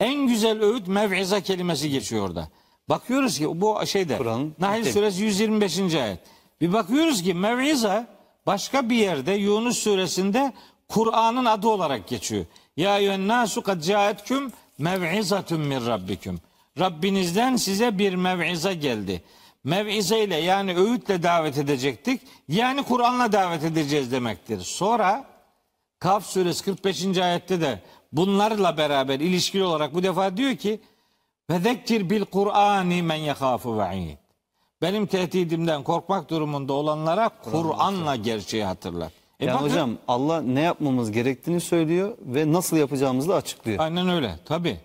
En 0.00 0.26
güzel 0.26 0.62
öğüt 0.62 0.88
mev'iza 0.88 1.40
kelimesi 1.40 1.90
geçiyor 1.90 2.28
orada. 2.28 2.48
Bakıyoruz 2.88 3.38
ki 3.38 3.60
bu 3.60 3.86
şeyde 3.86 4.18
Nahl 4.58 4.84
suresi 4.84 5.22
125. 5.22 5.94
ayet. 5.94 6.18
Bir 6.60 6.72
bakıyoruz 6.72 7.22
ki 7.22 7.34
mev'iza 7.34 8.06
başka 8.46 8.90
bir 8.90 8.96
yerde 8.96 9.32
Yunus 9.32 9.78
suresinde 9.78 10.52
Kur'an'ın 10.88 11.44
adı 11.44 11.68
olarak 11.68 12.08
geçiyor. 12.08 12.44
Ya 12.76 12.98
eyyühen 12.98 13.28
nasu 13.28 13.62
kad 13.62 13.82
caetküm 13.82 14.52
mev'izatun 14.78 15.60
min 15.60 15.86
rabbikum. 15.86 16.40
Rabbinizden 16.78 17.56
size 17.56 17.98
bir 17.98 18.14
mev'iza 18.14 18.72
geldi. 18.72 19.22
Mev'ize 19.64 20.24
ile 20.24 20.36
yani 20.36 20.76
öğütle 20.76 21.22
davet 21.22 21.58
edecektik. 21.58 22.22
Yani 22.48 22.82
Kur'an'la 22.82 23.32
davet 23.32 23.64
edeceğiz 23.64 24.12
demektir. 24.12 24.60
Sonra 24.60 25.24
Kaf 25.98 26.26
suresi 26.26 26.64
45. 26.64 27.18
ayette 27.18 27.60
de 27.60 27.82
bunlarla 28.12 28.76
beraber 28.76 29.20
ilişkili 29.20 29.64
olarak 29.64 29.94
bu 29.94 30.02
defa 30.02 30.36
diyor 30.36 30.56
ki 30.56 30.80
ve 31.50 32.10
bil 32.10 32.24
Kur'ani 32.24 33.02
men 33.02 33.16
yekhafu 33.16 33.78
ve'id. 33.78 34.16
benim 34.82 35.06
tehdidimden 35.06 35.82
korkmak 35.82 36.30
durumunda 36.30 36.72
olanlara 36.72 37.28
Kur'an'la 37.28 38.16
gerçeği 38.16 38.64
hatırlar. 38.64 39.12
E 39.40 39.44
Yani 39.46 39.54
bakın- 39.54 39.68
hocam 39.70 39.90
Allah 40.08 40.42
ne 40.42 40.60
yapmamız 40.60 41.10
gerektiğini 41.12 41.60
söylüyor 41.60 42.16
ve 42.20 42.52
nasıl 42.52 42.76
yapacağımızı 42.76 43.28
da 43.28 43.34
açıklıyor. 43.34 43.78
Aynen 43.80 44.08
öyle 44.08 44.38
tabi. 44.44 44.80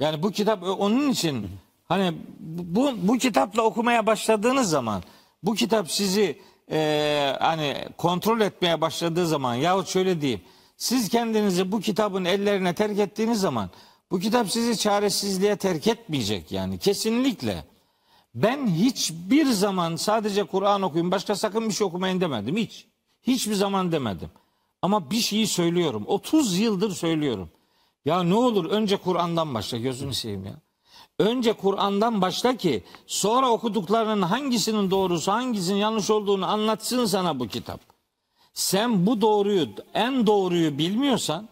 Yani 0.00 0.22
bu 0.22 0.30
kitap 0.30 0.62
onun 0.62 1.10
için 1.10 1.50
hani 1.90 2.14
bu 2.40 2.90
bu 3.02 3.18
kitapla 3.18 3.62
okumaya 3.62 4.06
başladığınız 4.06 4.70
zaman 4.70 5.02
bu 5.42 5.54
kitap 5.54 5.90
sizi 5.90 6.38
e, 6.70 7.36
hani 7.40 7.84
kontrol 7.98 8.40
etmeye 8.40 8.80
başladığı 8.80 9.26
zaman 9.26 9.54
yahut 9.54 9.88
şöyle 9.88 10.20
diyeyim 10.20 10.40
siz 10.76 11.08
kendinizi 11.08 11.72
bu 11.72 11.80
kitabın 11.80 12.24
ellerine 12.24 12.74
terk 12.74 12.98
ettiğiniz 12.98 13.40
zaman 13.40 13.70
bu 14.10 14.18
kitap 14.18 14.50
sizi 14.50 14.78
çaresizliğe 14.78 15.56
terk 15.56 15.86
etmeyecek 15.86 16.52
yani 16.52 16.78
kesinlikle. 16.78 17.64
Ben 18.34 18.66
hiçbir 18.66 19.46
zaman 19.46 19.96
sadece 19.96 20.44
Kur'an 20.44 20.82
okuyun 20.82 21.10
başka 21.10 21.34
sakın 21.34 21.68
bir 21.68 21.74
şey 21.74 21.86
okumayın 21.86 22.20
demedim 22.20 22.56
hiç. 22.56 22.86
Hiçbir 23.22 23.54
zaman 23.54 23.92
demedim. 23.92 24.30
Ama 24.82 25.10
bir 25.10 25.20
şeyi 25.20 25.46
söylüyorum. 25.46 26.04
30 26.06 26.58
yıldır 26.58 26.90
söylüyorum. 26.90 27.50
Ya 28.04 28.22
ne 28.22 28.34
olur 28.34 28.70
önce 28.70 28.96
Kur'an'dan 28.96 29.54
başla 29.54 29.78
gözünü 29.78 30.14
seveyim 30.14 30.44
ya. 30.44 30.54
Önce 31.20 31.52
Kur'an'dan 31.52 32.20
başla 32.20 32.56
ki 32.56 32.84
sonra 33.06 33.50
okuduklarının 33.50 34.22
hangisinin 34.22 34.90
doğrusu 34.90 35.32
hangisinin 35.32 35.78
yanlış 35.78 36.10
olduğunu 36.10 36.46
anlatsın 36.46 37.04
sana 37.04 37.40
bu 37.40 37.48
kitap. 37.48 37.80
Sen 38.54 39.06
bu 39.06 39.20
doğruyu 39.20 39.68
en 39.94 40.26
doğruyu 40.26 40.78
bilmiyorsan 40.78 41.48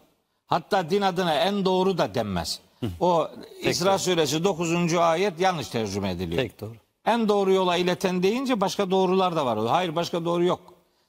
hatta 0.47 0.90
din 0.90 1.03
adına 1.03 1.35
en 1.35 1.65
doğru 1.65 1.99
da 1.99 2.15
denmez. 2.15 2.61
O 3.01 3.28
İsra 3.62 3.99
suresi 3.99 4.45
9. 4.45 4.95
ayet 4.95 5.40
yanlış 5.40 5.69
tercüme 5.69 6.11
ediliyor. 6.11 6.43
Tek 6.43 6.61
doğru. 6.61 6.74
En 7.05 7.28
doğru 7.28 7.53
yola 7.53 7.77
ileten 7.77 8.23
deyince 8.23 8.61
başka 8.61 8.90
doğrular 8.90 9.36
da 9.36 9.47
var. 9.47 9.66
Hayır 9.66 9.97
başka 9.97 10.24
doğru 10.24 10.45
yok. 10.45 10.61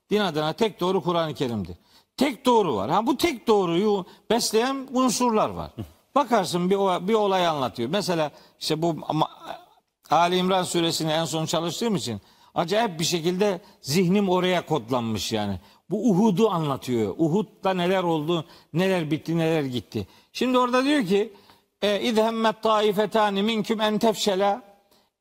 Din 0.10 0.20
adına 0.20 0.54
tek 0.54 0.80
doğru 0.80 1.02
Kur'an-ı 1.02 1.34
Kerim'dir. 1.34 1.76
Tek 2.18 2.46
doğru 2.46 2.76
var. 2.76 2.90
Ha 2.90 3.08
bu 3.08 3.18
tek 3.18 3.48
doğruyu 3.48 4.06
besleyen 4.30 4.88
unsurlar 4.94 5.50
var. 5.50 5.72
Bakarsın 6.16 6.70
bir, 6.70 6.76
o- 6.76 7.08
bir 7.08 7.14
olay 7.14 7.48
anlatıyor. 7.48 7.90
Mesela 7.90 8.32
işte 8.60 8.82
bu 8.82 8.96
Ali 10.10 10.38
İmran 10.38 10.64
suresini 10.64 11.12
en 11.12 11.26
son 11.26 11.46
çalıştığım 11.46 11.96
için 11.96 12.22
acayip 12.56 13.00
bir 13.00 13.06
şekilde 13.06 13.62
zihnim 13.82 14.30
oraya 14.30 14.66
kodlanmış 14.66 15.32
yani. 15.32 15.60
Bu 15.90 16.10
Uhud'u 16.10 16.50
anlatıyor. 16.50 17.16
Uhud'da 17.18 17.74
neler 17.74 18.04
oldu, 18.04 18.46
neler 18.74 19.12
bitti, 19.12 19.38
neler 19.38 19.64
gitti. 19.64 20.08
Şimdi 20.34 20.58
orada 20.58 20.84
diyor 20.84 21.06
ki 21.06 21.34
e, 21.82 22.02
İzhemmet 22.02 22.64
taifetani 22.64 23.44
minküm 23.44 23.82
en 23.82 23.98
tefşela 23.98 24.62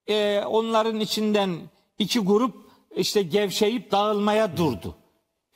e, 0.09 0.43
onların 0.47 1.01
içinden 1.01 1.57
iki 1.99 2.19
grup 2.21 2.55
işte 2.97 3.23
gevşeyip 3.23 3.91
dağılmaya 3.93 4.57
durdu. 4.57 4.95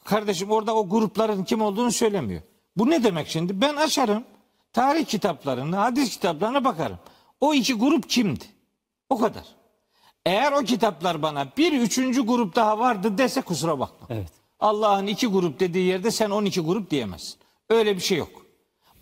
Kardeşim 0.05 0.51
orada 0.51 0.75
o 0.75 0.89
grupların 0.89 1.45
kim 1.45 1.63
olduğunu 1.63 1.93
söylemiyor. 1.93 2.43
Bu 2.77 2.91
ne 2.91 3.05
demek 3.05 3.29
şimdi? 3.29 3.61
Ben 3.61 3.77
açarım 3.77 4.25
tarih 4.73 5.07
kitaplarını, 5.07 5.77
hadis 5.77 6.11
kitaplarına 6.11 6.65
bakarım. 6.65 6.99
O 7.41 7.55
iki 7.55 7.75
grup 7.75 8.11
kimdi? 8.11 8.45
O 9.09 9.19
kadar. 9.19 9.45
Eğer 10.27 10.53
o 10.53 10.65
kitaplar 10.65 11.23
bana 11.23 11.47
bir 11.57 11.73
üçüncü 11.81 12.27
grup 12.27 12.57
daha 12.57 12.79
vardı 12.79 13.19
dese 13.19 13.41
kusura 13.41 13.79
bakma. 13.79 14.07
Evet. 14.11 14.29
Allah'ın 14.61 15.07
iki 15.07 15.27
grup 15.27 15.61
dediği 15.61 15.87
yerde 15.87 16.11
sen 16.11 16.31
12 16.31 16.61
grup 16.61 16.91
diyemezsin. 16.91 17.35
Öyle 17.71 17.97
bir 17.97 18.01
şey 18.01 18.19
yok. 18.19 18.47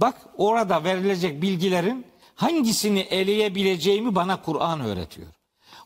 Bak 0.00 0.14
orada 0.36 0.84
verilecek 0.84 1.42
bilgilerin 1.42 2.06
hangisini 2.34 3.00
eleyebileceğimi 3.00 4.14
bana 4.14 4.42
Kur'an 4.42 4.80
öğretiyor. 4.80 5.28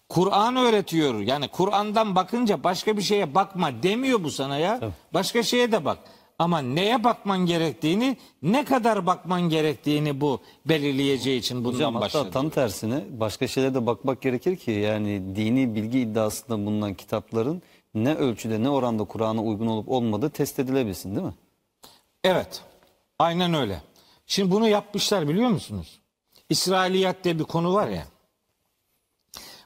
Kur'an 0.09 0.57
öğretiyor. 0.57 1.21
Yani 1.21 1.49
Kur'an'dan 1.49 2.15
bakınca 2.15 2.65
başka 2.65 2.97
bir 2.97 3.03
şeye 3.03 3.35
bakma 3.35 3.83
demiyor 3.83 4.25
bu 4.25 4.31
sana 4.31 4.59
ya. 4.59 4.81
Başka 5.15 5.43
şeye 5.43 5.73
de 5.73 5.85
bak. 5.85 5.99
Ama 6.39 6.59
neye 6.59 7.05
bakman 7.05 7.47
gerektiğini, 7.47 8.17
ne 8.43 8.65
kadar 8.65 9.07
bakman 9.07 9.43
gerektiğini 9.43 10.21
bu 10.21 10.41
belirleyeceği 10.67 11.41
için 11.41 11.65
bundan 11.65 11.75
Hocam 11.77 11.95
hatta 11.95 12.05
başladı. 12.07 12.31
tam 12.33 12.51
tersine 12.51 13.05
başka 13.11 13.49
şeylere 13.49 13.75
de 13.75 13.87
bakmak 13.87 14.23
gerekir 14.23 14.57
ki 14.57 14.71
yani 14.71 15.37
dini 15.37 15.75
bilgi 15.75 16.01
iddiasında 16.01 16.67
bulunan 16.67 16.95
kitapların 16.95 17.63
ne 17.95 18.15
ölçüde 18.15 18.63
ne 18.63 18.69
oranda 18.71 19.05
Kur'an'a 19.05 19.43
uygun 19.43 19.67
olup 19.67 19.89
olmadığı 19.89 20.31
test 20.31 20.59
edilebilsin 20.59 21.17
değil 21.17 21.27
mi? 21.27 21.35
Evet. 22.25 22.63
Aynen 23.19 23.55
öyle. 23.55 23.83
Şimdi 24.27 24.51
bunu 24.51 24.69
yapmışlar 24.69 25.29
biliyor 25.29 25.49
musunuz? 25.51 26.01
İsrailiyat 26.49 27.25
diye 27.25 27.39
bir 27.39 27.45
konu 27.45 27.75
var 27.75 27.89
ya. 27.89 28.05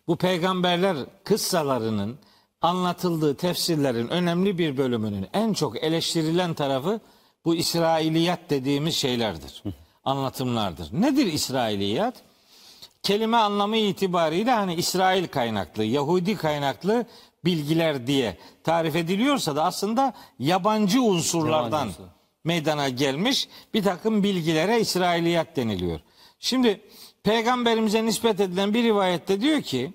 Bu 0.07 0.17
peygamberler 0.17 0.97
kıssalarının 1.25 2.19
anlatıldığı 2.61 3.37
tefsirlerin 3.37 4.09
önemli 4.09 4.59
bir 4.59 4.77
bölümünün 4.77 5.27
en 5.33 5.53
çok 5.53 5.85
eleştirilen 5.85 6.55
tarafı 6.55 7.01
bu 7.45 7.55
İsrailiyat 7.55 8.51
dediğimiz 8.51 8.95
şeylerdir. 8.95 9.63
Anlatımlardır. 10.05 10.89
Nedir 10.93 11.27
İsrailiyat? 11.27 12.15
kelime 13.03 13.37
anlamı 13.37 13.77
itibariyle 13.77 14.51
hani 14.51 14.75
İsrail 14.75 15.29
kaynaklı, 15.29 15.85
Yahudi 15.85 16.37
kaynaklı 16.37 17.07
bilgiler 17.45 18.07
diye 18.07 18.39
tarif 18.65 18.97
ediliyorsa 18.97 19.57
da 19.57 19.65
aslında 19.65 20.15
yabancı 20.39 21.03
unsurlardan 21.03 21.79
Yabancı 21.79 22.03
unsur. 22.03 22.13
meydana 22.45 22.89
gelmiş 22.89 23.49
bir 23.75 23.83
takım 23.83 24.23
bilgilere 24.23 24.81
İsrailiyat 24.81 25.57
deniliyor. 25.57 26.01
Şimdi 26.41 26.81
peygamberimize 27.23 28.05
nispet 28.05 28.41
edilen 28.41 28.75
bir 28.75 28.83
rivayette 28.83 29.41
diyor 29.41 29.63
ki 29.63 29.93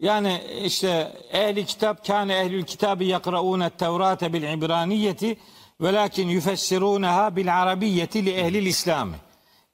yani 0.00 0.40
işte 0.64 1.12
ehli 1.32 1.66
kitap 1.66 2.06
kâne 2.06 2.34
ehlül 2.34 2.64
kitabı 2.64 3.04
yakraûne 3.04 3.70
tevrate 3.70 4.32
bil 4.32 4.42
ibraniyeti 4.42 5.38
velakin 5.80 6.28
yufessiruneha 6.28 7.36
bil 7.36 7.62
arabiyyeti 7.62 8.24
li 8.24 8.30
ehlil 8.30 8.66
İslami. 8.66 9.16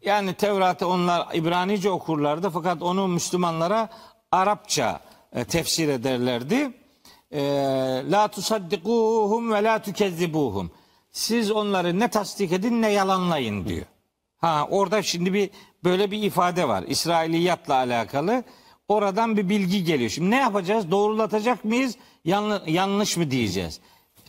Yani 0.04 0.34
Tevrat'ı 0.34 0.88
onlar 0.88 1.34
İbranice 1.34 1.90
okurlardı 1.90 2.50
fakat 2.50 2.82
onu 2.82 3.08
Müslümanlara 3.08 3.88
Arapça 4.32 5.00
e, 5.32 5.44
tefsir 5.44 5.88
ederlerdi. 5.88 6.72
E, 7.30 7.42
La 8.10 8.28
tusaddikuhum 8.28 9.52
ve 9.52 9.64
la 9.64 9.82
tukezzibuhum. 9.82 10.70
Siz 11.12 11.50
onları 11.50 12.00
ne 12.00 12.08
tasdik 12.08 12.52
edin 12.52 12.82
ne 12.82 12.92
yalanlayın 12.92 13.68
diyor. 13.68 13.86
Ha 14.38 14.66
orada 14.70 15.02
şimdi 15.02 15.32
bir 15.32 15.50
böyle 15.84 16.10
bir 16.10 16.22
ifade 16.22 16.68
var. 16.68 16.84
İsrailiyatla 16.88 17.74
alakalı. 17.74 18.44
Oradan 18.88 19.36
bir 19.36 19.48
bilgi 19.48 19.84
geliyor. 19.84 20.10
Şimdi 20.10 20.30
ne 20.30 20.36
yapacağız? 20.36 20.90
Doğrulatacak 20.90 21.64
mıyız? 21.64 21.96
Yanlış, 22.24 22.62
yanlış 22.66 23.16
mı 23.16 23.30
diyeceğiz? 23.30 23.80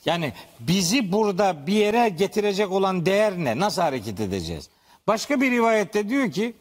Yani 0.05 0.33
bizi 0.59 1.11
burada 1.11 1.67
bir 1.67 1.73
yere 1.73 2.09
getirecek 2.09 2.71
olan 2.71 3.05
değer 3.05 3.37
ne? 3.37 3.59
Nasıl 3.59 3.81
hareket 3.81 4.19
edeceğiz? 4.19 4.69
Başka 5.07 5.41
bir 5.41 5.51
rivayette 5.51 6.09
diyor 6.09 6.31
ki 6.31 6.53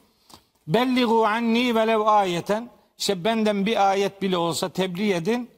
Belligu 0.66 1.26
anni 1.26 1.74
velev 1.74 2.00
ayeten 2.00 2.70
işte 2.98 3.24
benden 3.24 3.66
bir 3.66 3.90
ayet 3.90 4.22
bile 4.22 4.36
olsa 4.36 4.68
tebliğ 4.68 5.12
edin 5.12 5.50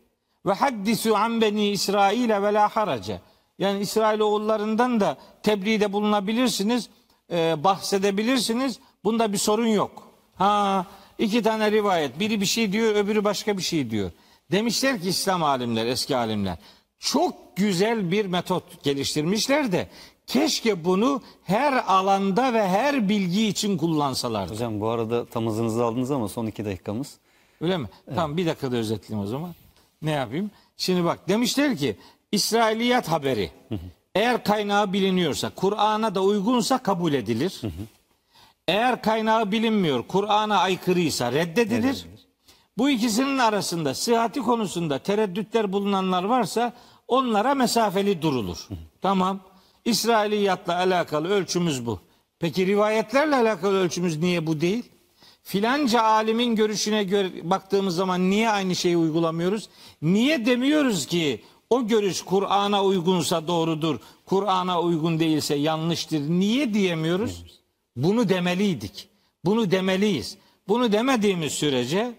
ve 0.46 0.52
haddisu 0.52 1.16
an 1.16 1.40
beni 1.40 1.68
İsrail'e 1.68 2.42
ve 2.42 2.54
la 2.54 2.68
harace. 2.68 3.20
Yani 3.58 3.80
İsrail 3.80 4.20
oğullarından 4.20 5.00
da 5.00 5.16
tebliğde 5.42 5.92
bulunabilirsiniz, 5.92 6.88
e, 7.32 7.64
bahsedebilirsiniz. 7.64 8.78
Bunda 9.04 9.32
bir 9.32 9.38
sorun 9.38 9.66
yok. 9.66 10.02
Ha 10.34 10.86
iki 11.18 11.42
tane 11.42 11.72
rivayet. 11.72 12.20
Biri 12.20 12.40
bir 12.40 12.46
şey 12.46 12.72
diyor, 12.72 12.94
öbürü 12.94 13.24
başka 13.24 13.58
bir 13.58 13.62
şey 13.62 13.90
diyor. 13.90 14.10
Demişler 14.52 15.00
ki 15.00 15.08
İslam 15.08 15.42
alimler, 15.42 15.86
eski 15.86 16.16
alimler. 16.16 16.58
Çok 16.98 17.56
güzel 17.56 18.10
bir 18.10 18.26
metot 18.26 18.84
geliştirmişler 18.84 19.72
de 19.72 19.88
keşke 20.26 20.84
bunu 20.84 21.22
her 21.44 21.72
alanda 21.86 22.54
ve 22.54 22.68
her 22.68 23.08
bilgi 23.08 23.46
için 23.46 23.78
kullansalardı. 23.78 24.52
Hocam 24.52 24.80
bu 24.80 24.88
arada 24.88 25.26
tam 25.26 25.46
hızınızı 25.46 25.84
aldınız 25.84 26.10
ama 26.10 26.28
son 26.28 26.46
iki 26.46 26.64
dakikamız. 26.64 27.14
Öyle 27.60 27.76
mi? 27.78 27.88
Tamam 28.14 28.36
bir 28.36 28.46
dakikada 28.46 28.76
özetleyeyim 28.76 29.26
o 29.26 29.30
zaman. 29.30 29.54
Ne 30.02 30.10
yapayım? 30.10 30.50
Şimdi 30.76 31.04
bak 31.04 31.28
demişler 31.28 31.76
ki 31.76 31.96
İsrailiyat 32.32 33.08
haberi 33.08 33.50
eğer 34.14 34.44
kaynağı 34.44 34.92
biliniyorsa 34.92 35.50
Kur'an'a 35.50 36.14
da 36.14 36.22
uygunsa 36.22 36.78
kabul 36.78 37.12
edilir. 37.12 37.60
Eğer 38.68 39.02
kaynağı 39.02 39.52
bilinmiyor 39.52 40.02
Kur'an'a 40.08 40.58
aykırıysa 40.58 41.32
reddedilir. 41.32 42.06
Bu 42.78 42.90
ikisinin 42.90 43.38
arasında 43.38 43.94
sıhhati 43.94 44.40
konusunda 44.40 44.98
tereddütler 44.98 45.72
bulunanlar 45.72 46.24
varsa 46.24 46.72
onlara 47.08 47.54
mesafeli 47.54 48.22
durulur. 48.22 48.68
Tamam. 49.02 49.40
İsrailiyatla 49.84 50.76
alakalı 50.76 51.28
ölçümüz 51.28 51.86
bu. 51.86 52.00
Peki 52.38 52.66
rivayetlerle 52.66 53.36
alakalı 53.36 53.76
ölçümüz 53.76 54.18
niye 54.18 54.46
bu 54.46 54.60
değil? 54.60 54.84
Filanca 55.42 56.02
alimin 56.02 56.56
görüşüne 56.56 57.04
göre 57.04 57.50
baktığımız 57.50 57.96
zaman 57.96 58.30
niye 58.30 58.50
aynı 58.50 58.76
şeyi 58.76 58.96
uygulamıyoruz? 58.96 59.68
Niye 60.02 60.46
demiyoruz 60.46 61.06
ki 61.06 61.44
o 61.70 61.86
görüş 61.86 62.22
Kur'an'a 62.22 62.84
uygunsa 62.84 63.48
doğrudur, 63.48 63.98
Kur'an'a 64.26 64.80
uygun 64.80 65.20
değilse 65.20 65.54
yanlıştır? 65.54 66.20
Niye 66.20 66.74
diyemiyoruz? 66.74 67.44
Bunu 67.96 68.28
demeliydik. 68.28 69.08
Bunu 69.44 69.70
demeliyiz. 69.70 70.38
Bunu 70.68 70.92
demediğimiz 70.92 71.52
sürece 71.52 72.14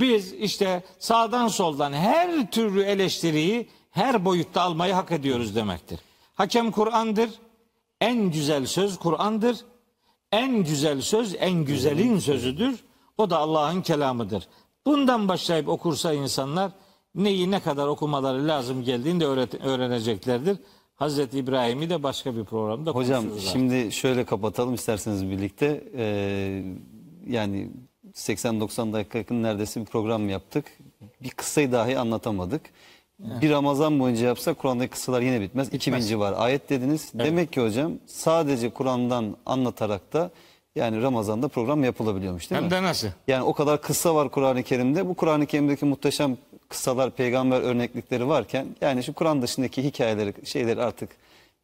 Biz 0.00 0.32
işte 0.32 0.82
sağdan 0.98 1.48
soldan 1.48 1.92
her 1.92 2.50
türlü 2.50 2.82
eleştiriyi 2.82 3.68
her 3.90 4.24
boyutta 4.24 4.62
almayı 4.62 4.94
hak 4.94 5.12
ediyoruz 5.12 5.54
demektir. 5.54 6.00
Hakem 6.34 6.70
Kur'an'dır. 6.70 7.30
En 8.00 8.30
güzel 8.30 8.66
söz 8.66 8.98
Kur'an'dır. 8.98 9.56
En 10.32 10.64
güzel 10.64 11.00
söz 11.00 11.34
en 11.38 11.64
güzelin 11.64 12.18
sözüdür. 12.18 12.84
O 13.18 13.30
da 13.30 13.38
Allah'ın 13.38 13.82
kelamıdır. 13.82 14.48
Bundan 14.86 15.28
başlayıp 15.28 15.68
okursa 15.68 16.12
insanlar 16.12 16.72
neyi 17.14 17.50
ne 17.50 17.60
kadar 17.60 17.86
okumaları 17.86 18.48
lazım 18.48 18.84
geldiğini 18.84 19.20
de 19.20 19.26
öğreneceklerdir. 19.62 20.58
Hazreti 21.00 21.38
İbrahim'i 21.38 21.90
de 21.90 22.02
başka 22.02 22.36
bir 22.36 22.44
programda 22.44 22.90
Hocam 22.90 23.24
şimdi 23.52 23.92
şöyle 23.92 24.24
kapatalım 24.24 24.74
isterseniz 24.74 25.30
birlikte. 25.30 25.84
Ee, 25.96 26.62
yani 27.26 27.70
80-90 28.14 28.92
dakika 28.92 29.18
yakın 29.18 29.42
neredeyse 29.42 29.80
bir 29.80 29.86
program 29.86 30.28
yaptık. 30.28 30.64
Bir 31.22 31.30
kıssayı 31.30 31.72
dahi 31.72 31.98
anlatamadık. 31.98 32.62
Bir 33.18 33.50
Ramazan 33.50 34.00
boyunca 34.00 34.26
yapsak 34.26 34.58
Kur'an'daki 34.58 34.90
kıssalar 34.90 35.20
yine 35.20 35.40
bitmez. 35.40 35.74
2000 35.74 36.00
civar 36.00 36.34
ayet 36.36 36.70
dediniz. 36.70 37.10
Demek 37.14 37.52
ki 37.52 37.60
hocam 37.60 37.92
sadece 38.06 38.70
Kur'an'dan 38.70 39.36
anlatarak 39.46 40.12
da 40.12 40.30
yani 40.76 41.02
Ramazan'da 41.02 41.48
program 41.48 41.84
yapılabiliyormuş 41.84 42.50
değil 42.50 42.56
Hem 42.56 42.64
mi? 42.64 42.70
de 42.70 42.82
nasıl? 42.82 43.08
Yani 43.28 43.42
o 43.42 43.52
kadar 43.52 43.82
kıssa 43.82 44.14
var 44.14 44.30
Kur'an-ı 44.30 44.62
Kerim'de. 44.62 45.08
Bu 45.08 45.14
Kur'an-ı 45.14 45.46
Kerim'deki 45.46 45.84
muhteşem 45.84 46.36
kıssalar, 46.70 47.10
peygamber 47.10 47.60
örneklikleri 47.60 48.28
varken 48.28 48.66
yani 48.80 49.04
şu 49.04 49.12
Kur'an 49.12 49.42
dışındaki 49.42 49.84
hikayeleri, 49.84 50.34
şeyleri 50.44 50.82
artık 50.82 51.10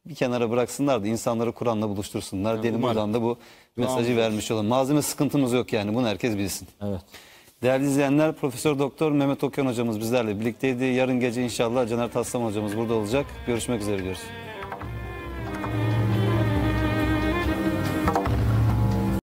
bir 0.05 0.15
kenara 0.15 0.51
bıraksınlar 0.51 1.03
da 1.03 1.07
insanları 1.07 1.51
Kur'an'la 1.51 1.89
buluştursunlar. 1.89 2.63
Diyelim 2.63 2.79
umarım. 2.79 2.95
buradan 2.95 3.13
da 3.13 3.21
bu 3.21 3.37
mesajı 3.75 4.07
Duamız 4.07 4.17
vermiş 4.17 4.51
olalım. 4.51 4.67
Malzeme 4.67 5.01
sıkıntımız 5.01 5.53
yok 5.53 5.73
yani 5.73 5.95
bunu 5.95 6.07
herkes 6.07 6.37
bilsin. 6.37 6.67
Evet. 6.81 7.01
Değerli 7.61 7.85
izleyenler 7.85 8.33
Profesör 8.33 8.79
Doktor 8.79 9.11
Mehmet 9.11 9.43
Okyan 9.43 9.65
hocamız 9.65 9.99
bizlerle 9.99 10.39
birlikteydi. 10.39 10.83
Yarın 10.83 11.19
gece 11.19 11.43
inşallah 11.43 11.89
Caner 11.89 12.11
Taslama 12.11 12.45
hocamız 12.45 12.77
burada 12.77 12.93
olacak. 12.93 13.25
Görüşmek 13.47 13.81
üzere 13.81 14.03
diyoruz. 14.03 14.21